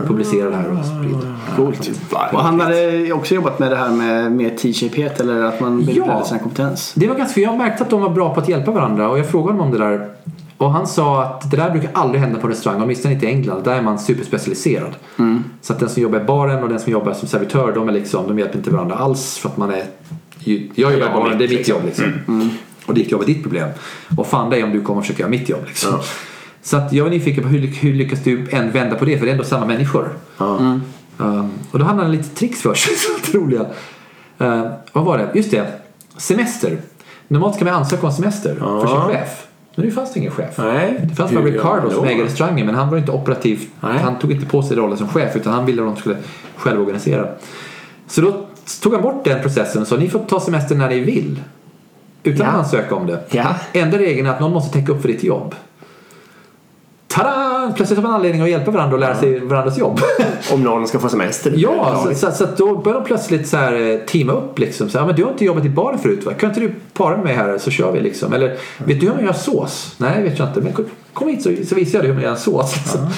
publicera 0.06 0.50
det 0.50 0.56
här 0.56 0.70
och 0.78 0.84
sprida. 0.84 1.34
Coolt. 1.56 1.90
Och 2.32 2.40
han 2.42 2.60
hade 2.60 3.12
också 3.12 3.34
jobbat 3.34 3.58
med 3.58 3.70
det 3.70 3.76
här 3.76 3.90
med 3.90 4.32
mer 4.32 4.50
T-shapehet 4.50 5.20
eller 5.20 5.42
att 5.44 5.60
man 5.60 5.78
vill 5.78 5.96
Ja. 6.06 6.24
sin 6.24 6.38
kompetens. 6.38 6.92
Det 6.96 7.08
var 7.08 7.14
ganska, 7.14 7.34
för 7.34 7.40
jag 7.40 7.56
märkte 7.58 7.84
att 7.84 7.90
de 7.90 8.00
var 8.00 8.10
bra 8.10 8.34
på 8.34 8.40
att 8.40 8.48
hjälpa 8.48 8.70
varandra 8.70 9.08
och 9.08 9.18
jag 9.18 9.28
frågade 9.30 9.52
honom 9.52 9.66
om 9.66 9.78
det 9.78 9.84
där. 9.84 10.08
Och 10.58 10.72
han 10.72 10.86
sa 10.86 11.22
att 11.22 11.50
det 11.50 11.56
där 11.56 11.70
brukar 11.70 11.90
aldrig 11.92 12.20
hända 12.20 12.40
på 12.40 12.46
en 12.46 12.52
restaurang, 12.52 12.82
åtminstone 12.82 13.14
inte 13.14 13.26
i 13.26 13.28
England. 13.30 13.64
Där 13.64 13.74
är 13.74 13.82
man 13.82 13.98
superspecialiserad. 13.98 14.96
Så 15.60 15.72
att 15.72 15.78
den 15.80 15.88
som 15.88 16.02
jobbar 16.02 16.20
i 16.20 16.24
baren 16.24 16.62
och 16.62 16.68
den 16.68 16.80
som 16.80 16.92
jobbar 16.92 17.12
som 17.12 17.28
servitör, 17.28 17.72
de, 17.74 17.88
är 17.88 17.92
liksom, 17.92 18.28
de 18.28 18.38
hjälper 18.38 18.58
inte 18.58 18.70
varandra 18.70 18.96
alls 18.96 19.38
för 19.38 19.48
att 19.48 19.56
man 19.56 19.70
är... 19.70 19.82
Jag 20.44 20.92
jobbar 20.92 21.06
Ja, 21.06 21.12
baren, 21.12 21.38
det 21.38 21.44
är 21.44 21.48
mitt 21.48 21.50
liksom. 21.50 21.74
jobb 21.74 21.84
liksom. 21.84 22.50
Och 22.86 22.94
ditt 22.94 23.10
jobb 23.10 23.22
är 23.22 23.26
ditt 23.26 23.42
problem. 23.42 23.68
Och 24.16 24.26
fan 24.26 24.50
dig 24.50 24.64
om 24.64 24.72
du 24.72 24.80
kommer 24.80 24.98
och 24.98 25.04
försöker 25.04 25.20
göra 25.20 25.30
mitt 25.30 25.48
jobb 25.48 25.64
liksom. 25.66 25.90
Ja. 25.92 26.02
Så 26.62 26.76
att 26.76 26.92
jag 26.92 27.04
var 27.04 27.10
nyfiken 27.10 27.42
på 27.42 27.48
hur, 27.48 27.66
hur 27.66 27.94
lyckas 27.94 28.24
du 28.24 28.46
än 28.50 28.70
vända 28.70 28.96
på 28.96 29.04
det? 29.04 29.18
För 29.18 29.24
det 29.24 29.30
är 29.30 29.32
ändå 29.32 29.44
samma 29.44 29.66
människor. 29.66 30.08
Ja. 30.38 30.78
Um, 31.18 31.50
och 31.70 31.78
då 31.78 31.84
hade 31.84 32.02
han 32.02 32.12
lite 32.12 32.28
tricks 32.28 32.62
för 32.62 32.74
sig, 32.74 32.94
så 33.24 33.38
roliga. 33.38 33.66
Uh, 34.40 34.66
vad 34.92 35.04
var 35.04 35.18
det? 35.18 35.30
Just 35.34 35.50
det, 35.50 35.66
semester. 36.16 36.78
Normalt 37.28 37.54
ska 37.54 37.64
man 37.64 37.74
ansöka 37.74 38.06
om 38.06 38.12
semester 38.12 38.54
för 38.54 38.86
sin 38.86 39.00
chef. 39.00 39.46
Men 39.74 39.84
nu 39.86 39.92
fanns 39.92 40.12
det 40.12 40.20
ingen 40.20 40.32
chef. 40.32 40.58
Nej. 40.58 41.00
Det 41.02 41.14
fanns 41.14 41.32
bara 41.32 41.44
Ricardo 41.44 41.90
som 41.90 42.04
äger 42.04 42.24
restaurangen 42.24 42.66
men 42.66 42.74
han 42.74 42.90
var 42.90 42.98
inte 42.98 43.12
operativ. 43.12 43.60
Nej. 43.80 43.98
Han 43.98 44.18
tog 44.18 44.32
inte 44.32 44.46
på 44.46 44.62
sig 44.62 44.76
rollen 44.76 44.98
som 44.98 45.08
chef 45.08 45.36
utan 45.36 45.52
han 45.52 45.66
ville 45.66 45.82
att 45.82 45.88
de 45.94 45.96
skulle 46.00 46.16
själv 46.56 46.80
organisera. 46.80 47.28
Så 48.06 48.20
då 48.20 48.47
tog 48.82 48.92
han 48.92 49.02
bort 49.02 49.24
den 49.24 49.42
processen 49.42 49.86
sa 49.86 49.96
ni 49.96 50.08
får 50.08 50.18
ta 50.18 50.40
semester 50.40 50.74
när 50.74 50.88
ni 50.88 51.00
vill. 51.00 51.42
Utan 52.22 52.46
Ja. 52.46 52.52
att 52.52 52.58
ansöka 52.58 52.94
om 52.94 53.06
det. 53.06 53.20
Ja. 53.30 53.54
Enda 53.72 53.98
regeln 53.98 54.26
är 54.26 54.30
att 54.30 54.40
någon 54.40 54.52
måste 54.52 54.78
täcka 54.78 54.92
upp 54.92 55.00
för 55.02 55.08
ditt 55.08 55.22
jobb. 55.24 55.54
Tada! 57.06 57.72
Plötsligt 57.76 57.98
har 57.98 58.02
man 58.08 58.14
anledning 58.14 58.42
att 58.42 58.50
hjälpa 58.50 58.70
varandra 58.70 58.94
och 58.94 59.00
lära 59.00 59.14
sig 59.14 59.40
varandras 59.40 59.78
jobb. 59.78 60.00
Om 60.52 60.62
någon 60.62 60.88
ska 60.88 60.98
få 60.98 61.08
semester. 61.08 61.52
Ja, 61.56 62.04
så, 62.08 62.14
så, 62.14 62.32
så 62.32 62.46
då 62.56 62.76
börjar 62.76 62.98
de 63.00 63.04
plötsligt 63.06 63.48
så 63.48 63.56
här, 63.56 63.90
eh, 63.90 63.98
teama 63.98 64.32
upp 64.32 64.58
liksom. 64.58 64.88
Så 64.88 64.98
här, 64.98 65.06
men 65.06 65.16
du 65.16 65.24
har 65.24 65.30
inte 65.30 65.44
jobbat 65.44 65.64
i 65.64 65.68
baren 65.68 65.98
förut 65.98 66.26
va? 66.26 66.32
Kan 66.34 66.48
inte 66.48 66.60
du 66.60 66.72
para 66.92 67.16
med 67.16 67.24
mig 67.24 67.34
här 67.34 67.58
så 67.58 67.70
kör 67.70 67.92
vi 67.92 68.00
liksom. 68.00 68.32
Eller 68.32 68.48
vet 68.78 69.00
du 69.00 69.06
hur 69.06 69.14
man 69.14 69.24
gör 69.24 69.32
sås? 69.32 69.94
Nej, 69.98 70.22
vet 70.22 70.38
jag 70.38 70.48
inte. 70.48 70.60
Men 70.60 70.72
kom, 71.12 71.28
hit 71.28 71.42
så, 71.42 71.50
så 71.68 71.74
visar 71.74 71.98
jag 71.98 72.04
dig 72.04 72.08
hur 72.08 72.14
man 72.14 72.22
gör 72.22 72.30
en 72.30 72.36
sås. 72.38 72.76
Liksom. 72.76 73.08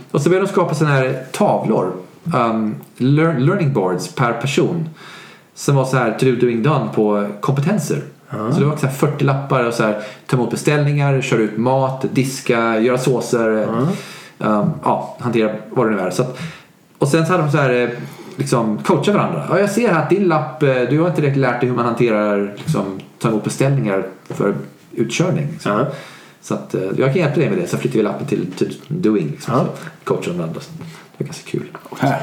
Och 0.10 0.22
så 0.22 0.28
börjar 0.28 0.42
de 0.42 0.48
skapa 0.48 0.74
sådana 0.74 0.94
här 0.96 1.22
tavlor. 1.32 1.92
Um, 2.34 2.74
lear, 2.96 3.38
learning 3.38 3.72
boards 3.72 4.14
per 4.14 4.32
person. 4.32 4.88
Som 5.54 5.76
var 5.76 5.84
så 5.84 5.96
här 5.96 6.10
to 6.18 6.26
do, 6.26 6.36
doing 6.36 6.62
done 6.62 6.88
på 6.94 7.28
kompetenser. 7.40 8.02
Så 8.30 8.60
det 8.60 8.66
var 8.66 8.76
så 8.76 8.86
här 8.86 8.94
40 8.94 9.24
lappar 9.24 9.64
och 9.64 9.74
så 9.74 9.82
här, 9.82 10.02
ta 10.26 10.36
emot 10.36 10.50
beställningar, 10.50 11.20
köra 11.20 11.40
ut 11.40 11.56
mat, 11.56 12.04
diska, 12.12 12.80
göra 12.80 12.98
såser. 12.98 13.68
Um, 14.38 14.70
ja, 14.84 15.16
hantera 15.20 15.52
vad 15.70 15.86
det 15.86 15.96
nu 15.96 16.00
är. 16.00 16.10
Så 16.10 16.22
att, 16.22 16.38
och 16.98 17.08
sen 17.08 17.26
så 17.26 17.32
hade 17.32 17.44
de 17.44 17.50
så 17.52 17.58
här, 17.58 17.70
eh, 17.82 17.88
liksom, 18.36 18.78
coacha 18.78 19.12
varandra. 19.12 19.46
Ja, 19.50 19.60
jag 19.60 19.70
ser 19.70 19.88
här 19.88 20.02
att 20.02 20.10
din 20.10 20.24
lapp, 20.24 20.62
eh, 20.62 20.74
du 20.90 21.00
har 21.00 21.08
inte 21.08 21.22
riktigt 21.22 21.40
lärt 21.40 21.60
dig 21.60 21.68
hur 21.68 21.76
man 21.76 21.84
hanterar, 21.84 22.54
liksom, 22.56 23.00
ta 23.18 23.28
emot 23.28 23.44
beställningar 23.44 24.06
för 24.28 24.54
utkörning. 24.92 25.46
Liksom. 25.52 25.72
Ja. 25.72 25.86
Så 26.42 26.54
att, 26.54 26.74
eh, 26.74 26.80
jag 26.96 27.12
kan 27.12 27.22
hjälpa 27.22 27.40
dig 27.40 27.50
med 27.50 27.58
det. 27.58 27.66
Så 27.66 27.76
flyttar 27.76 27.96
vi 27.96 28.02
lappen 28.02 28.26
till, 28.26 28.52
till 28.52 28.74
doing. 28.88 29.26
Liksom, 29.30 29.54
Ja. 29.54 29.60
så 29.60 29.90
coachar 30.04 30.30
de 30.32 30.38
varandra. 30.38 30.60
Det 31.18 31.24
var 31.24 31.26
ganska 31.26 31.50
kul. 31.50 31.66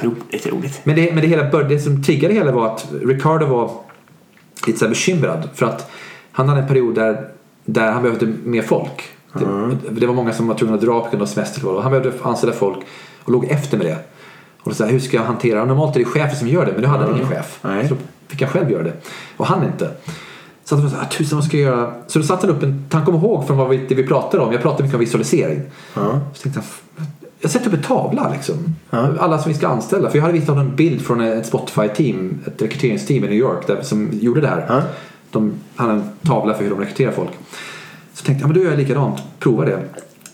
Roligt, 0.01 0.47
roligt. 0.47 0.81
Men 0.83 0.95
det, 0.95 1.11
men 1.13 1.21
det, 1.21 1.27
hela, 1.27 1.63
det 1.63 1.79
som 1.79 2.03
triggade 2.03 2.33
det 2.33 2.39
hela 2.39 2.51
var 2.51 2.67
att 2.67 2.87
Ricardo 3.03 3.45
var 3.45 3.71
lite 4.67 4.79
så 4.79 4.87
bekymrad. 4.89 5.49
För 5.53 5.65
att 5.65 5.91
han 6.31 6.49
hade 6.49 6.61
en 6.61 6.67
period 6.67 6.95
där, 6.95 7.27
där 7.65 7.91
han 7.91 8.03
behövde 8.03 8.25
mer 8.43 8.61
folk. 8.61 9.03
Det, 9.33 9.89
det 9.99 10.07
var 10.07 10.13
många 10.13 10.33
som 10.33 10.47
var 10.47 10.55
tvungna 10.55 10.75
att 10.75 10.81
dra 10.81 11.01
på 11.01 11.09
grund 11.09 11.21
av 11.21 11.25
semester. 11.25 11.67
Och 11.67 11.83
han 11.83 11.91
behövde 11.91 12.13
anställa 12.23 12.53
folk 12.53 12.77
och 13.23 13.31
låg 13.31 13.45
efter 13.45 13.77
med 13.77 13.85
det. 13.85 13.97
Och 14.61 14.75
så 14.75 14.83
här, 14.83 14.91
hur 14.91 14.99
ska 14.99 15.17
jag 15.17 15.23
hantera 15.23 15.59
det? 15.59 15.65
Normalt 15.65 15.95
är 15.95 15.99
det 15.99 16.05
chefen 16.05 16.35
som 16.37 16.47
gör 16.47 16.65
det 16.65 16.71
men 16.71 16.81
nu 16.81 16.87
hade 16.87 17.03
han 17.05 17.15
ingen 17.15 17.27
chef. 17.27 17.59
Nej. 17.61 17.87
Så 17.87 17.93
då 17.93 18.01
fick 18.27 18.41
han 18.41 18.51
själv 18.51 18.71
göra 18.71 18.83
det. 18.83 18.93
Och 19.37 19.45
han 19.45 19.63
inte. 19.65 19.91
Så 20.63 20.75
att 20.75 20.81
han 20.81 20.89
här, 20.91 21.01
"Ah, 21.01 21.05
tusan 21.05 21.37
vad 21.37 21.45
ska 21.47 21.57
jag 21.57 21.71
göra? 21.75 21.93
Så 22.07 22.19
då 22.19 22.25
satte 22.25 22.47
han 22.47 22.55
upp 22.55 22.63
en, 22.63 22.85
han 22.91 23.05
kom 23.05 23.15
ihåg 23.15 23.47
från 23.47 23.57
vad 23.57 23.69
vi, 23.69 23.77
det 23.77 23.95
vi 23.95 24.07
pratade 24.07 24.43
om. 24.43 24.51
Jag 24.51 24.61
pratade 24.61 24.83
mycket 24.83 24.93
om 24.95 24.99
visualisering. 24.99 25.61
Ja. 25.93 26.19
Så 26.33 26.41
tänkte 26.43 26.61
han, 26.97 27.07
jag 27.45 27.51
sätter 27.51 27.67
upp 27.67 27.73
en 27.73 27.81
tavla 27.81 28.29
liksom. 28.29 28.75
Alla 29.19 29.39
som 29.39 29.51
vi 29.51 29.57
ska 29.57 29.67
anställa. 29.67 30.09
För 30.09 30.17
jag 30.17 30.25
hade 30.25 30.39
honom 30.39 30.67
en 30.67 30.75
bild 30.75 31.01
från 31.01 31.21
ett 31.21 31.45
Spotify-team, 31.45 32.39
ett 32.47 32.61
rekryteringsteam 32.61 33.23
i 33.23 33.27
New 33.27 33.37
York 33.37 33.67
där, 33.67 33.81
som 33.81 34.09
gjorde 34.11 34.41
det 34.41 34.47
här. 34.47 34.65
Ja. 34.67 34.81
De 35.31 35.53
hade 35.75 35.93
en 35.93 36.03
tavla 36.23 36.53
för 36.53 36.63
hur 36.63 36.69
de 36.69 36.79
rekryterar 36.79 37.11
folk. 37.11 37.29
Så 38.13 38.25
tänkte 38.25 38.43
jag, 38.43 38.47
men 38.47 38.57
då 38.57 38.63
gör 38.63 38.71
jag 38.71 38.79
likadant. 38.79 39.21
Prova 39.39 39.65
det. 39.65 39.79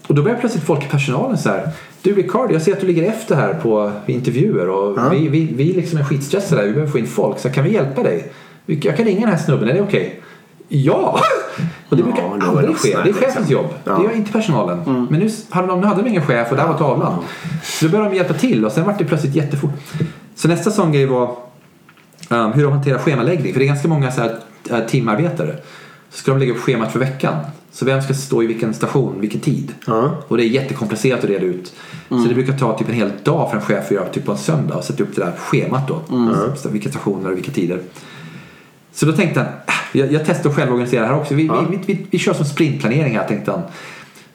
Och 0.07 0.15
då 0.15 0.21
började 0.21 0.39
plötsligt 0.39 0.63
folk 0.63 0.85
i 0.85 0.87
personalen 0.87 1.37
så 1.37 1.49
här. 1.49 1.69
Du 2.01 2.15
Ricardo, 2.15 2.53
jag 2.53 2.61
ser 2.61 2.73
att 2.73 2.81
du 2.81 2.87
ligger 2.87 3.03
efter 3.03 3.35
här 3.35 3.53
på 3.53 3.91
intervjuer 4.05 4.69
och 4.69 5.13
vi, 5.13 5.27
vi, 5.27 5.53
vi 5.53 5.73
liksom 5.73 5.99
är 5.99 6.03
skitstressade. 6.03 6.63
Vi 6.63 6.73
behöver 6.73 6.91
få 6.91 6.99
in 6.99 7.07
folk. 7.07 7.39
Så 7.39 7.49
kan 7.49 7.63
vi 7.63 7.73
hjälpa 7.73 8.03
dig? 8.03 8.31
Jag 8.65 8.97
kan 8.97 9.05
ringa 9.05 9.19
den 9.19 9.29
här 9.29 9.37
snubben, 9.37 9.69
är 9.69 9.73
det 9.73 9.81
okej? 9.81 10.21
Ja! 10.67 11.19
Och 11.91 11.97
det 11.97 12.03
brukar 12.03 12.21
Ja, 12.21 12.37
det 12.39 12.47
aldrig 12.47 12.77
ske. 12.77 12.97
Det 13.03 13.09
är 13.09 13.13
chefens 13.13 13.35
liksom. 13.35 13.53
jobb. 13.53 13.73
Ja. 13.83 13.97
Det 13.97 14.03
gör 14.03 14.11
inte 14.11 14.31
personalen. 14.31 15.07
Men 15.09 15.19
nu 15.19 15.29
hade 15.49 15.67
de, 15.67 15.81
nu 15.81 15.87
hade 15.87 16.01
de 16.01 16.09
ingen 16.09 16.25
chef 16.25 16.51
och 16.51 16.57
där 16.57 16.67
var 16.67 16.77
tavlan. 16.77 17.23
Så 17.63 17.85
då 17.85 17.91
började 17.91 18.09
de 18.09 18.15
hjälpa 18.15 18.33
till 18.33 18.65
och 18.65 18.71
sen 18.71 18.85
var 18.85 18.95
det 18.97 19.05
plötsligt 19.05 19.35
jättefort. 19.35 19.71
Så 20.35 20.47
nästa 20.47 20.71
sån 20.71 20.91
grej 20.91 21.05
var 21.05 21.35
um, 22.29 22.51
hur 22.51 22.63
de 22.63 22.71
hanterar 22.71 22.99
schemaläggning. 22.99 23.53
För 23.53 23.59
det 23.59 23.65
är 23.65 23.67
ganska 23.67 23.87
många 23.87 24.11
så 24.11 24.21
här, 24.21 24.37
äh, 24.69 24.79
teamarbetare. 24.79 25.55
Så 26.09 26.17
ska 26.17 26.31
de 26.31 26.39
lägga 26.39 26.51
upp 26.51 26.59
schemat 26.59 26.91
för 26.91 26.99
veckan. 26.99 27.35
Så 27.71 27.85
vem 27.85 28.01
ska 28.01 28.13
stå 28.13 28.43
i 28.43 28.47
vilken 28.47 28.73
station, 28.73 29.21
vilken 29.21 29.39
tid. 29.39 29.73
Ja. 29.87 30.11
Och 30.27 30.37
det 30.37 30.43
är 30.43 30.47
jättekomplicerat 30.47 31.23
att 31.23 31.29
reda 31.29 31.45
ut. 31.45 31.73
Så 32.09 32.25
det 32.29 32.33
brukar 32.33 32.57
ta 32.57 32.77
typ 32.77 32.89
en 32.89 32.95
hel 32.95 33.11
dag 33.23 33.49
för 33.49 33.57
en 33.57 33.63
chef 33.63 33.85
att 33.85 33.91
göra 33.91 34.09
typ 34.09 34.25
på 34.25 34.31
en 34.31 34.37
söndag 34.37 34.75
och 34.75 34.83
sätta 34.83 35.03
upp 35.03 35.15
det 35.15 35.21
där 35.21 35.31
schemat 35.37 35.87
då. 35.87 36.01
Så, 36.55 36.69
vilka 36.69 36.89
stationer 36.89 37.31
och 37.31 37.37
vilka 37.37 37.51
tider. 37.51 37.79
Så 38.93 39.05
då 39.05 39.11
tänkte 39.11 39.39
han, 39.39 39.49
äh, 39.49 39.73
Jag, 39.91 40.11
jag 40.11 40.21
testar 40.25 40.49
själv 40.49 40.67
att 40.69 40.73
organisera 40.73 41.05
här 41.05 41.15
också. 41.15 41.33
Vi, 41.35 41.45
Ja. 41.47 41.65
vi, 41.69 41.77
vi, 41.77 41.93
vi, 41.93 42.05
vi 42.11 42.17
kör 42.19 42.33
som 42.33 42.45
sprintplanering 42.45 43.17
här 43.17 43.27
tänkte 43.27 43.51
han. 43.51 43.61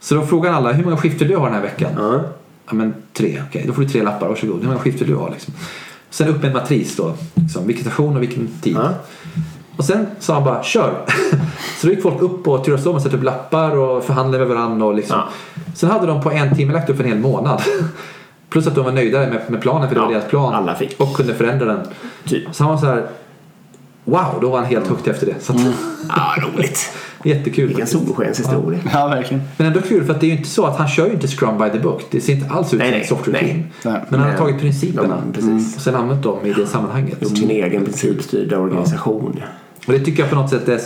Så 0.00 0.14
då 0.14 0.26
frågar 0.26 0.52
alla 0.52 0.72
hur 0.72 0.84
många 0.84 0.96
skifter 0.96 1.24
du 1.24 1.36
har 1.36 1.44
den 1.44 1.54
här 1.54 1.62
veckan. 1.62 1.90
Ja. 1.96 2.20
Ja 2.68 2.74
men 2.74 2.94
tre, 3.12 3.42
okej. 3.48 3.64
Då 3.66 3.72
får 3.72 3.82
du 3.82 3.88
tre 3.88 4.02
lappar, 4.02 4.28
varsågod. 4.28 4.60
Hur 4.60 4.66
många 4.68 4.78
skifter 4.78 5.04
du 5.06 5.14
har 5.14 5.30
liksom. 5.30 5.54
Sen 6.10 6.28
upp 6.28 6.36
med 6.36 6.44
en 6.46 6.52
matris 6.52 6.96
då. 6.96 7.14
Liksom, 7.34 7.66
vilken 7.66 7.84
station 7.84 8.16
och 8.16 8.22
vilken 8.22 8.48
tid. 8.62 8.76
Ja. 8.76 8.90
Och 9.76 9.84
sen 9.84 10.06
sa 10.18 10.34
han 10.34 10.44
bara 10.44 10.62
kör. 10.62 10.94
så 11.80 11.86
då 11.86 11.92
gick 11.92 12.02
folk 12.02 12.22
upp 12.22 12.48
och 12.48 12.64
turades 12.64 12.86
om 12.86 12.94
och 12.94 13.02
satte 13.02 13.16
upp 13.16 13.22
lappar 13.22 13.76
och 13.76 14.04
förhandlade 14.04 14.46
med 14.46 14.56
varandra. 14.56 14.86
Och 14.86 14.94
liksom. 14.94 15.16
Ja. 15.18 15.28
Sen 15.74 15.90
hade 15.90 16.06
de 16.06 16.22
på 16.22 16.30
en 16.30 16.56
timme 16.56 16.72
lagt 16.72 16.90
upp 16.90 17.00
en 17.00 17.06
hel 17.06 17.18
månad. 17.18 17.62
Plus 18.50 18.66
att 18.66 18.74
de 18.74 18.84
var 18.84 18.92
nöjda 18.92 19.18
med, 19.18 19.40
med 19.48 19.60
planen 19.62 19.88
för 19.88 19.94
det 19.94 20.00
var 20.00 20.12
Ja, 20.12 20.18
deras 20.18 20.30
plan. 20.30 20.54
alla 20.54 20.74
fick. 20.74 21.00
Och 21.00 21.16
kunde 21.16 21.34
förändra 21.34 21.66
den. 21.66 21.80
Typ. 22.24 22.42
Så 22.54 22.64
han 22.64 22.72
var 22.72 22.80
så 22.80 22.86
här. 22.86 23.06
Wow, 24.06 24.38
då 24.40 24.50
var 24.50 24.58
han 24.58 24.66
helt 24.66 24.86
högt 24.86 25.06
efter 25.08 25.26
det. 25.26 25.34
Så 25.40 25.52
att, 25.52 25.60
Ja, 26.08 26.34
roligt. 26.38 26.92
Jättekul. 27.24 27.66
Vilken 27.68 27.86
solskenshistoria. 27.86 28.80
Ja, 28.92 29.08
verkligen. 29.08 29.42
Men 29.56 29.66
ändå 29.66 29.80
kul 29.80 30.04
för 30.04 30.14
att 30.14 30.20
det 30.20 30.26
är 30.26 30.28
ju 30.28 30.36
inte 30.36 30.48
så 30.48 30.66
att 30.66 30.78
han 30.78 30.88
kör 30.88 31.06
ju 31.06 31.12
inte 31.12 31.28
Scrum 31.28 31.58
by 31.58 31.70
the 31.70 31.78
book. 31.78 32.02
Det 32.10 32.20
ser 32.20 32.32
inte 32.32 32.48
alls 32.48 32.74
ut 32.74 32.80
som 32.80 32.88
ett 32.88 33.08
software 33.08 33.38
team. 33.38 33.64
Men 33.82 34.20
han 34.20 34.30
har 34.30 34.38
tagit 34.38 34.60
principerna 34.60 35.22
Ja, 35.34 35.54
och 35.76 35.80
sen 35.80 35.94
använt 35.94 36.22
dem 36.22 36.46
i 36.46 36.52
det 36.52 36.66
sammanhanget. 36.66 37.22
Gjort 37.22 37.38
sin 37.38 37.50
egen 37.50 37.84
principstyrda 37.84 38.58
organisation. 38.58 39.42
Och 39.86 39.92
det 39.92 40.00
tycker 40.00 40.22
jag 40.22 40.30
på 40.30 40.36
något 40.36 40.50
sätt 40.50 40.68
är 40.68 40.80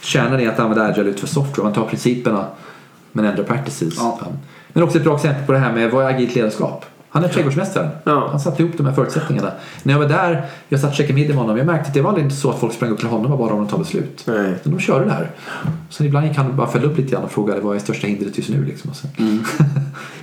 kärnan 0.00 0.40
i 0.40 0.46
att 0.46 0.58
använda 0.58 0.84
agile 0.84 1.10
ut 1.10 1.20
för 1.20 1.26
software. 1.26 1.64
Man 1.64 1.72
tar 1.72 1.86
principerna 1.86 2.46
men 3.12 3.24
ändrar 3.24 3.44
practices. 3.44 3.94
Ja. 3.96 4.20
Men 4.72 4.82
också 4.82 4.98
ett 4.98 5.04
bra 5.04 5.16
exempel 5.16 5.46
på 5.46 5.52
det 5.52 5.58
här 5.58 5.72
med 5.72 5.90
vad 5.90 6.04
är 6.04 6.08
agilt 6.08 6.34
ledarskap? 6.34 6.84
Han 7.12 7.24
är 7.24 7.28
trädgårdsmästaren. 7.28 7.90
Ja. 8.04 8.28
Han 8.30 8.40
satte 8.40 8.62
ihop 8.62 8.74
de 8.76 8.86
här 8.86 8.92
förutsättningarna. 8.94 9.52
När 9.82 9.92
jag 9.94 9.98
var 10.00 10.08
där, 10.08 10.44
jag 10.68 10.80
satt 10.80 10.90
och 10.90 10.96
käkade 10.96 11.14
middag 11.14 11.28
med 11.28 11.36
honom. 11.42 11.56
Jag 11.56 11.66
märkte 11.66 11.88
att 11.88 11.94
det 11.94 12.00
var 12.02 12.18
inte 12.18 12.34
så 12.36 12.50
att 12.50 12.58
folk 12.60 12.72
sprang 12.72 12.90
upp 12.90 12.98
till 12.98 13.08
honom 13.08 13.32
och 13.32 13.38
bad 13.38 13.50
honom 13.50 13.68
ta 13.68 13.78
beslut. 13.78 14.24
Nej. 14.26 14.54
Men 14.62 14.72
de 14.74 14.78
körde 14.80 15.04
där. 15.04 15.30
Sen 15.90 16.06
ibland 16.06 16.26
gick 16.26 16.36
han 16.36 16.56
bara 16.56 16.66
följa 16.66 16.88
upp 16.88 16.98
lite 16.98 17.10
grann 17.12 17.22
och 17.24 17.32
frågade 17.32 17.60
vad 17.60 17.76
är 17.76 17.80
största 17.80 18.06
hindret 18.06 18.38
just 18.38 18.50
nu. 18.50 18.64
Liksom. 18.64 18.94
Sen, 18.94 19.10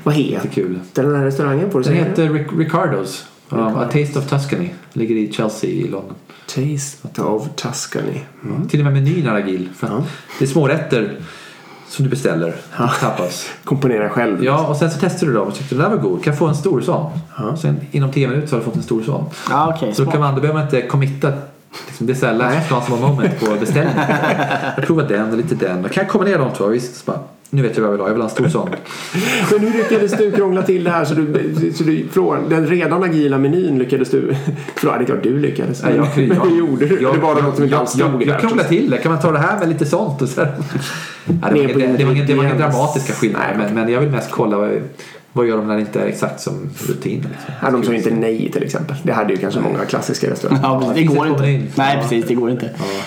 Vad 0.03 0.13
heter 0.15 0.31
Jättekul. 0.31 0.79
den 0.93 1.15
här 1.15 1.25
restaurangen? 1.25 1.65
Du 1.69 1.73
Den 1.73 1.83
säga 1.83 2.03
heter 2.03 2.29
Ric- 2.29 2.57
Ricardos. 2.57 3.25
Um, 3.49 3.59
A 3.59 3.83
Taste 3.91 4.19
of 4.19 4.25
Tuscany. 4.29 4.69
Ligger 4.93 5.15
i 5.15 5.31
Chelsea 5.31 5.69
i 5.69 5.87
London. 5.87 6.15
Taste 6.47 7.21
of 7.21 7.47
Tuscany. 7.55 8.19
Till 8.69 8.79
och 8.79 8.83
med 8.85 8.93
menyn 8.93 9.27
är 9.27 9.33
agil. 9.35 9.69
För 9.75 9.87
Ja. 9.87 10.03
Det 10.39 10.45
är 10.45 10.49
små 10.49 10.67
rätter 10.67 11.15
som 11.89 12.03
du 12.03 12.09
beställer. 12.09 12.55
Tapas. 12.99 13.49
Komponera 13.63 14.09
själv. 14.09 14.43
Ja, 14.43 14.67
och 14.67 14.75
sen 14.75 14.91
så 14.91 14.97
testar 15.01 15.27
du 15.27 15.33
dem 15.33 15.47
och 15.47 15.55
tyckte 15.55 15.75
den 15.75 15.83
där 15.83 15.89
var 15.89 16.03
god. 16.03 16.23
Kan 16.23 16.31
jag 16.31 16.39
få 16.39 16.47
en 16.47 16.55
stor 16.55 16.81
sån? 16.81 17.11
Sen 17.57 17.79
inom 17.91 18.11
10 18.11 18.27
minuter 18.27 18.47
så 18.47 18.55
har 18.55 18.59
du 18.59 18.65
fått 18.65 18.75
en 18.75 18.83
stor 18.83 19.03
sån. 19.03 19.25
Ja, 19.49 19.73
okej. 19.75 19.93
Så 19.93 20.03
då, 20.03 20.11
kan 20.11 20.19
man, 20.19 20.35
då 20.35 20.41
behöver 20.41 20.59
man 20.59 20.67
inte 20.67 20.87
committa. 20.87 21.31
Liksom, 21.87 22.07
det 22.07 22.13
är 22.13 22.15
såhär 22.15 22.33
last 22.33 22.69
transform 22.69 23.01
moment 23.01 23.39
på 23.39 23.55
beställningen. 23.59 24.03
Jag 24.75 24.85
provar 24.85 25.03
den 25.03 25.31
och 25.31 25.37
lite 25.37 25.55
den. 25.55 25.83
Kan 25.83 26.03
jag 26.03 26.09
kombinera 26.09 26.37
de 26.37 26.53
två? 26.53 26.67
Visst, 26.67 26.95
så 26.95 27.11
bara, 27.11 27.19
nu 27.49 27.61
vet 27.61 27.77
jag 27.77 27.83
vad 27.83 27.87
jag 27.87 27.91
vill 27.91 28.01
ha. 28.01 28.07
Jag 28.07 28.13
vill 28.13 28.21
ha 28.21 28.29
en 28.29 28.35
stor 28.35 28.47
sån. 28.47 28.69
Men 29.51 29.59
hur 29.59 29.77
lyckades 29.77 30.11
du 30.17 30.31
krångla 30.31 30.61
till 30.63 30.83
det 30.83 30.89
här 30.89 31.05
så 31.05 31.13
du, 31.13 31.71
så 31.75 31.83
du 31.83 32.07
från 32.11 32.49
den 32.49 32.67
redan 32.67 33.03
agila 33.03 33.37
menyn 33.37 33.79
lyckades 33.79 34.09
du... 34.09 34.35
Förlåt, 34.75 34.95
det 34.97 35.03
är 35.03 35.05
klart 35.05 35.23
du 35.23 35.39
lyckades. 35.39 35.83
Nej, 35.83 35.95
jag- 35.95 36.07
men 36.17 36.27
jag- 36.37 36.45
hur 36.45 36.57
gjorde 36.57 36.85
du? 36.85 37.01
Jag, 37.01 37.13
det 37.15 37.19
var 37.19 37.41
något 37.41 37.55
som 37.55 37.63
inte 37.63 37.75
jag, 37.75 37.81
alls 37.81 37.95
jag, 37.95 38.09
stod 38.09 38.21
jag 38.21 38.27
där. 38.29 38.39
krånglar 38.39 38.63
till 38.63 38.89
det. 38.89 38.97
Kan 38.97 39.11
man 39.11 39.21
ta 39.21 39.31
det 39.31 39.39
här 39.39 39.59
med 39.59 39.69
lite 39.69 39.85
sånt? 39.85 40.21
Och 40.21 40.29
så. 40.29 40.41
Nej, 40.41 40.51
det, 41.53 41.73
var, 41.73 41.97
det, 41.97 42.05
var 42.05 42.11
inget, 42.11 42.27
det 42.27 42.33
var 42.35 42.43
inga 42.43 42.55
dramatiska 42.57 43.13
skillnader. 43.13 43.55
Men, 43.57 43.73
men 43.75 43.89
jag 43.93 43.99
vill 43.99 44.09
mest 44.09 44.31
kolla 44.31 44.69
vad, 45.33 45.47
gör 45.47 45.57
de 45.57 45.67
när 45.67 45.75
det 45.75 45.81
inte 45.81 46.01
är 46.01 46.05
exakt 46.05 46.41
som 46.41 46.69
rutin. 46.87 47.15
Liksom. 47.15 47.53
Ja, 47.61 47.71
de 47.71 47.83
sa 47.83 47.93
inte 47.93 48.13
nej 48.13 48.51
till 48.53 48.63
exempel. 48.63 48.95
Det 49.03 49.11
hade 49.13 49.33
ju 49.33 49.37
kanske 49.39 49.59
många 49.59 49.85
klassiska 49.85 50.29
restauranger. 50.29 50.61
Ja, 50.63 50.79
precis. 50.79 50.95
Det 51.09 51.15
går 51.15 51.27
inte. 51.27 51.41
Nej, 51.43 51.67
Ja. 51.95 52.01
precis. 52.01 52.25
Det 52.27 52.33
går 52.35 52.51
inte. 52.51 52.65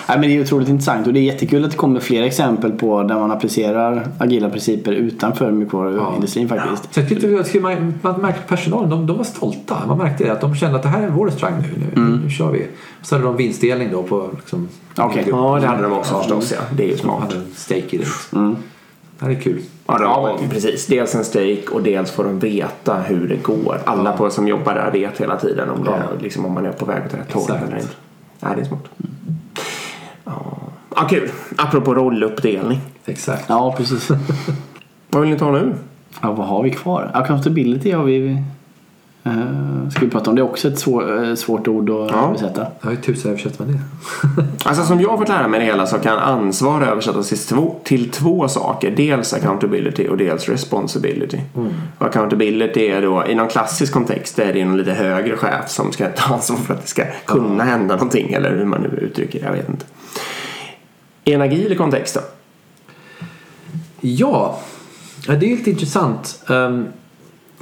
Nej, 0.09 0.19
men 0.19 0.21
det 0.21 0.37
är 0.37 0.41
otroligt 0.41 0.69
intressant 0.69 1.07
och 1.07 1.13
det 1.13 1.21
är 1.21 1.23
jättekul 1.23 1.65
att 1.65 1.71
det 1.71 1.77
kommer 1.77 2.01
fler 2.01 2.23
exempel 2.23 2.73
på 2.73 3.03
där 3.03 3.15
man 3.15 3.31
applicerar 3.33 4.07
agila 4.19 4.51
principer 4.51 4.93
utanför 4.93 5.51
mjukvaruindustrin 5.51 6.49
faktiskt. 6.49 6.95
Så 6.95 7.01
jag 7.01 7.09
tyckte 7.09 7.41
att 7.41 7.63
man, 7.63 7.95
man 8.03 8.21
märkte 8.21 8.43
personalen, 8.49 8.91
de, 8.91 9.07
de 9.07 9.17
var 9.17 9.25
stolta. 9.25 9.77
Man 9.87 9.99
märkte 9.99 10.25
det, 10.25 10.33
att 10.33 10.41
de 10.41 10.55
kände 10.57 10.77
att 10.77 10.83
det 10.83 10.89
här 10.89 11.03
är 11.03 11.09
vår 11.11 11.27
restaurang 11.27 11.55
nu. 11.63 12.03
Nu, 12.03 12.21
nu 12.25 12.31
kör 12.31 12.51
vi. 12.53 12.67
Så 13.03 13.15
hade 13.15 13.25
de 13.25 13.37
vinstdelning 13.37 13.89
då 13.93 14.03
på 14.03 14.31
liksom, 14.37 14.69
Okej. 14.99 15.25
Ja, 15.31 15.59
det 15.61 15.67
hade 15.67 15.83
de 15.83 15.93
också 15.93 16.19
förstås. 16.19 16.53
Ja. 16.57 16.61
Det 16.77 16.83
är 16.83 16.87
ju 16.89 16.93
De 16.95 16.99
smart. 16.99 17.21
hade 17.23 17.35
en 17.37 17.47
steak 17.55 17.85
i 17.85 17.97
det. 17.97 17.99
Liksom. 17.99 18.57
Det 19.19 19.25
här 19.25 19.33
är 19.33 19.41
kul. 19.41 19.63
Ja, 20.01 20.37
ja, 20.41 20.47
precis. 20.51 20.87
Dels 20.87 21.15
en 21.15 21.25
steak 21.25 21.71
och 21.71 21.83
dels 21.83 22.11
får 22.11 22.25
de 22.25 22.39
veta 22.39 22.97
hur 22.97 23.29
det 23.29 23.37
går. 23.37 23.79
Alla 23.85 24.13
på, 24.13 24.31
som 24.31 24.49
jobbar 24.49 24.75
där 24.75 24.91
vet 24.91 25.21
hela 25.21 25.37
tiden 25.37 25.71
om, 25.71 25.85
det, 25.85 26.23
liksom, 26.23 26.47
om 26.47 26.53
man 26.53 26.67
är 26.67 26.73
på 26.73 26.85
väg 26.85 27.03
åt 27.07 27.15
rätt 27.15 27.33
håll 27.33 27.51
eller 27.51 27.77
inte. 27.77 27.95
Ja, 28.41 28.49
det 28.57 28.61
är 28.61 28.65
smart. 28.65 28.85
Ja. 30.25 30.45
ja, 30.97 31.09
kul. 31.09 31.31
Apropå 31.57 31.95
rolluppdelning. 31.95 32.81
Exakt. 33.07 33.45
Ja, 33.49 33.75
precis. 33.77 34.11
Vad 35.11 35.23
vill 35.23 35.31
ni 35.31 35.39
ta 35.39 35.51
nu? 35.51 35.75
Ja, 36.21 36.33
vad 36.33 36.47
har 36.47 36.63
vi 36.63 36.71
kvar? 36.71 37.11
Accountability 37.15 37.91
har 37.91 38.05
vi... 38.05 38.43
Uh, 39.27 39.89
ska 39.91 40.01
vi 40.01 40.11
prata 40.11 40.31
om 40.31 40.37
det 40.37 40.43
är 40.43 40.45
också 40.45 40.69
ett 40.69 40.79
svår, 40.79 41.25
eh, 41.25 41.35
svårt 41.35 41.69
ord 41.69 41.91
att 41.91 42.11
Ja. 42.11 42.29
översätta. 42.29 42.67
Ja, 42.81 42.89
hur 42.91 42.97
tusan 42.97 43.31
översätter 43.31 43.65
man 43.65 43.73
det? 43.73 43.81
Alltså 44.65 44.85
som 44.85 45.01
jag 45.01 45.11
har 45.11 45.19
fått 45.19 45.29
lära 45.29 45.49
mig 45.49 45.61
det 45.61 45.67
hela 45.67 45.87
så 45.87 45.99
kan 45.99 46.19
ansvar 46.19 46.83
översättas 46.83 47.29
till 47.29 47.39
två, 47.39 47.77
till 47.85 48.11
två 48.11 48.49
saker. 48.49 48.91
Dels 48.91 49.33
accountability 49.35 50.09
och 50.09 50.17
dels 50.17 50.49
responsibility. 50.49 51.41
Och 51.99 52.07
accountability 52.07 52.87
är 52.87 53.03
då 53.03 53.25
i 53.27 53.35
någon 53.35 53.49
klassisk 53.49 53.93
kontext 53.93 54.39
är 54.39 54.53
det 54.53 54.65
någon 54.65 54.77
lite 54.77 54.93
högre 54.93 55.37
chef 55.37 55.69
som 55.71 55.93
ska 55.93 56.09
ta 56.09 56.35
ansvar 56.35 56.57
för 56.57 56.75
att 56.75 56.83
det 56.83 56.89
ska 56.89 57.05
kunna 57.27 57.65
hända 57.65 57.95
någonting 57.95 58.33
eller 58.33 58.57
hur 58.57 58.65
man 58.65 58.81
nu 58.83 58.89
uttrycker 58.89 59.41
det. 59.41 59.47
Jag 59.47 59.53
vet 59.53 59.69
inte. 59.69 59.85
I 61.25 61.33
en 61.33 61.41
agil 61.43 61.77
kontext 61.77 62.15
då? 62.15 62.21
Ja, 64.01 64.59
ja, 65.27 65.35
det 65.35 65.53
är 65.53 65.57
lite 65.57 65.71
intressant. 65.71 66.43
Um, 66.49 66.87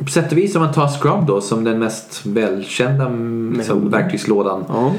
på 0.05 0.11
sätt 0.11 0.33
och 0.33 0.39
vis 0.39 0.57
om 0.57 0.63
man 0.63 0.73
tar 0.73 0.89
Scrum 0.89 1.27
då 1.27 1.41
som 1.41 1.65
den 1.65 1.79
mest 1.79 2.27
välkända 2.27 3.07
mm, 3.07 3.55
liksom, 3.57 3.91
verktygslådan. 3.91 4.65
Ja. 4.69 4.93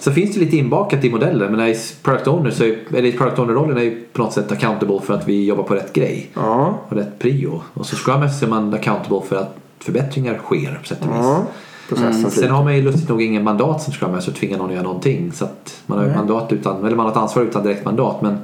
Så 0.00 0.12
finns 0.12 0.34
det 0.34 0.40
lite 0.40 0.56
inbakat 0.56 1.04
i 1.04 1.10
modellen. 1.10 1.56
Men 1.56 1.68
i 1.68 1.76
product 2.02 2.28
owner 2.28 2.50
så 2.50 2.64
är, 2.64 2.78
eller 2.88 3.08
i 3.08 3.12
product 3.12 3.38
owner-rollen 3.38 3.76
är 3.76 3.82
ju 3.82 4.04
på 4.12 4.22
något 4.22 4.32
sätt 4.32 4.52
accountable 4.52 5.00
för 5.00 5.14
att 5.14 5.28
vi 5.28 5.44
jobbar 5.44 5.62
på 5.62 5.74
rätt 5.74 5.92
grej. 5.92 6.30
Ja. 6.34 6.78
Och 6.88 6.96
rätt 6.96 7.18
prio. 7.18 7.62
Och 7.74 7.86
så 7.86 7.96
Scrum 7.96 8.20
Master 8.20 8.46
är 8.46 8.50
man 8.50 8.74
accountable 8.74 9.20
för 9.28 9.36
att 9.36 9.56
förbättringar 9.78 10.38
sker 10.38 10.78
på 10.80 10.86
sätt 10.86 10.98
och 11.00 11.06
vis. 11.06 11.24
ja. 11.24 11.46
Processen 11.88 12.30
Sen 12.30 12.50
har 12.50 12.64
man 12.64 12.76
ju 12.76 12.82
lustigt 12.82 13.08
nog 13.08 13.22
ingen 13.22 13.44
mandat 13.44 13.82
som 13.82 13.92
Scrum 13.92 14.12
Master 14.12 14.32
att 14.32 14.38
tvinga 14.38 14.56
någon 14.56 14.66
att 14.66 14.72
göra 14.72 14.82
någonting. 14.82 15.32
Så 15.32 15.48
man 15.86 15.98
har 15.98 16.06
ju 16.06 16.14
mandat 16.14 16.52
utan, 16.52 16.84
eller 16.84 16.96
man 16.96 17.06
har 17.06 17.12
ett 17.12 17.18
ansvar 17.18 17.42
utan 17.42 17.62
direkt 17.62 17.84
mandat. 17.84 18.22
Men 18.22 18.38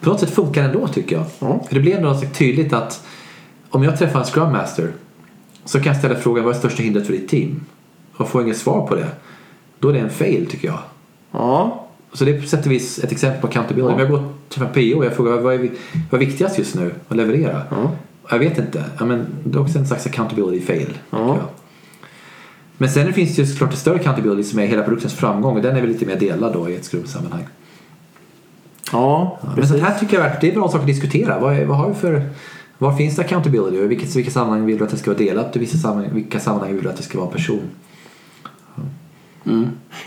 på 0.00 0.10
något 0.10 0.20
sätt 0.20 0.30
funkar 0.30 0.62
det 0.62 0.68
ändå 0.68 0.88
tycker 0.88 1.16
jag. 1.16 1.24
Ja. 1.38 1.60
För 1.68 1.74
det 1.74 1.80
blir 1.80 1.96
ändå 1.96 2.08
något 2.08 2.34
tydligt 2.34 2.72
att 2.72 3.06
om 3.70 3.82
jag 3.82 3.98
träffar 3.98 4.20
en 4.20 4.26
Scrum 4.26 4.52
Master 4.52 4.92
så 5.64 5.78
kan 5.80 5.92
jag 5.92 5.96
ställa 5.96 6.14
frågan 6.14 6.44
vad 6.44 6.54
är 6.54 6.58
största 6.58 6.82
hindret 6.82 7.06
för 7.06 7.12
ditt 7.12 7.28
team? 7.28 7.60
Och 8.16 8.28
får 8.28 8.40
jag 8.40 8.46
inget 8.46 8.58
svar 8.58 8.86
på 8.86 8.94
det. 8.94 9.08
Då 9.78 9.88
är 9.88 9.92
det 9.92 9.98
en 9.98 10.10
fail 10.10 10.46
tycker 10.50 10.68
jag. 10.68 10.78
Ja. 11.30 11.86
Så 12.12 12.24
det 12.24 12.36
är 12.36 12.40
på 12.40 12.46
sätt 12.46 12.66
och 12.66 12.72
vis 12.72 12.98
ett 12.98 13.12
exempel 13.12 13.40
på 13.40 13.46
accountability. 13.46 13.88
Ja. 13.88 13.94
Om 13.94 14.00
jag 14.00 14.10
går 14.10 14.18
och 14.18 14.32
träffar 14.48 14.66
PO 14.66 14.98
och 14.98 15.04
jag 15.04 15.12
frågar 15.12 15.36
vad 15.36 15.54
är, 15.54 15.70
vad 16.10 16.22
är 16.22 16.26
viktigast 16.26 16.58
just 16.58 16.74
nu 16.74 16.94
att 17.08 17.16
leverera? 17.16 17.62
Ja. 17.70 17.90
Jag 18.30 18.38
vet 18.38 18.58
inte. 18.58 18.84
Ja, 18.98 19.04
men 19.04 19.26
det 19.44 19.58
är 19.58 19.62
också 19.62 19.78
en 19.78 19.86
slags 19.86 20.06
accountability 20.06 20.66
fail. 20.66 20.98
Ja. 21.10 21.38
Men 22.76 22.88
sen 22.88 23.12
finns 23.12 23.36
det 23.36 23.42
ju 23.42 23.48
såklart 23.48 23.70
en 23.70 23.76
större 23.76 23.96
accountability 23.96 24.42
som 24.42 24.58
är 24.58 24.66
hela 24.66 24.82
produktens 24.82 25.14
framgång 25.14 25.56
och 25.56 25.62
den 25.62 25.76
är 25.76 25.80
väl 25.80 25.90
lite 25.90 26.06
mer 26.06 26.16
delad 26.16 26.52
då 26.52 26.70
i 26.70 26.76
ett 26.76 26.84
skrubbsammanhang. 26.84 27.46
Ja. 28.92 29.38
Men 29.56 29.68
så 29.68 29.76
här 29.76 29.98
tycker 29.98 30.18
jag 30.18 30.26
att 30.26 30.40
det 30.40 30.50
är 30.50 30.54
bra 30.54 30.68
sak 30.68 30.80
att 30.80 30.86
diskutera. 30.86 31.38
Vad, 31.38 31.56
är, 31.56 31.64
vad 31.64 31.76
har 31.76 31.88
vi 31.88 31.94
för, 31.94 32.30
var 32.80 32.96
finns 32.96 33.16
det 33.16 33.22
accountability 33.22 33.78
och 33.78 33.84
i 33.84 33.86
vilket, 33.86 34.16
vilka 34.16 34.30
sammanhang 34.30 34.66
vill 34.66 34.78
du 34.78 34.84
att 34.84 34.90
det 34.90 34.96
ska 34.96 35.10
vara 35.10 35.18
delat 35.18 35.56
och 35.56 35.56
i 35.56 35.58
vilka 36.12 36.40
sammanhang 36.40 36.74
vill 36.74 36.82
du 36.82 36.90
att 36.90 36.96
det 36.96 37.02
ska 37.02 37.18
vara 37.18 37.30
person? 37.30 37.62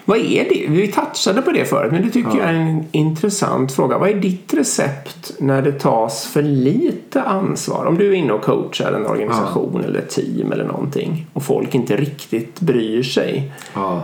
Vad 0.05 0.17
är 0.17 0.43
det? 0.49 0.65
Vi 0.69 0.87
touchade 0.87 1.41
på 1.41 1.51
det 1.51 1.65
förut 1.65 1.91
men 1.91 2.01
det 2.01 2.09
tycker 2.09 2.37
jag 2.37 2.49
är 2.49 2.53
en 2.53 2.83
intressant 2.91 3.71
fråga. 3.71 3.97
Vad 3.97 4.09
är 4.09 4.15
ditt 4.15 4.53
recept 4.53 5.33
när 5.39 5.61
det 5.61 5.71
tas 5.71 6.25
för 6.25 6.41
lite 6.41 7.21
ansvar? 7.21 7.85
Om 7.85 7.97
du 7.97 8.07
är 8.09 8.13
inne 8.13 8.33
och 8.33 8.41
coachar 8.41 8.93
en 8.93 9.05
organisation 9.05 9.83
eller 9.83 9.99
ett 9.99 10.09
team 10.09 10.51
eller 10.51 10.65
någonting 10.65 11.27
och 11.33 11.43
folk 11.43 11.75
inte 11.75 11.95
riktigt 11.97 12.59
bryr 12.59 13.03
sig. 13.03 13.51
Ja. 13.73 14.03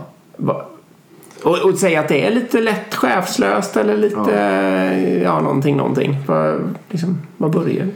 Och, 1.44 1.58
och 1.66 1.78
säga 1.78 2.00
att 2.00 2.08
det 2.08 2.26
är 2.26 2.32
lite 2.32 2.62
lätt 2.62 2.96
chefslöst 2.96 3.78
eller 3.78 3.98
lite, 3.98 5.22
ja, 5.24 5.42
någonting, 5.42 5.78
någonting. 5.78 6.18
Vad, 6.28 6.76
liksom, 6.90 7.18
vad 7.38 7.52
börjar? 7.52 7.88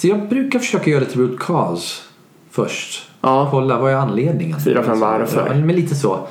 Så 0.00 0.08
jag 0.08 0.28
brukar 0.28 0.58
försöka 0.58 0.90
göra 0.90 1.00
lite 1.00 1.18
root 1.18 1.38
cause 1.38 2.02
först. 2.50 3.10
Ja. 3.20 3.48
Kolla 3.50 3.78
vad 3.78 3.92
är 3.92 3.96
anledningen. 3.96 4.60
Fyra, 4.60 4.82
fem 4.82 5.00
varför. 5.00 5.46
Ja, 5.46 5.54
men 5.54 5.76
lite 5.76 5.94
så. 5.94 6.26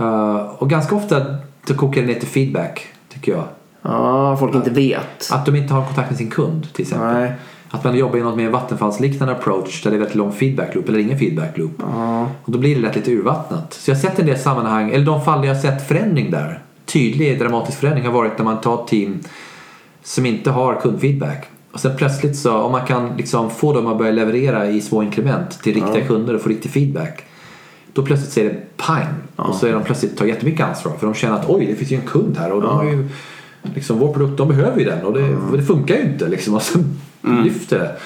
Uh, 0.00 0.36
och 0.36 0.70
ganska 0.70 0.94
ofta 0.94 1.26
så 1.68 1.74
kokar 1.74 2.00
det 2.00 2.06
ner 2.06 2.14
till 2.14 2.28
feedback 2.28 2.86
tycker 3.08 3.32
jag. 3.32 3.44
Ja, 3.82 4.36
folk 4.36 4.54
inte 4.54 4.70
vet. 4.70 5.30
Att 5.32 5.46
de 5.46 5.56
inte 5.56 5.74
har 5.74 5.84
kontakt 5.84 6.10
med 6.10 6.18
sin 6.18 6.30
kund 6.30 6.72
till 6.72 6.82
exempel. 6.82 7.12
Nej. 7.12 7.32
Att 7.70 7.84
man 7.84 7.96
jobbar 7.96 8.18
i 8.18 8.22
något 8.22 8.36
mer 8.36 8.50
vattenfallsliknande 8.50 9.34
approach 9.34 9.82
där 9.82 9.90
det 9.90 9.96
är 9.96 9.98
väldigt 9.98 10.16
lång 10.16 10.32
feedback 10.32 10.74
loop 10.74 10.88
eller 10.88 10.98
ingen 10.98 11.18
feedback 11.18 11.58
loop. 11.58 11.82
Och 12.44 12.52
då 12.52 12.58
blir 12.58 12.74
det 12.74 12.80
lätt 12.80 12.96
lite 12.96 13.10
urvattnat. 13.10 13.72
Så 13.74 13.90
jag 13.90 13.96
har 13.96 14.02
sett 14.02 14.18
en 14.18 14.26
del 14.26 14.38
sammanhang, 14.38 14.90
eller 14.90 15.04
de 15.04 15.24
fall 15.24 15.44
jag 15.44 15.54
har 15.54 15.60
sett 15.60 15.88
förändring 15.88 16.30
där. 16.30 16.62
tydlig 16.84 17.38
dramatisk 17.38 17.78
förändring 17.78 18.06
har 18.06 18.12
varit 18.12 18.38
när 18.38 18.44
man 18.44 18.60
tar 18.60 18.86
team 18.86 19.20
som 20.02 20.26
inte 20.26 20.50
har 20.50 20.80
kundfeedback. 20.80 21.48
Och 21.76 21.80
sen 21.80 21.96
plötsligt 21.96 22.36
så, 22.36 22.56
om 22.56 22.72
man 22.72 22.86
kan 22.86 23.16
liksom 23.16 23.50
få 23.50 23.72
dem 23.72 23.86
att 23.86 23.98
börja 23.98 24.10
leverera 24.10 24.70
i 24.70 24.80
små 24.80 25.02
inkrement 25.02 25.62
till 25.62 25.74
riktiga 25.74 26.06
kunder 26.06 26.34
och 26.34 26.40
få 26.40 26.48
riktig 26.48 26.70
feedback. 26.70 27.24
Då 27.92 28.02
plötsligt 28.02 28.32
säger 28.32 28.50
det 28.50 28.76
pang 28.76 29.14
och 29.36 29.54
så 29.54 29.66
är 29.66 29.72
de 29.72 29.84
plötsligt 29.84 30.16
tar 30.16 30.26
jättemycket 30.26 30.66
ansvar 30.66 30.92
för 30.96 31.06
de 31.06 31.14
känner 31.14 31.34
att 31.34 31.48
oj 31.48 31.66
det 31.66 31.74
finns 31.74 31.90
ju 31.90 31.96
en 31.96 32.06
kund 32.06 32.36
här 32.36 32.52
och 32.52 32.62
de 32.62 32.76
har 32.76 32.84
ju 32.84 33.08
liksom 33.74 33.98
vår 33.98 34.12
produkt, 34.12 34.38
de 34.38 34.48
behöver 34.48 34.78
ju 34.78 34.84
den 34.84 35.04
och 35.04 35.12
det, 35.12 35.36
och 35.50 35.56
det 35.56 35.62
funkar 35.62 35.94
ju 35.94 36.02
inte 36.02 36.28
liksom 36.28 36.54
och 36.54 36.62
så 36.62 36.78
lyfter 37.44 37.78
det. 37.78 37.96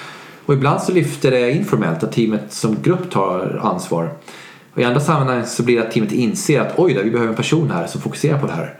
Och 0.45 0.53
ibland 0.53 0.81
så 0.81 0.91
lyfter 0.91 1.31
det 1.31 1.51
informellt 1.51 2.03
att 2.03 2.11
teamet 2.11 2.53
som 2.53 2.81
grupp 2.81 3.11
tar 3.11 3.61
ansvar. 3.63 4.13
Och 4.73 4.81
i 4.81 4.83
andra 4.83 4.99
sammanhang 4.99 5.45
så 5.45 5.63
blir 5.63 5.75
det 5.77 5.87
att 5.87 5.91
teamet 5.91 6.11
inser 6.11 6.61
att 6.61 6.73
oj, 6.79 6.93
då, 6.93 7.01
vi 7.01 7.11
behöver 7.11 7.29
en 7.29 7.37
person 7.37 7.71
här 7.71 7.87
som 7.87 8.01
fokuserar 8.01 8.39
på 8.39 8.47
det 8.47 8.53
här. 8.53 8.75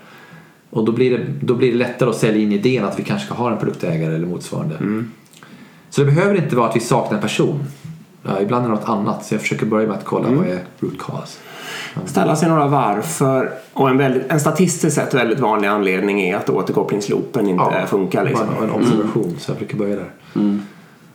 Och 0.72 0.86
då 0.86 0.92
blir, 0.92 1.18
det, 1.18 1.26
då 1.42 1.54
blir 1.56 1.72
det 1.72 1.78
lättare 1.78 2.10
att 2.10 2.18
sälja 2.18 2.42
in 2.42 2.52
idén 2.52 2.86
att 2.86 3.00
vi 3.00 3.04
kanske 3.04 3.26
ska 3.26 3.36
ha 3.36 3.52
en 3.52 3.58
produktägare 3.58 4.16
eller 4.16 4.28
motsvarande. 4.28 4.76
Så 5.90 6.02
det 6.02 6.12
behöver 6.12 6.36
inte 6.36 6.56
vara 6.56 6.70
att 6.70 6.76
vi 6.76 6.80
saknar 6.80 7.16
en 7.16 7.22
person. 7.22 7.64
Ja, 8.24 8.42
ibland 8.42 8.66
är 8.66 8.70
det 8.70 8.76
något 8.76 8.90
annat. 8.90 9.26
Så 9.26 9.34
jag 9.34 9.42
försöker 9.42 9.66
börja 9.66 9.88
med 9.88 9.98
att 9.98 10.06
kolla 10.06 10.30
vad 10.30 10.48
är 10.48 10.60
root 10.80 11.00
cause. 11.00 11.40
Ställa 12.06 12.36
sig 12.36 12.50
några 12.50 12.68
varför. 12.68 13.52
Och 13.74 13.90
en, 13.90 13.98
väldigt, 13.98 14.32
en 14.32 14.40
statistiskt 14.40 14.96
sett 14.96 15.14
väldigt 15.14 15.40
vanlig 15.40 15.68
anledning 15.68 16.22
är 16.22 16.36
att 16.36 16.50
återkopplingsloopen 16.50 17.48
inte 17.48 17.64
Ja, 17.64 17.86
funkar. 17.88 18.26
Liksom. 18.26 18.48
Bara 18.48 18.66
en 18.66 18.72
observation. 18.72 19.36
Så 19.40 19.52
jag 19.52 19.58
brukar 19.58 19.78
börja 19.78 19.96
där. 19.96 20.12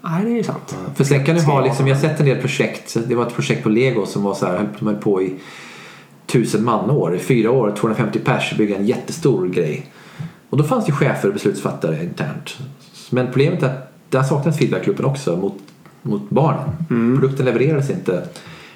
Nej, 0.03 0.25
det 0.25 0.39
är 0.39 0.43
sant. 0.43 0.77
För 0.95 1.05
sen 1.05 1.25
kan 1.25 1.35
du 1.35 1.43
ha, 1.43 1.55
jag 1.55 1.65
liksom, 1.65 1.87
jag 1.87 1.95
har 1.95 2.01
sett 2.01 2.21
en 2.21 2.27
del 2.27 2.41
projekt. 2.41 2.97
Det 3.07 3.15
var 3.15 3.27
ett 3.27 3.35
projekt 3.35 3.63
på 3.63 3.69
Lego 3.69 4.07
som 4.07 4.23
var 4.23 4.35
så 4.35 4.47
här, 4.47 4.69
de 4.79 4.87
höll 4.87 4.97
på 4.97 5.23
i 5.23 5.35
tusen 6.37 6.65
manår. 6.65 7.15
I 7.15 7.19
fyra 7.19 7.51
år, 7.51 7.75
250 7.77 8.19
pers, 8.19 8.57
bygga 8.57 8.77
en 8.77 8.87
jättestor 8.87 9.49
grej. 9.49 9.87
Och 10.51 10.57
då 10.57 10.65
fanns 10.65 10.87
det 10.87 10.93
chefer 10.93 11.29
och 11.29 11.35
beslutsfattare 11.35 12.05
internt. 12.05 12.57
Men 13.11 13.27
problemet 13.27 13.63
är 13.63 13.67
att 13.67 13.93
där 14.11 14.23
saknas 14.23 14.59
feedbackgruppen 14.59 15.05
också 15.05 15.37
mot, 15.37 15.59
mot 16.03 16.31
barnen. 16.31 16.69
Produkten 17.21 17.47
levererades 17.47 17.91
inte. 17.91 18.29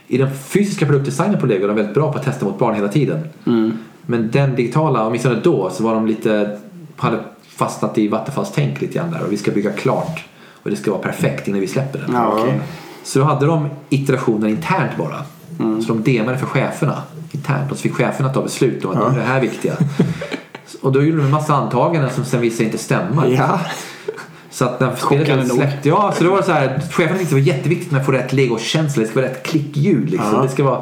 I 0.06 0.18
den 0.18 0.34
fysiska 0.34 0.86
produktdesignen 0.86 1.40
på 1.40 1.46
Lego 1.46 1.64
är 1.64 1.68
de 1.68 1.76
väldigt 1.76 1.94
bra 1.94 2.12
på 2.12 2.18
att 2.18 2.24
testa 2.24 2.44
mot 2.44 2.58
barn 2.58 2.74
hela 2.74 2.88
tiden. 2.88 3.28
Men 4.06 4.30
den 4.30 4.56
digitala, 4.56 5.06
åtminstone 5.06 5.40
då, 5.42 5.70
så 5.70 5.82
var 5.84 5.94
de 5.94 6.06
lite, 6.06 6.58
hade 6.96 7.18
fastnat 7.48 7.98
i 7.98 8.08
Vattenfalls 8.08 8.52
tänk 8.54 8.80
lite 8.80 8.94
grann 8.94 9.10
där. 9.10 9.22
Och 9.26 9.32
vi 9.32 9.36
ska 9.36 9.50
bygga 9.50 9.72
klart. 9.72 10.24
Och 10.62 10.70
det 10.70 10.76
ska 10.76 10.90
vara 10.90 11.02
perfekt 11.02 11.48
innan 11.48 11.60
vi 11.60 11.66
släpper 11.66 11.98
den. 11.98 12.12
Ja, 12.12 12.34
okej. 12.38 12.60
Så 13.02 13.18
då 13.18 13.24
hade 13.24 13.46
de 13.46 13.68
iterationer 13.88 14.48
internt 14.48 14.96
bara. 14.98 15.24
Så 15.82 15.94
de 15.94 16.02
demade 16.02 16.38
för 16.38 16.46
cheferna 16.46 17.02
internt 17.30 17.70
och 17.70 17.76
så 17.76 17.82
fick 17.82 17.94
cheferna 17.94 18.28
ta 18.28 18.42
beslut 18.42 18.84
om 18.84 18.90
att 18.90 19.12
är 19.12 19.18
det 19.18 19.24
här 19.24 19.40
viktiga. 19.40 19.76
och 20.82 20.92
då 20.92 21.02
gjorde 21.02 21.16
de 21.16 21.24
en 21.24 21.30
massa 21.30 21.54
antaganden 21.54 22.10
som 22.10 22.24
sen 22.24 22.40
visade 22.40 22.56
sig 22.56 22.66
inte 22.66 22.78
stämma. 22.78 23.28
Ja. 23.28 23.60
Så 24.50 24.64
att 24.64 24.80
när 24.80 24.96
spelet 24.96 25.52
släppte, 25.52 25.88
ja 25.88 26.14
så 26.18 26.24
då 26.24 26.30
var 26.30 26.38
det 26.38 26.44
så 26.44 26.52
här, 26.52 26.80
cheferna 26.90 27.18
tyckte 27.18 27.34
det 27.34 27.40
var 27.40 27.46
jätteviktigt 27.46 27.92
att 27.92 28.06
få 28.06 28.12
rätt 28.12 28.32
legokänsla, 28.32 29.02
det 29.02 29.08
ska 29.08 29.20
vara 29.20 29.30
rätt 29.30 29.42
klickljud 29.42 30.10
liksom. 30.10 30.34
Ja. 30.34 30.42
Det 30.42 30.48
ska 30.48 30.64
vara, 30.64 30.80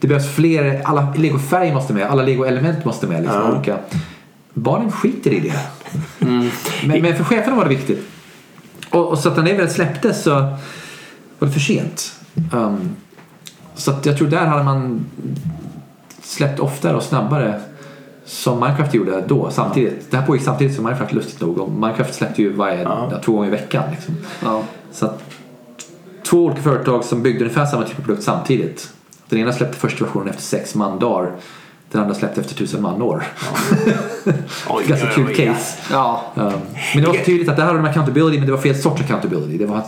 det 0.00 0.08
behövs 0.08 0.34
fler, 0.34 0.82
alla 0.84 1.14
legofärger 1.16 1.74
måste 1.74 1.92
med, 1.92 2.06
alla 2.06 2.22
legoelement 2.22 2.84
måste 2.84 3.06
med 3.06 3.22
liksom. 3.22 3.40
Ja. 3.40 3.52
Olika. 3.52 3.78
Barnen 4.54 4.92
skiter 4.92 5.30
i 5.30 5.40
det. 5.40 5.60
Men, 6.18 7.02
men 7.02 7.16
för 7.16 7.24
cheferna 7.24 7.56
var 7.56 7.62
det 7.62 7.68
viktigt. 7.68 8.06
Och, 8.90 9.08
och 9.08 9.18
så 9.18 9.28
att 9.28 9.36
när 9.36 9.44
det 9.44 9.54
väl 9.54 9.70
släpptes 9.70 10.22
så 10.22 10.30
var 10.30 11.48
det 11.48 11.50
för 11.50 11.60
sent. 11.60 12.12
Um, 12.52 12.96
så 13.74 13.90
att 13.90 14.06
jag 14.06 14.18
tror 14.18 14.28
där 14.28 14.46
hade 14.46 14.62
man 14.62 15.04
släppt 16.32 16.60
oftare 16.60 16.96
och 16.96 17.02
snabbare 17.02 17.60
som 18.24 18.60
Minecraft 18.60 18.94
gjorde 18.94 19.24
då 19.28 19.50
samtidigt. 19.50 20.10
Det 20.10 20.16
här 20.16 20.26
pågick 20.26 20.42
samtidigt 20.42 20.74
som 20.74 20.84
Minecraft 20.84 21.12
lustigt 21.12 21.40
nog. 21.40 21.58
Och 21.58 21.70
Minecraft 21.70 22.14
släppte 22.14 22.42
ju 22.42 22.52
varje, 22.52 22.82
Ja. 22.82 23.08
ja, 23.10 23.18
två 23.24 23.32
gånger 23.32 23.48
i 23.48 23.50
veckan. 23.50 23.84
Liksom. 23.90 24.14
Ja. 24.44 24.62
Så 24.92 25.06
att 25.06 25.22
två 26.22 26.44
olika 26.44 26.62
företag 26.62 27.04
som 27.04 27.22
byggde 27.22 27.44
ungefär 27.44 27.66
samma 27.66 27.82
typ 27.84 27.98
av 27.98 28.02
produkt 28.02 28.22
samtidigt. 28.22 28.92
Den 29.28 29.38
ena 29.38 29.52
släppte 29.52 29.78
första 29.78 30.04
versionen 30.04 30.28
efter 30.28 30.42
sex 30.42 30.74
mandagar. 30.74 31.32
Den 31.90 32.02
andra 32.02 32.14
släppte 32.14 32.40
efter 32.40 32.54
tusen 32.54 32.82
manår. 32.82 33.24
Oj, 34.68 34.84
Ganska 34.86 35.06
kul 35.06 35.26
oj, 35.28 35.34
case. 35.34 35.78
Ja. 35.90 36.22
Um, 36.34 36.52
men 36.94 37.02
det 37.02 37.08
var 37.08 37.14
så 37.14 37.24
tydligt 37.24 37.48
att 37.48 37.56
det 37.56 37.62
här 37.62 37.68
hade 37.72 37.82
de 37.82 37.88
accountability 37.88 38.38
men 38.38 38.46
det 38.46 38.52
var 38.52 38.60
fel 38.60 38.76
sorts 38.82 39.02
accountability. 39.02 39.58
Det 39.58 39.66
var 39.66 39.82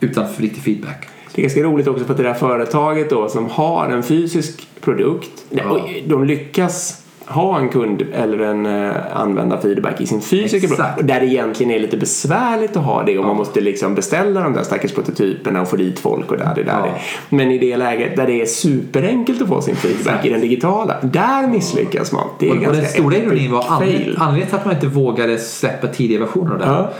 utan 0.00 0.26
riktig 0.36 0.62
feedback. 0.62 1.08
Det 1.38 1.42
är 1.42 1.42
ganska 1.42 1.62
roligt 1.62 1.88
också 1.88 2.04
för 2.04 2.12
att 2.12 2.16
det 2.16 2.22
där 2.22 2.34
företaget 2.34 3.10
då 3.10 3.28
som 3.28 3.46
har 3.50 3.88
en 3.88 4.02
fysisk 4.02 4.68
produkt. 4.80 5.30
Ja. 5.50 5.88
De 6.06 6.24
lyckas 6.24 7.02
ha 7.26 7.58
en 7.58 7.68
kund 7.68 8.02
eller 8.12 8.38
en 8.38 8.66
uh, 8.66 8.92
användarfeedback 9.12 10.00
i 10.00 10.06
sin 10.06 10.20
fysiska 10.20 10.56
Exakt. 10.56 10.76
produkt. 10.76 10.98
Och 11.00 11.04
där 11.04 11.20
det 11.20 11.26
egentligen 11.26 11.72
är 11.72 11.78
lite 11.78 11.96
besvärligt 11.96 12.76
att 12.76 12.84
ha 12.84 13.02
det 13.02 13.18
och 13.18 13.24
man 13.24 13.36
måste 13.36 13.60
liksom 13.60 13.94
beställa 13.94 14.40
de 14.42 14.52
där 14.52 14.62
stackars 14.62 14.92
prototyperna 14.92 15.60
och 15.62 15.68
få 15.68 15.76
dit 15.76 15.98
folk 15.98 16.30
och 16.30 16.36
där 16.38 16.52
det 16.54 16.62
där. 16.62 16.86
Ja. 16.86 16.98
Men 17.28 17.50
i 17.50 17.58
det 17.58 17.76
läget 17.76 18.16
där 18.16 18.26
det 18.26 18.40
är 18.42 18.46
superenkelt 18.46 19.42
att 19.42 19.48
få 19.48 19.60
sin 19.62 19.76
feedback 19.76 20.00
Exakt. 20.06 20.26
i 20.26 20.28
den 20.28 20.40
digitala. 20.40 20.96
Där 21.02 21.46
misslyckas 21.46 22.12
man. 22.12 22.28
Det 22.38 22.46
är 22.46 22.50
Och, 22.50 22.56
och 22.56 22.62
ganska 22.62 22.82
den 22.82 22.90
stora 22.90 23.16
ironin 23.16 23.52
var 23.52 23.64
anledningen, 23.68 24.14
anledningen 24.18 24.48
till 24.48 24.56
att 24.58 24.64
man 24.64 24.74
inte 24.74 24.86
vågade 24.86 25.38
släppa 25.38 25.86
tidiga 25.86 26.20
versioner 26.20 26.52
av 26.52 26.58
det 26.58 26.66
här 26.66 26.72
Ja. 26.74 26.90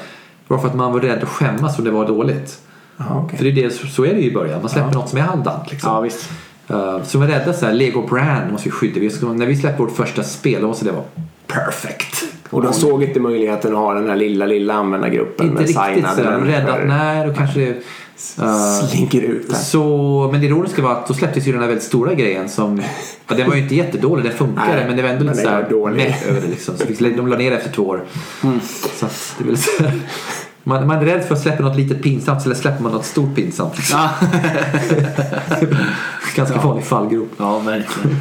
var 0.49 0.59
för 0.59 0.69
att 0.69 0.75
man 0.75 0.93
var 0.93 1.01
rädd 1.01 1.23
att 1.23 1.29
skämmas 1.29 1.79
om 1.79 1.85
det 1.85 1.91
var 1.91 2.07
dåligt. 2.07 2.59
Ja, 2.99 3.23
okej. 3.25 3.39
För 3.39 3.45
det 3.45 3.51
är 3.51 3.65
det, 3.65 3.71
så 3.71 4.05
är 4.05 4.15
det 4.15 4.21
ju 4.21 4.31
i 4.31 4.35
början. 4.35 4.61
Man 4.61 4.71
släpper 4.71 4.95
något 4.95 5.09
som 5.09 5.19
är 5.19 5.23
halvdant. 5.23 5.71
Liksom. 5.71 5.91
ja, 5.91 6.01
visst. 6.01 6.31
Uh, 6.71 7.03
så 7.05 7.19
vi 7.19 7.27
var 7.27 7.33
rädda 7.33 7.53
så 7.53 7.67
här, 7.67 7.73
Lego 7.73 8.07
Brand 8.07 8.53
måste 8.53 8.69
vi 8.69 8.73
skydda. 8.73 9.01
Vi 9.01 9.11
ska, 9.11 9.33
när 9.33 9.47
vi 9.47 9.57
släpper 9.57 9.85
vårt 9.85 9.97
första 9.97 10.23
spel 10.23 10.63
då 10.63 10.69
måste 10.69 10.85
det 10.85 10.93
vara 10.93 11.05
perfect. 11.47 12.25
Och 12.51 12.63
de 12.63 12.73
såg 12.73 13.03
inte 13.03 13.21
möjligheten 13.21 13.73
att 13.73 13.79
ha 13.79 13.95
den 13.95 14.09
här 14.09 14.17
lilla, 14.17 14.47
lilla 14.47 14.75
användargruppen 14.75 15.47
Inte 15.47 15.61
med 15.61 15.69
riktigt 15.69 16.11
så. 16.17 16.23
De 16.23 16.43
är 16.43 16.47
rädda 16.47 16.75
att 16.75 16.89
nej, 16.89 17.27
då 17.27 17.35
kanske 17.35 17.61
det... 17.61 17.75
Uh, 18.43 18.89
Slinker 18.89 19.21
ut 19.21 19.49
där. 19.49 19.57
så, 19.57 20.29
men 20.33 20.41
det 20.41 20.47
ironiska 20.47 20.83
var 20.83 20.93
att 20.93 21.09
då 21.09 21.15
släpptes 21.15 21.47
ju 21.47 21.53
den 21.53 21.61
här 21.61 21.69
väldigt 21.69 21.85
stora 21.85 22.15
grejen 22.15 22.49
som... 22.49 22.83
Ja, 23.29 23.37
den 23.37 23.49
var 23.49 23.55
ju 23.55 23.63
inte 23.63 23.75
jättedålig, 23.75 24.25
den 24.25 24.33
funkade 24.33 24.77
Nej, 24.77 24.85
men 24.87 24.97
det 24.97 25.03
var 25.03 25.09
ändå 25.09 25.25
lite 25.25 25.37
såhär 25.37 25.91
mätt 25.91 26.27
över 26.27 26.41
det 26.41 26.47
liksom. 26.47 26.77
Så 26.79 26.85
de 27.17 27.29
la 27.29 27.37
ner 27.37 27.53
efter 27.53 27.73
två 27.73 27.83
år. 27.83 28.05
Så 28.99 29.07
att 29.07 29.35
det 29.39 29.45
är 29.45 29.47
väl 29.47 29.59
så 29.59 29.83
här, 29.83 30.01
man, 30.69 30.87
man 30.87 30.99
är 30.99 31.05
rädd 31.05 31.25
för 31.25 31.35
att 31.35 31.41
släppa 31.41 31.63
något 31.63 31.77
litet 31.77 32.03
pinsamt 32.03 32.45
eller 32.45 32.55
släpper 32.55 32.83
man 32.83 32.93
något 32.93 33.05
stort 33.05 33.35
pinsamt. 33.35 33.77
Liksom. 33.77 33.99
Ja. 35.51 35.67
Ganska 36.37 36.61
vanlig 36.61 36.85
fallgrop. 36.85 37.29
ja, 37.39 37.59
verkligen. 37.59 38.17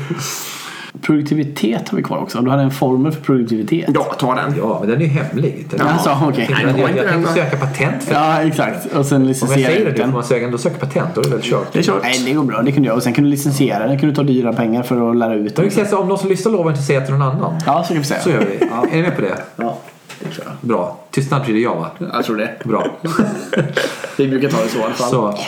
Produktivitet 1.02 1.90
har 1.90 1.96
vi 1.98 2.04
kvar 2.04 2.18
också. 2.18 2.42
Du 2.42 2.50
hade 2.52 2.64
en 2.64 2.72
formel 2.72 3.12
för 3.12 3.22
produktivitet. 3.22 3.90
Ja, 3.94 4.04
ta 4.04 4.36
den. 4.36 4.56
Ja, 4.58 4.78
men 4.80 4.90
den 4.90 5.02
är 5.02 5.06
ju 5.06 5.12
hemlig. 5.12 5.68
Den, 5.70 5.80
Ja, 5.80 5.92
alltså, 5.94 6.18
okej. 6.30 6.48
Jag, 6.52 6.80
jag, 6.80 6.90
jag 6.90 6.96
den, 6.96 7.08
tänkte 7.14 7.34
söka 7.34 7.58
patent 7.58 8.04
för 8.04 8.14
den. 8.14 8.24
Ja, 8.24 8.42
exakt. 8.42 8.86
Och 8.96 9.06
sen 9.06 9.18
Om 9.18 9.22
jag 9.24 9.28
licensiera 9.28 9.68
säger 9.68 9.86
det 9.86 9.92
nu 9.92 9.98
får 9.98 10.04
den. 10.04 10.14
man 10.14 10.24
söka, 10.24 10.48
då 10.48 10.58
söka 10.58 10.78
patent. 10.88 11.16
Då 11.16 11.22
är 11.22 11.26
det 11.26 11.32
väl 11.32 11.42
kört. 11.42 11.74
Det 11.74 11.80
är 11.80 11.84
kört. 11.84 12.04
Nej, 12.04 12.22
det 12.26 12.34
går 12.34 12.44
bra. 12.44 12.62
Det 12.62 12.72
kunde 12.72 12.88
jag. 12.88 12.98
Och 12.98 13.04
sen 13.04 13.14
kunde 13.14 13.30
du 13.30 13.32
licensiera 13.32 13.88
den. 13.88 14.00
kunde 14.00 14.12
du 14.12 14.16
ta 14.16 14.24
dyra 14.24 14.54
pengar 14.54 14.84
för 14.84 15.10
att 15.12 15.18
lära 15.18 15.36
ut 15.36 15.56
den. 15.56 15.96
om 15.98 16.08
någon 16.08 16.18
som 16.18 16.30
lyssnar 16.30 16.52
lovar 16.52 16.72
inte 16.72 16.84
säga 16.84 17.02
till 17.02 17.14
någon 17.14 17.22
annan. 17.22 17.54
Ja, 17.66 17.84
så 17.84 17.88
kan 17.94 17.98
vi 18.02 18.08
säga. 18.08 18.22
Så 18.22 18.30
gör 18.30 18.40
vi. 18.40 18.66
Är 18.92 18.96
ni 18.96 19.02
med 19.02 19.16
på 19.16 19.22
det? 19.22 19.38
Ja, 19.56 19.78
det 20.20 20.30
tror 20.30 20.46
jag. 20.46 20.54
Bra. 20.62 21.00
Tystnad 21.12 21.42
betyder 21.42 21.60
ja 21.60 21.74
va? 21.76 21.90
Jag 22.14 22.26
tror 22.26 22.38
det. 22.38 22.50
Bra. 22.64 22.88
Vi 24.18 24.28
brukar 24.28 24.50
ta 24.50 24.64
det 24.64 24.70
så 24.70 24.78
i 24.78 24.84
alla 24.84 24.94
fall. 24.94 25.10
Så, 25.10 25.40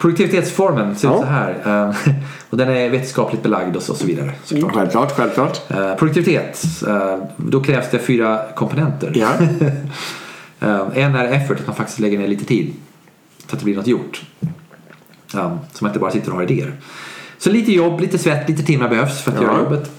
produktivitetsformen 0.00 0.96
ser 0.96 1.08
ut 1.08 1.14
Ja. 1.14 1.20
så 1.20 1.26
här. 1.26 1.86
Eh, 1.88 1.94
Och 2.50 2.56
den 2.56 2.68
är 2.68 2.90
vetenskapligt 2.90 3.42
belagd 3.42 3.76
och 3.76 3.82
så, 3.82 3.94
så 3.94 4.06
vidare. 4.06 4.32
såklart. 4.44 4.74
Självklart, 4.74 5.16
självklart. 5.16 5.70
Eh, 5.70 5.94
Produktivitet. 5.94 6.64
eh, 6.88 7.16
Då 7.36 7.60
krävs 7.62 7.90
det 7.90 7.98
fyra 7.98 8.40
komponenter. 8.54 9.12
Ja. 9.14 9.28
En 10.94 11.14
är 11.14 11.24
effort, 11.24 11.60
att 11.60 11.66
man 11.66 11.76
faktiskt 11.76 11.98
lägger 11.98 12.18
ner 12.18 12.28
lite 12.28 12.44
tid. 12.44 12.74
Så 13.46 13.52
att 13.54 13.58
det 13.58 13.64
blir 13.64 13.76
något 13.76 13.86
gjort. 13.86 14.22
Så 15.26 15.38
man 15.80 15.90
inte 15.90 15.98
bara 15.98 16.10
sitter 16.10 16.30
och 16.30 16.36
har 16.36 16.42
idéer. 16.42 16.72
Så 17.38 17.50
lite 17.50 17.72
jobb, 17.72 18.00
lite 18.00 18.18
svett, 18.18 18.48
lite 18.48 18.62
timmar 18.62 18.88
behövs 18.88 19.20
för 19.22 19.30
att 19.30 19.36
Ja. 19.36 19.42
göra 19.42 19.58
jobbet. 19.58 19.90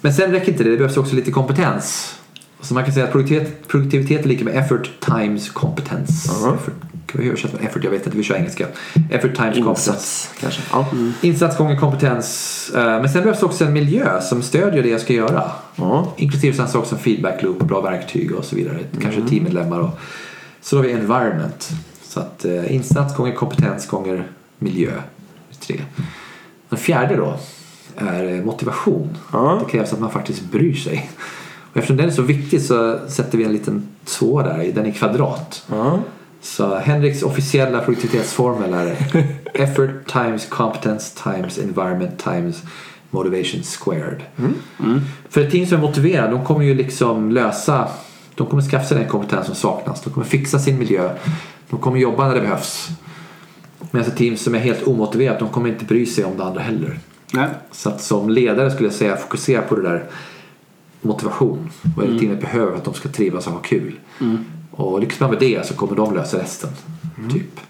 Men 0.00 0.14
sen 0.14 0.32
räcker 0.32 0.52
inte 0.52 0.64
det, 0.64 0.70
det 0.70 0.76
behövs 0.76 0.96
också 0.96 1.14
lite 1.16 1.30
kompetens. 1.30 2.14
Så 2.60 2.74
man 2.74 2.84
kan 2.84 2.94
säga 2.94 3.06
att 3.06 3.12
produktivitet, 3.12 3.68
produktivitet 3.68 4.24
är 4.24 4.28
lika 4.28 4.44
med 4.44 4.56
effort 4.56 4.90
times 5.00 5.50
competence. 5.50 6.30
Ja. 6.42 6.54
Effort, 6.54 6.74
kan 7.06 7.20
vi 7.20 7.26
översätta 7.28 7.56
med 7.56 7.66
effort? 7.66 7.84
Jag 7.84 7.90
vet 7.90 8.06
inte, 8.06 8.18
vi 8.18 8.24
kör 8.24 8.34
engelska. 8.34 8.66
Effort 9.10 9.34
times 9.34 9.54
competence. 9.54 9.90
Insats 9.90 10.30
kanske. 10.40 10.62
Ja. 10.72 10.86
Insats 11.20 11.56
gånger 11.58 11.76
kompetens. 11.76 12.70
Eh, 12.74 12.84
Men 12.84 13.08
sen 13.08 13.22
behövs 13.22 13.42
också 13.42 13.64
en 13.64 13.72
miljö 13.72 14.20
som 14.20 14.42
stödjer 14.42 14.82
det 14.82 14.88
jag 14.88 15.00
ska 15.00 15.12
göra. 15.12 15.50
Ja. 15.76 16.12
Inklusive 16.16 16.56
sådana 16.56 16.72
saker 16.72 16.88
som 16.88 16.98
feedback 16.98 17.42
loop 17.42 17.60
och 17.60 17.66
bra 17.66 17.80
verktyg 17.80 18.32
och 18.32 18.44
så 18.44 18.56
vidare. 18.56 18.78
Kanske 19.02 19.22
teammedlemmar. 19.28 19.80
Och, 19.80 19.98
så 20.60 20.76
har 20.76 20.82
vi 20.82 20.92
environment. 20.92 21.70
Så 22.02 22.20
att 22.20 22.44
eh, 22.44 22.74
insats 22.74 23.16
gånger 23.16 23.34
kompetens 23.34 23.86
gånger 23.86 24.26
miljö. 24.58 24.90
Tre. 25.60 25.80
Den 26.68 26.78
fjärde 26.78 27.16
då 27.16 27.36
är 27.96 28.24
eh, 28.34 28.44
motivation. 28.44 29.16
Det 29.32 29.70
krävs 29.70 29.92
att 29.92 30.00
man 30.00 30.10
faktiskt 30.10 30.42
bryr 30.44 30.74
sig. 30.74 31.10
Och 31.74 31.78
eftersom 31.78 31.96
den 31.96 32.06
är 32.06 32.12
så 32.12 32.22
viktig 32.22 32.62
så 32.62 32.98
sätter 33.08 33.38
vi 33.38 33.44
en 33.44 33.52
liten 33.52 33.88
två 34.04 34.42
där. 34.42 34.72
Den 34.74 34.86
är 34.86 34.90
kvadrat. 34.92 35.64
Ja. 35.70 35.98
Så 36.40 36.76
Henriks 36.76 37.22
officiella 37.22 37.80
produktivitetsformel 37.80 38.72
är 38.74 38.96
effort 39.54 40.12
times 40.12 40.46
competence 40.46 41.22
times 41.22 41.58
environment 41.58 42.18
times 42.24 42.62
Motivation 43.10 43.62
squared. 43.62 44.22
För 45.28 45.40
ett 45.40 45.50
team 45.50 45.66
som 45.66 45.78
är 45.78 45.82
motiverat, 45.82 46.30
de 46.30 46.44
kommer 46.44 46.64
ju 46.64 46.74
liksom 46.74 47.30
lösa, 47.30 47.88
de 48.34 48.46
kommer 48.46 48.62
skaffa 48.62 48.84
sig 48.84 48.98
den 48.98 49.08
kompetens 49.08 49.46
som 49.46 49.54
saknas. 49.54 50.02
De 50.02 50.12
kommer 50.12 50.26
fixa 50.26 50.58
sin 50.58 50.78
miljö. 50.78 51.10
De 51.70 51.80
kommer 51.80 51.98
jobba 51.98 52.26
när 52.26 52.34
det 52.34 52.40
behövs. 52.40 52.88
Medan 53.90 54.08
ett 54.08 54.16
team 54.16 54.36
som 54.36 54.54
är 54.54 54.58
helt 54.58 54.86
omotiverat, 54.86 55.38
de 55.38 55.48
kommer 55.48 55.68
inte 55.68 55.84
bry 55.84 56.06
sig 56.06 56.24
om 56.24 56.36
det 56.36 56.44
andra 56.44 56.60
heller. 56.60 56.98
Nej. 57.32 57.48
Så 57.70 57.88
att 57.88 58.00
som 58.00 58.30
ledare 58.30 58.70
skulle 58.70 58.88
jag 58.88 58.94
säga 58.94 59.16
fokusera 59.16 59.62
på 59.62 59.74
det 59.74 59.82
där 59.82 60.04
motivation. 61.04 61.70
Vad 61.96 62.06
är 62.06 62.10
det 62.10 62.18
teamet 62.18 62.40
behöver 62.40 62.70
för 62.70 62.78
att 62.78 62.84
de 62.84 62.94
ska 62.94 63.08
trivas 63.08 63.46
och 63.46 63.52
ha 63.52 63.60
kul. 63.60 63.98
Och 64.70 65.00
lyckas 65.00 65.20
man 65.20 65.30
med 65.30 65.38
det 65.38 65.66
så 65.66 65.74
kommer 65.74 65.96
de 65.96 66.14
lösa 66.14 66.38
resten. 66.38 66.70
Typ. 67.32 67.60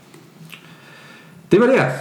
Det 1.49 1.59
var 1.59 1.67
det. 1.67 1.93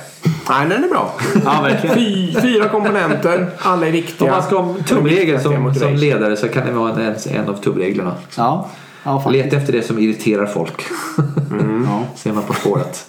Nej, 0.49 0.69
den 0.69 0.83
är 0.83 0.87
bra. 0.87 1.13
Ja, 1.45 1.61
verkligen. 1.61 1.95
Fy, 1.95 2.33
fyra 2.41 2.69
komponenter, 2.69 3.49
alla 3.59 3.87
är 3.87 3.91
viktiga. 3.91 4.27
Om 4.27 4.31
man 4.31 4.43
ska 4.43 4.61
ha 4.61 4.75
tumregel 4.87 5.41
som, 5.41 5.75
som 5.75 5.95
ledare 5.95 6.37
så 6.37 6.47
kan 6.47 6.65
det 6.65 6.71
vara 6.71 7.03
en, 7.03 7.15
en 7.29 7.49
av 7.49 7.53
tumreglerna. 7.53 8.15
Ja. 8.37 8.69
Ja. 9.03 9.29
Leta 9.29 9.55
efter 9.57 9.73
det 9.73 9.83
som 9.83 9.99
irriterar 9.99 10.45
folk. 10.45 10.81
Ja. 11.85 12.03
Ser 12.15 12.33
man 12.33 12.43
på 12.43 12.53
spåret. 12.53 13.05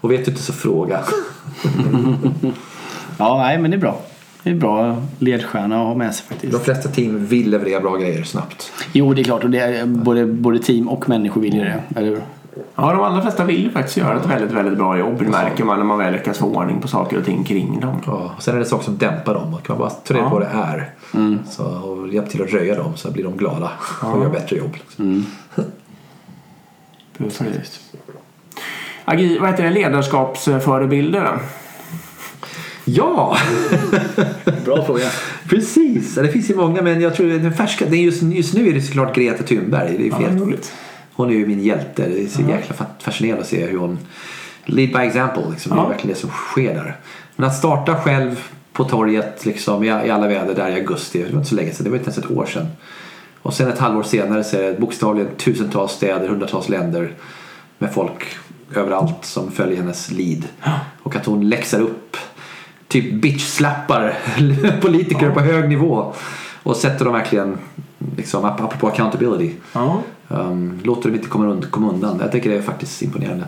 Och 0.00 0.12
vet 0.12 0.24
du 0.24 0.30
inte 0.30 0.42
så 0.42 0.52
fråga. 0.52 1.00
ja, 3.18 3.38
nej 3.38 3.58
men 3.58 3.70
det 3.70 3.76
är 3.76 3.80
bra. 3.80 4.00
Det 4.44 4.50
är 4.50 4.54
bra 4.54 4.96
ledstjärna 5.18 5.80
att 5.80 5.86
ha 5.86 5.94
med 5.94 6.14
sig 6.14 6.26
faktiskt. 6.26 6.52
De 6.52 6.60
flesta 6.60 6.88
team 6.88 7.26
vill 7.26 7.50
leverera 7.50 7.80
bra 7.80 7.96
grejer 7.96 8.22
snabbt. 8.22 8.72
Jo, 8.92 9.14
det 9.14 9.22
är 9.22 9.24
klart. 9.24 9.44
Och 9.44 9.50
det 9.50 9.58
är, 9.58 9.86
både, 9.86 10.26
både 10.26 10.58
team 10.58 10.88
och 10.88 11.08
människor 11.08 11.40
vill 11.40 11.54
ju 11.54 11.60
det. 11.60 11.82
Eller 11.96 12.08
hur? 12.08 12.20
Ja, 12.74 12.92
de 12.92 13.02
allra 13.02 13.22
flesta 13.22 13.44
vill 13.44 13.62
ju 13.62 13.70
faktiskt 13.70 13.96
göra 13.96 14.20
ett 14.20 14.26
väldigt, 14.26 14.50
väldigt 14.50 14.78
bra 14.78 14.98
jobb. 14.98 15.18
Det 15.18 15.24
märker 15.24 15.64
man 15.64 15.78
när 15.78 15.84
man 15.84 15.98
väl 15.98 16.12
lyckas 16.12 16.38
få 16.38 16.46
ordning 16.46 16.80
på 16.80 16.88
saker 16.88 17.18
och 17.18 17.24
ting 17.24 17.44
kring 17.44 17.80
dem. 17.80 18.00
Ja, 18.06 18.32
och 18.36 18.42
sen 18.42 18.54
är 18.54 18.58
det 18.58 18.64
saker 18.64 18.84
som 18.84 18.98
dämpar 18.98 19.34
dem. 19.34 19.56
Kan 19.62 19.78
man 19.78 19.78
bara 19.78 19.90
ta 19.90 20.14
reda 20.14 20.30
på 20.30 20.34
vad 20.34 20.42
det 20.42 20.48
är. 20.52 20.90
Så, 21.50 21.64
och 21.64 22.08
hjälpa 22.08 22.30
till 22.30 22.42
att 22.42 22.52
röja 22.52 22.74
dem 22.74 22.96
så 22.96 23.10
blir 23.10 23.24
de 23.24 23.36
glada 23.36 23.70
och 24.00 24.22
gör 24.22 24.30
bättre 24.30 24.56
jobb. 24.56 24.72
Liksom. 24.72 25.26
Precis. 27.18 27.80
Agi, 29.04 29.38
vad 29.38 29.50
heter 29.50 29.64
det? 29.64 29.70
Ledarskapsförebilder? 29.70 31.38
Ja, 32.84 33.36
Bra 34.64 34.84
fråga. 34.84 35.04
precis. 35.48 36.14
Det 36.14 36.28
finns 36.28 36.50
ju 36.50 36.54
många 36.56 36.82
men 36.82 37.00
jag 37.00 37.14
tror 37.14 37.26
den 37.28 37.54
färska, 37.54 37.84
det 37.88 37.96
är 37.96 38.00
just, 38.02 38.22
just 38.22 38.54
nu 38.54 38.68
är 38.68 38.72
det 38.72 38.82
såklart 38.82 39.14
Greta 39.16 39.42
Thunberg. 39.42 39.96
Det 39.98 40.06
är 40.06 40.22
Ja, 40.22 40.42
roligt. 40.44 40.72
Hon 41.12 41.30
är 41.30 41.34
ju 41.34 41.46
min 41.46 41.60
hjälte. 41.60 42.08
Det 42.08 42.22
är 42.24 42.28
så 42.28 42.42
jäkla 42.42 42.74
fa- 42.76 42.84
fascinerande 43.02 43.42
att 43.42 43.48
se 43.48 43.66
hur 43.66 43.78
hon 43.78 43.98
lead 44.64 44.88
by 44.92 44.98
example. 45.08 45.42
Liksom. 45.50 45.70
Det 45.72 45.76
Ja. 45.78 45.84
är 45.84 45.88
verkligen 45.88 46.14
det 46.14 46.20
som 46.20 46.30
sker 46.30 46.74
där. 46.74 46.96
Men 47.36 47.46
att 47.48 47.56
starta 47.56 47.96
själv 47.96 48.40
på 48.72 48.84
torget 48.84 49.44
liksom, 49.46 49.84
i, 49.84 49.86
i 49.86 49.90
alla 50.10 50.28
väder 50.28 50.54
där 50.54 50.68
i 50.70 50.74
augusti. 50.74 51.18
Det 51.22 51.30
var 51.32 51.38
inte 51.38 51.48
så 51.48 51.54
länge 51.54 51.72
sedan. 51.72 51.84
Det 51.84 51.90
var 51.90 51.96
inte 51.98 52.10
ens 52.10 52.18
ett 52.24 52.30
år 52.30 52.46
sedan. 52.46 52.66
Och 53.42 53.54
sen 53.54 53.68
ett 53.68 53.78
halvår 53.78 54.02
senare 54.02 54.44
så 54.44 54.56
är 54.56 54.62
det 54.62 54.80
bokstavligen 54.80 55.28
tusentals 55.36 55.92
städer, 55.92 56.28
hundratals 56.28 56.68
länder 56.68 57.12
med 57.78 57.92
folk 57.94 58.24
överallt 58.74 59.24
som 59.24 59.50
följer 59.52 59.76
hennes 59.76 60.10
lead. 60.10 60.42
Och 61.02 61.16
att 61.16 61.26
hon 61.26 61.48
läxar 61.48 61.80
upp, 61.80 62.16
typ 63.02 63.12
bitch-slappar 63.22 64.14
politiker 64.80 65.30
på 65.30 65.40
hög 65.40 65.68
nivå. 65.68 66.12
Och 66.62 66.76
sätter 66.76 67.04
dem 67.04 67.14
verkligen, 67.14 67.58
liksom, 68.16 68.44
ap- 68.44 68.60
apropå 68.64 68.88
accountability. 68.88 69.50
Ja. 69.72 69.98
Um, 70.28 70.80
låter 70.84 71.08
dem 71.08 71.14
inte 71.16 71.28
komma, 71.28 71.44
und- 71.46 71.70
komma 71.70 71.88
undan. 71.90 72.18
Jag 72.20 72.32
tycker 72.32 72.50
det 72.50 72.56
är 72.56 72.62
faktiskt 72.62 73.02
imponerande. 73.02 73.44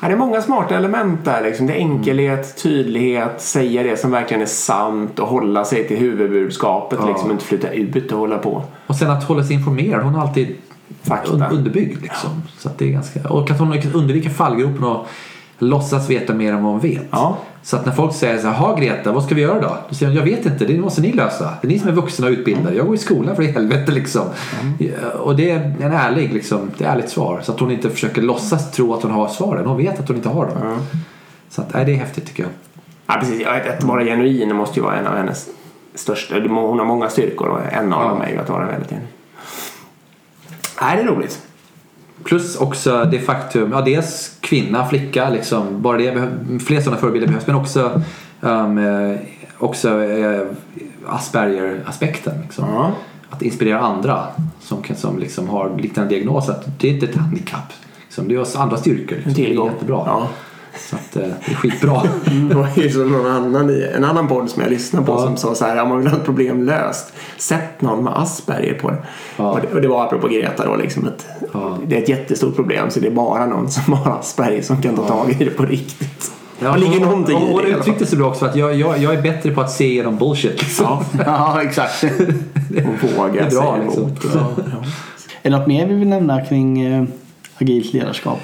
Ja, 0.00 0.08
det 0.08 0.14
är 0.14 0.18
många 0.18 0.42
smarta 0.42 0.76
element 0.76 1.24
där. 1.24 1.42
Liksom. 1.42 1.66
Det 1.66 1.72
är 1.72 1.76
enkelhet, 1.78 2.62
tydlighet, 2.62 3.40
säga 3.40 3.82
det 3.82 3.96
som 3.96 4.10
verkligen 4.10 4.42
är 4.42 4.46
sant 4.46 5.18
och 5.18 5.28
hålla 5.28 5.64
sig 5.64 5.88
till 5.88 5.96
huvudbudskapet. 5.96 6.98
Ja. 7.02 7.08
Liksom, 7.08 7.30
inte 7.30 7.44
flytta 7.44 7.70
ut 7.72 8.12
och 8.12 8.18
hålla 8.18 8.38
på. 8.38 8.62
Och 8.86 8.96
sen 8.96 9.10
att 9.10 9.24
hålla 9.24 9.44
sig 9.44 9.56
informerad. 9.56 10.02
Hon 10.04 10.14
har 10.14 10.22
alltid 10.28 10.56
Fakta. 11.02 11.32
un- 11.32 11.52
underbyggd. 11.52 12.02
Liksom. 12.02 12.30
Så 12.58 12.68
att 12.68 12.78
det 12.78 12.84
är 12.84 12.90
ganska... 12.92 13.28
Och 13.28 13.50
att 13.50 13.58
hon 13.58 13.78
undvika 13.94 14.30
fallgropen 14.30 14.84
och 14.84 15.06
låtsas 15.58 16.10
veta 16.10 16.34
mer 16.34 16.52
än 16.52 16.62
vad 16.62 16.72
hon 16.72 16.80
vet. 16.80 17.02
Ja. 17.10 17.36
Så 17.64 17.76
att 17.76 17.86
när 17.86 17.92
folk 17.92 18.14
säger 18.14 18.38
så 18.38 18.46
här, 18.48 18.54
"Ha, 18.54 18.76
Greta, 18.76 19.12
vad 19.12 19.24
ska 19.24 19.34
vi 19.34 19.40
göra 19.40 19.60
då? 19.60 19.76
Då 19.88 19.94
säger 19.94 20.06
hon, 20.12 20.16
jag 20.16 20.24
vet 20.36 20.46
inte, 20.46 20.64
det 20.64 20.78
måste 20.78 21.00
ni 21.00 21.12
lösa. 21.12 21.54
Det 21.60 21.66
är 21.66 21.68
ni 21.68 21.78
som 21.78 21.88
är 21.88 21.92
vuxna 21.92 22.26
och 22.26 22.30
utbildade. 22.32 22.76
Jag 22.76 22.86
går 22.86 22.94
i 22.94 22.98
skolan 22.98 23.36
för 23.36 23.42
i 23.42 23.46
helvete 23.52 23.92
liksom. 23.92 24.22
Ja, 24.78 25.08
Och 25.18 25.36
det 25.36 25.50
är 25.50 25.56
en 25.80 25.92
ärlig, 25.92 26.32
liksom, 26.32 26.70
det 26.78 26.84
är 26.84 26.92
ärligt 26.92 27.10
svar. 27.10 27.40
Så 27.42 27.52
att 27.52 27.60
hon 27.60 27.70
inte 27.70 27.90
försöker 27.90 28.22
låtsas 28.22 28.72
tro 28.72 28.94
att 28.94 29.02
hon 29.02 29.12
har 29.12 29.28
svaren. 29.28 29.66
Hon 29.66 29.76
vet 29.76 30.00
att 30.00 30.08
hon 30.08 30.16
inte 30.16 30.28
har 30.28 30.46
dem. 30.46 30.78
Så 31.50 31.60
att, 31.62 31.74
nej, 31.74 31.84
det 31.84 31.92
är 31.92 31.96
häftigt 31.96 32.26
tycker 32.26 32.42
jag. 32.42 32.52
Ja, 33.06 33.14
precis. 33.20 33.46
Att 33.46 33.84
vara 33.84 34.04
genuin 34.04 34.56
måste 34.56 34.78
ju 34.80 34.84
vara 34.84 34.96
en 34.96 35.06
av 35.06 35.16
hennes 35.16 35.48
största... 35.94 36.34
Hon 36.40 36.78
har 36.78 36.86
många 36.86 37.08
styrkor 37.08 37.48
och 37.48 37.60
en 37.72 37.92
av 37.92 38.02
Ja. 38.02 38.08
dem 38.08 38.22
är 38.22 38.28
ju 38.30 38.38
att 38.38 38.48
vara 38.48 38.66
väldigt 38.66 38.88
genuin. 38.90 39.08
Nej, 40.82 40.96
det 40.96 41.02
är 41.02 41.06
roligt. 41.06 41.42
Plus 42.24 42.56
också 42.56 43.04
det 43.10 43.18
faktum, 43.18 43.72
ja 43.72 43.80
dels 43.80 44.36
kvinna, 44.40 44.86
flicka, 44.86 45.30
liksom, 45.30 45.82
bara 45.82 45.98
det, 45.98 46.28
fler 46.66 46.80
sådana 46.80 47.00
förebilder 47.00 47.28
behövs. 47.28 47.46
Men 47.46 47.56
också, 47.56 48.02
um, 48.40 48.78
eh, 48.78 49.18
också 49.58 50.02
eh, 50.02 50.42
Asperger-aspekten. 51.06 52.40
Liksom. 52.42 52.64
Ja. 52.68 52.92
Att 53.30 53.42
inspirera 53.42 53.80
andra 53.80 54.26
som, 54.60 54.82
som 54.96 55.18
liksom 55.18 55.48
har 55.48 55.78
liknande 55.78 56.14
diagnos. 56.14 56.48
Att 56.48 56.80
det 56.80 56.88
är 56.88 56.92
inte 56.92 57.06
ett 57.06 57.16
handikapp. 57.16 57.72
Liksom. 58.02 58.28
Det 58.28 58.34
är 58.34 58.40
oss 58.40 58.56
andra 58.56 58.76
styrkor. 58.76 59.16
Liksom. 59.16 59.34
Det 59.34 59.50
är 59.50 59.64
jättebra. 59.64 60.02
Ja. 60.06 60.28
Så 60.78 60.96
att, 60.96 61.16
eh, 61.16 61.22
det 61.46 61.52
är 61.52 61.54
skitbra. 61.54 62.02
Det 62.48 62.54
var 62.54 62.68
ju 62.76 62.90
som 62.90 63.12
någon 63.12 63.26
annan 63.30 63.70
i 63.70 63.90
en 63.96 64.04
annan 64.04 64.28
podd 64.28 64.50
som 64.50 64.62
jag 64.62 64.70
lyssnade 64.70 65.06
på 65.06 65.12
Ja. 65.12 65.18
som 65.18 65.36
sa 65.36 65.54
så 65.54 65.64
här, 65.64 65.82
om 65.82 65.88
man 65.88 65.98
vill 65.98 66.06
ha 66.08 66.16
ett 66.18 66.24
problem 66.24 66.62
löst, 66.62 67.12
sätt 67.38 67.82
någon 67.82 68.04
med 68.04 68.12
Asperger 68.18 68.74
på 68.74 68.90
det. 68.90 68.96
Ja. 69.36 69.50
Och, 69.50 69.60
det 69.60 69.66
och 69.74 69.80
det 69.82 69.88
var 69.88 70.04
apropå 70.04 70.28
Greta 70.28 70.64
då, 70.66 70.76
liksom 70.76 71.06
att 71.08 71.26
Ja. 71.52 71.78
det 71.86 71.96
är 71.98 72.02
ett 72.02 72.08
jättestort 72.08 72.56
problem 72.56 72.90
så 72.90 73.00
det 73.00 73.06
är 73.06 73.10
bara 73.10 73.46
någon 73.46 73.70
som 73.70 73.92
har 73.92 74.12
Asperger 74.18 74.62
som 74.62 74.82
kan 74.82 74.96
ta 74.96 75.08
tag 75.08 75.30
i 75.40 75.44
det 75.44 75.50
på 75.50 75.62
riktigt. 75.64 76.32
Ja, 76.58 76.72
det 76.72 76.78
ligger 76.78 77.00
någonting 77.00 77.36
hon, 77.36 77.48
i 77.48 77.52
hon 77.52 77.62
det 77.62 77.68
uttryckte 77.70 78.06
sig 78.06 78.18
bra 78.18 78.28
också 78.28 78.44
att 78.46 78.56
jag, 78.56 78.74
jag, 78.74 78.98
jag 78.98 79.14
är 79.14 79.22
bättre 79.22 79.50
på 79.50 79.60
att 79.60 79.70
se 79.70 79.84
igenom 79.86 80.16
bullshit. 80.16 80.62
Liksom. 80.62 80.86
Ja, 80.86 81.04
Ja, 81.26 81.62
exakt. 81.62 82.04
är 82.04 83.50
bra, 83.50 83.50
säga 83.50 83.76
liksom. 83.84 84.02
emot. 84.02 84.20
Ja. 84.34 84.40
Är 85.42 85.50
det 85.50 85.58
något 85.58 85.66
mer 85.66 85.86
vi 85.86 85.94
vill 85.94 86.08
nämna 86.08 86.44
kring 86.44 86.80
eh, 86.82 87.04
agilt 87.58 87.92
ledarskap? 87.92 88.38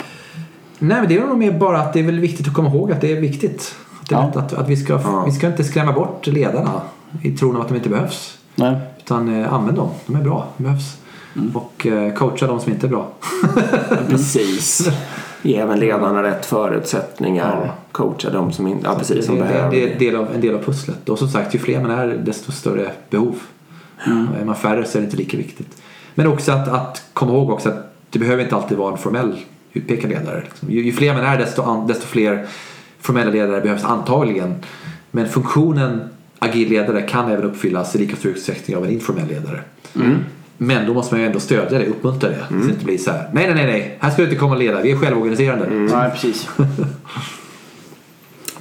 Nej 0.79 0.99
men 1.01 1.09
det 1.09 1.17
är 1.17 1.27
nog 1.27 1.39
mer 1.39 1.53
bara 1.53 1.79
att 1.81 1.93
det 1.93 2.01
är 2.01 2.05
väl 2.05 2.21
viktigt 2.21 2.49
att 2.49 2.55
komma 2.55 2.69
ihåg 2.69 2.93
att 2.93 3.01
det 3.01 3.13
är 3.13 3.21
viktigt. 3.21 3.75
Att, 4.03 4.09
det 4.09 4.15
är 4.15 4.19
Ja. 4.19 4.41
att, 4.41 4.53
att 4.53 4.69
vi, 4.69 4.77
ska, 4.77 4.93
Ja. 4.93 5.25
vi 5.27 5.33
ska 5.33 5.47
inte 5.47 5.65
skrämma 5.65 5.93
bort 5.93 6.27
ledarna 6.27 6.81
i 7.23 7.31
tron 7.37 7.57
om 7.57 7.63
att 7.63 7.69
de 7.69 7.77
inte 7.77 7.89
behövs. 7.89 8.39
Nej. 8.55 8.77
Utan 8.99 9.43
eh, 9.43 9.53
använd 9.53 9.77
dem, 9.77 9.91
de 10.07 10.17
är 10.17 10.21
bra, 10.21 10.47
de 10.57 10.63
behövs. 10.63 10.97
Mm. 11.37 11.57
Och 11.57 11.87
eh, 11.87 12.15
coacha 12.15 12.47
de 12.47 12.61
som 12.61 12.73
inte 12.73 12.87
är 12.87 12.91
bra. 12.91 13.09
Precis. 14.09 14.89
Ge 15.43 15.57
även 15.57 15.81
ledarna 15.81 16.23
rätt 16.23 16.47
förutsättningar. 16.47 17.63
Ja. 17.67 17.73
Coacha 17.93 18.31
dem 18.31 18.53
som, 18.53 18.67
inte, 18.67 18.87
ja, 18.87 18.95
precis, 18.99 19.27
som 19.27 19.35
det, 19.35 19.41
behöver 19.43 19.71
det 19.71 19.89
är 19.89 19.93
en 19.93 19.99
del, 19.99 20.17
av, 20.17 20.29
en 20.35 20.41
del 20.41 20.55
av 20.55 20.63
pusslet. 20.63 21.09
Och 21.09 21.19
som 21.19 21.29
sagt, 21.29 21.55
ju 21.55 21.59
fler 21.59 21.81
man 21.81 21.91
är 21.91 22.07
desto 22.09 22.53
större 22.53 22.91
behov. 23.11 23.35
Mm. 24.07 24.29
Är 24.41 24.45
man 24.45 24.57
färre 24.57 24.85
så 24.85 24.99
är 24.99 25.03
det 25.03 25.05
inte 25.05 25.17
lika 25.17 25.37
viktigt. 25.37 25.83
Men 26.15 26.27
också 26.27 26.53
att, 26.53 26.69
att 26.69 27.03
komma 27.13 27.33
ihåg 27.33 27.51
också 27.51 27.69
att 27.69 27.95
det 28.11 28.19
behöver 28.19 28.43
inte 28.43 28.57
alltid 28.57 28.79
vara 28.79 28.93
en 28.93 28.99
formell 28.99 29.39
utpekad 29.79 30.11
ledare. 30.11 30.43
Liksom. 30.45 30.71
Ju, 30.71 30.83
ju 30.83 30.93
fler 30.93 31.15
man 31.15 31.25
är 31.25 31.39
desto, 31.39 31.63
an, 31.63 31.87
desto 31.87 32.07
fler 32.07 32.47
formella 33.01 33.31
ledare 33.31 33.61
behövs 33.61 33.85
antagligen. 33.85 34.55
Men 35.11 35.29
funktionen 35.29 36.09
agil 36.39 36.69
ledare 36.69 37.03
kan 37.03 37.31
även 37.31 37.45
uppfyllas 37.45 37.95
i 37.95 37.99
lika 37.99 38.17
stor 38.17 38.31
utsträckning 38.31 38.77
av 38.77 38.85
en 38.85 38.91
informell 38.91 39.27
ledare. 39.29 39.61
Mm. 39.97 40.17
Men 40.59 40.87
då 40.87 40.95
måste 40.95 41.15
man 41.15 41.21
ju 41.21 41.27
ändå 41.27 41.41
stödja 41.41 41.79
det, 41.79 41.87
uppmuntra 41.87 42.31
det. 42.31 42.45
Så 42.49 42.55
det 42.55 42.73
inte 42.73 42.85
blir 42.85 42.99
så 42.99 43.11
här, 43.11 43.31
nej, 43.33 43.47
nej, 43.47 43.55
nej, 43.55 43.67
nej, 43.67 43.99
här 44.01 44.11
ska 44.11 44.23
du 44.23 44.29
inte 44.29 44.39
komma 44.39 44.53
och 44.53 44.59
leda, 44.59 44.83
vi 44.83 44.91
är 44.91 44.97
självorganiserande. 44.97 45.67
Nej, 45.71 46.11
precis. 46.11 46.49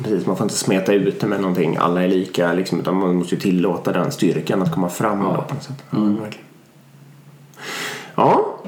Precis, 0.03 0.25
man 0.25 0.37
får 0.37 0.43
inte 0.45 0.55
smeta 0.55 0.93
ut 0.93 1.19
det 1.19 1.27
med 1.27 1.41
någonting. 1.41 1.77
Alla 1.77 2.03
är 2.03 2.07
lika, 2.07 2.53
liksom, 2.53 2.79
utan 2.79 2.95
man 2.95 3.15
måste 3.15 3.35
ju 3.35 3.41
tillåta 3.41 3.91
den 3.91 4.11
styrkan 4.11 4.61
att 4.61 4.73
komma 4.73 4.89
fram. 4.89 5.19
Då, 5.19 5.45
på 5.47 5.53
något 5.53 5.63
sätt. 5.63 5.83
Ja, 5.89 5.99
verkligen. 5.99 6.45
ja, 8.15 8.59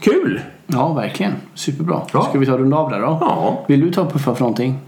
kul! 0.00 0.40
Ja, 0.72 0.92
verkligen. 0.92 1.32
Superbra. 1.54 2.00
Ja. 2.12 2.22
Ska 2.22 2.38
vi 2.38 2.46
ta 2.46 2.58
runda 2.58 2.76
av 2.76 2.90
där 2.90 3.00
då? 3.00 3.18
Ja. 3.20 3.64
Vill 3.68 3.80
du 3.80 3.92
ta 3.92 4.02
och 4.02 4.12
puffa 4.12 4.34
för 4.34 4.40
någonting? 4.40 4.78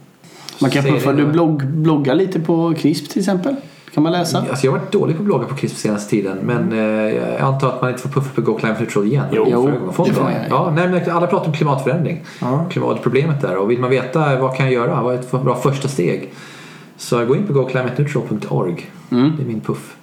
Man 0.61 0.71
kan 0.71 0.83
puffa. 0.83 1.13
Du 1.13 1.27
blogg, 1.27 1.67
bloggar 1.67 2.15
lite 2.15 2.41
på 2.41 2.75
CRISP 2.79 3.11
till 3.11 3.19
exempel. 3.19 3.57
Kan 3.95 4.03
man 4.03 4.13
läsa? 4.13 4.39
Alltså 4.51 4.67
jag 4.67 4.73
har 4.73 4.79
varit 4.79 4.93
dålig 4.93 5.17
på 5.17 5.23
att 5.23 5.27
blogga 5.27 5.47
på 5.47 5.55
CRISP 5.55 5.77
senaste 5.77 6.11
tiden 6.11 6.39
men 6.43 6.73
eh, 6.73 6.79
jag 7.15 7.41
antar 7.41 7.69
att 7.69 7.83
man 7.83 7.91
inte 7.91 8.03
får 8.03 8.11
puffa 8.11 8.35
på 8.35 8.41
Go 8.41 8.55
Climate 8.59 8.81
Neutral 8.81 9.07
igen. 9.07 9.25
Jo, 9.33 9.47
Jo, 9.51 9.71
det 9.87 9.93
får 9.93 10.23
man. 10.23 10.33
Ja, 10.51 10.73
nej, 10.77 10.89
men 10.89 11.11
alla 11.11 11.27
pratar 11.27 11.47
om 11.47 11.53
klimatförändring. 11.53 12.25
Ja. 12.41 12.65
Klimatproblemet 12.71 13.41
där. 13.41 13.57
Och 13.57 13.71
vill 13.71 13.79
man 13.81 13.91
veta 13.91 14.41
vad 14.41 14.57
kan 14.57 14.67
jag 14.67 14.75
göra? 14.75 15.03
Vad 15.03 15.15
är 15.15 15.19
ett 15.19 15.31
bra 15.31 15.55
första 15.55 15.89
steg? 15.89 16.33
Så 16.97 17.25
gå 17.25 17.37
in 17.37 17.47
på 17.47 17.53
goclimateneutral.org. 17.53 18.91
Mm. 19.11 19.33
Det 19.37 19.43
är 19.43 19.47
min 19.47 19.61
puff. 19.61 19.97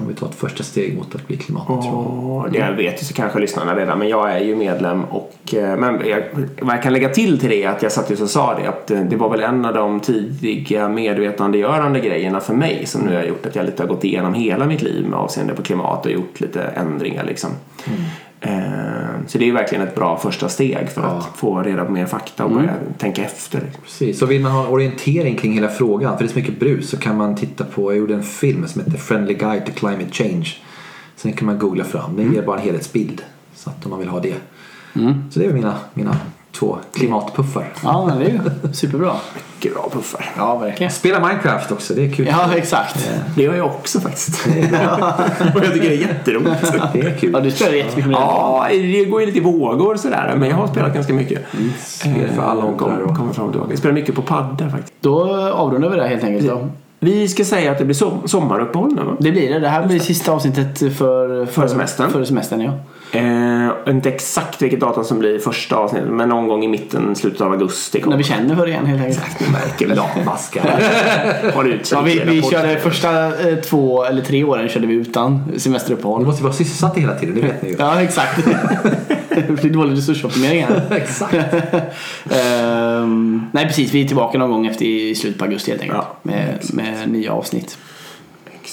Om 0.00 0.08
vi 0.08 0.14
tar 0.14 0.26
ett 0.26 0.34
första 0.34 0.62
steg 0.62 0.96
mot 0.96 1.14
att 1.14 1.26
bli 1.26 1.36
klimatneutral. 1.36 2.06
Och 2.44 2.50
det 2.50 2.74
vet 2.76 3.02
ju 3.02 3.06
så 3.06 3.14
kanske 3.14 3.38
lyssnarna 3.38 3.76
redan, 3.76 3.98
men 3.98 4.08
jag 4.08 4.32
är 4.32 4.38
ju 4.38 4.56
medlem 4.56 5.04
och 5.04 5.54
eh, 5.54 5.76
men 5.76 6.08
jag, 6.08 6.22
vad 6.60 6.74
jag 6.74 6.82
kan 6.82 6.92
lägga 6.92 7.08
till 7.08 7.40
till 7.40 7.48
det 7.48 7.64
är 7.64 7.68
att 7.68 7.82
jag 7.82 7.92
satt 7.92 8.10
just 8.10 8.22
och 8.22 8.30
sa 8.30 8.54
det 8.54 8.68
att 8.68 8.90
eh, 8.90 9.00
det 9.00 9.16
var 9.16 9.30
väl 9.30 9.40
en 9.40 9.64
av 9.64 9.74
de 9.74 10.00
tidiga 10.00 10.88
medvetandegörande 10.88 12.00
grejerna 12.00 12.40
för 12.40 12.54
mig 12.54 12.86
som 12.86 13.00
nu 13.00 13.16
har 13.16 13.22
gjort 13.22 13.46
att 13.46 13.56
jag 13.56 13.66
lite 13.66 13.82
har 13.82 13.88
gått 13.88 14.04
igenom 14.04 14.34
hela 14.34 14.66
mitt 14.66 14.82
liv 14.82 15.06
med 15.06 15.18
avseende 15.18 15.54
på 15.54 15.62
klimat 15.62 16.06
och 16.06 16.12
gjort 16.12 16.40
lite 16.40 16.62
ändringar 16.62 17.24
liksom. 17.24 17.50
Eh, 17.86 17.92
Så 19.26 19.38
det 19.38 19.44
är 19.44 19.46
ju 19.46 19.52
verkligen 19.52 19.88
ett 19.88 19.94
bra 19.94 20.18
första 20.18 20.48
steg 20.48 20.88
för 20.88 21.02
att 21.02 21.24
få 21.36 21.62
reda 21.62 21.84
på 21.84 21.92
mer 21.92 22.06
fakta 22.06 22.44
och 22.44 22.50
börja 22.50 22.74
tänka 22.98 23.24
efter. 23.24 23.62
Precis, 23.84 24.18
så 24.18 24.26
vill 24.26 24.40
man 24.40 24.52
ha 24.52 24.66
orientering 24.66 25.36
kring 25.36 25.52
hela 25.52 25.68
frågan, 25.68 26.18
för 26.18 26.24
det 26.24 26.30
är 26.30 26.32
så 26.32 26.38
mycket 26.38 26.60
brus, 26.60 26.90
så 26.90 26.96
kan 26.96 27.16
man 27.16 27.36
titta 27.36 27.64
på, 27.64 27.92
jag 27.92 27.98
gjorde 27.98 28.14
en 28.14 28.22
film 28.22 28.66
som 28.68 28.82
heter 28.82 28.98
Friendly 28.98 29.34
Guide 29.34 29.66
to 29.66 29.72
Climate 29.72 30.12
Change. 30.12 30.56
Sen 31.16 31.32
kan 31.32 31.46
man 31.46 31.58
googla 31.58 31.84
fram, 31.84 32.16
den 32.16 32.34
ger 32.34 32.42
bara 32.42 32.56
en 32.56 32.62
helhetsbild. 32.62 33.22
Så 33.54 33.70
att 33.70 33.84
om 33.84 33.90
man 33.90 33.98
vill 33.98 34.08
ha 34.08 34.20
det. 34.20 34.34
Så 35.30 35.38
det 35.38 35.46
är 35.46 35.52
mina, 35.52 35.74
mina 35.94 36.16
två 36.52 36.78
klimatpuffar. 36.94 37.72
Ja, 37.82 38.06
men 38.06 38.18
det 38.18 38.24
är 38.24 38.30
ju 38.30 38.40
superbra. 38.72 39.12
Mycket 39.34 39.74
bra 39.74 39.90
puffar. 39.92 40.30
Ja, 40.36 40.58
verkligen. 40.58 40.92
Spela 40.92 41.20
Minecraft 41.20 41.72
också, 41.72 41.94
det 41.94 42.04
är 42.04 42.12
kul. 42.12 42.26
Ja, 42.30 42.54
exakt. 42.56 43.10
Det 43.36 43.42
gör 43.42 43.54
jag 43.54 43.66
också 43.66 44.00
faktiskt. 44.00 44.46
och 45.54 45.64
jag 45.64 45.72
tycker 45.72 45.88
det 45.88 45.94
är 45.94 46.00
jätteroligt. 46.00 46.72
Det 46.92 47.00
är 47.00 47.18
kul. 47.18 47.30
Ja, 47.32 47.40
du 47.40 47.50
spelar 47.50 47.72
jättemycket 47.72 48.10
med 48.10 48.20
Ja, 48.20 48.66
det 48.70 49.04
går 49.04 49.20
ju 49.20 49.26
lite 49.26 49.38
i 49.38 49.42
vågor 49.42 49.96
sådär. 49.96 50.34
Men 50.36 50.48
jag 50.48 50.56
har 50.56 50.66
spelat 50.66 50.94
ganska 50.94 51.12
mycket. 51.14 51.42
Spel 51.86 52.28
för 52.36 52.42
alla 52.42 52.64
åldrar. 52.64 52.78
Kommer 52.78 53.02
Och... 53.02 53.16
kommer 53.16 53.32
fram 53.32 53.46
och 53.46 53.52
tillbaka. 53.52 53.72
Jag 53.72 53.78
spelar 53.78 53.94
mycket 53.94 54.14
på 54.14 54.22
padda 54.22 54.70
faktiskt. 54.70 54.92
Då 55.00 55.36
avrundar 55.36 55.90
vi 55.90 55.96
det 55.96 56.08
helt 56.08 56.24
enkelt. 56.24 56.48
Då. 56.48 56.68
Vi 57.02 57.28
ska 57.28 57.44
säga 57.44 57.72
att 57.72 57.78
det 57.78 57.84
blir 57.84 57.94
som- 57.94 58.28
sommaruppehåll 58.28 58.94
nu 58.94 59.02
va? 59.02 59.16
Det 59.20 59.32
blir 59.32 59.52
det. 59.52 59.58
Det 59.58 59.68
här 59.68 59.86
blir 59.86 59.98
sista 59.98 60.32
avsnittet 60.32 60.78
för, 60.78 61.46
för, 61.46 61.68
semestern. 61.68 62.10
För 62.10 62.24
semestern, 62.24 62.60
ja. 62.60 62.72
Eh, 63.12 63.70
inte 63.88 64.08
exakt 64.08 64.62
vilket 64.62 64.80
datum 64.80 65.04
som 65.04 65.18
blir 65.18 65.38
första 65.38 65.76
avsnittet 65.76 66.08
men 66.10 66.28
någon 66.28 66.48
gång 66.48 66.64
i 66.64 66.68
mitten, 66.68 67.16
slutet 67.16 67.40
av 67.40 67.52
augusti 67.52 68.02
När 68.06 68.16
vi 68.16 68.24
känner 68.24 68.56
för 68.56 68.66
det 68.66 68.70
igen 68.70 68.86
helt 68.86 69.02
enkelt. 69.02 69.40
Ni 69.40 69.46
märker 69.52 69.86
väl. 69.86 69.96
Latmaskar. 69.96 70.82
Ja, 71.90 72.00
vi, 72.00 72.22
vi 72.26 72.42
körde 72.42 72.78
första 72.78 73.26
eh, 73.48 73.56
två 73.56 74.04
eller 74.04 74.22
tre 74.22 74.44
åren 74.44 74.68
körde 74.68 74.86
vi 74.86 74.94
utan 74.94 75.42
Du 75.52 75.58
semesteruppehåll. 75.58 76.26
måste 76.26 76.42
vara 76.42 76.52
sysselsatt 76.52 76.96
hela 76.96 77.14
tiden, 77.14 77.34
det 77.34 77.40
vet 77.40 77.62
ni 77.62 77.68
ju. 77.68 77.76
Ja, 77.78 78.02
exakt. 78.02 78.44
det 79.28 79.60
blir 79.60 79.70
dålig 79.70 79.96
resursoptimering 79.96 80.64
här. 80.64 80.82
Exakt. 80.90 81.34
Ehm, 82.30 83.46
nej, 83.52 83.66
precis. 83.66 83.92
Vi 83.94 84.02
är 84.04 84.06
tillbaka 84.06 84.38
någon 84.38 84.50
gång 84.50 84.66
efter 84.66 84.84
i 84.84 85.14
slutet 85.14 85.38
på 85.38 85.44
augusti 85.44 85.70
helt 85.70 85.82
enkelt. 85.82 86.00
Ja, 86.02 86.16
med, 86.22 86.58
med 86.72 87.10
nya 87.10 87.32
avsnitt. 87.32 87.78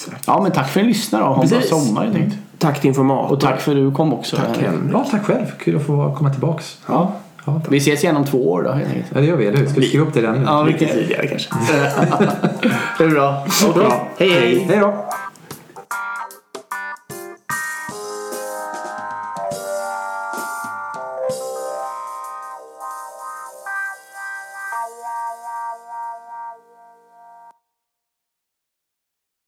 Exakt. 0.05 0.23
Ja, 0.27 0.41
men 0.41 0.51
tack 0.51 0.69
för 0.69 0.79
att 0.79 0.85
ni 0.85 0.91
lyssnar 0.91 1.21
och 1.21 1.35
ha 1.35 1.43
en 1.43 1.49
bra 1.49 1.61
sommar 1.61 2.03
helt 2.03 2.15
enkelt. 2.15 2.37
Tack 2.57 2.81
till 2.81 2.87
Informator. 2.87 3.31
Och 3.35 3.39
tack 3.41 3.61
för 3.61 3.71
att 3.71 3.77
du 3.77 3.91
kom 3.91 4.13
också. 4.13 4.35
Tack 4.35 4.57
Henrik. 4.57 4.93
Ja, 4.93 5.05
tack 5.11 5.23
själv. 5.25 5.45
Kul 5.59 5.75
att 5.75 5.85
få 5.85 6.15
komma 6.17 6.29
tillbaks. 6.29 6.77
Ja. 6.87 7.11
Ja. 7.45 7.61
Vi 7.69 7.77
ses 7.77 8.03
igen 8.03 8.17
om 8.17 8.25
två 8.25 8.51
år 8.51 8.63
då 8.63 8.71
helt 8.71 8.87
enkelt. 8.87 9.05
ja 9.13 9.19
det 9.21 9.25
gör 9.27 9.35
vi, 9.35 9.47
eller 9.47 9.57
hur? 9.57 9.67
Ska 9.67 9.79
vi 9.79 9.87
skriva 9.87 10.05
upp 10.05 10.13
det 10.13 10.21
redan 10.21 10.35
nu? 10.35 10.43
Ja, 10.45 10.63
Lite 10.63 10.85
tidigare 10.85 11.27
kanske. 11.27 11.49
Det 12.97 13.03
är 13.03 13.09
bra. 13.09 13.45
Bra. 13.73 14.07
Hej 14.19 14.29
hej. 14.29 14.67
Hej 14.69 14.79
då! 14.79 15.05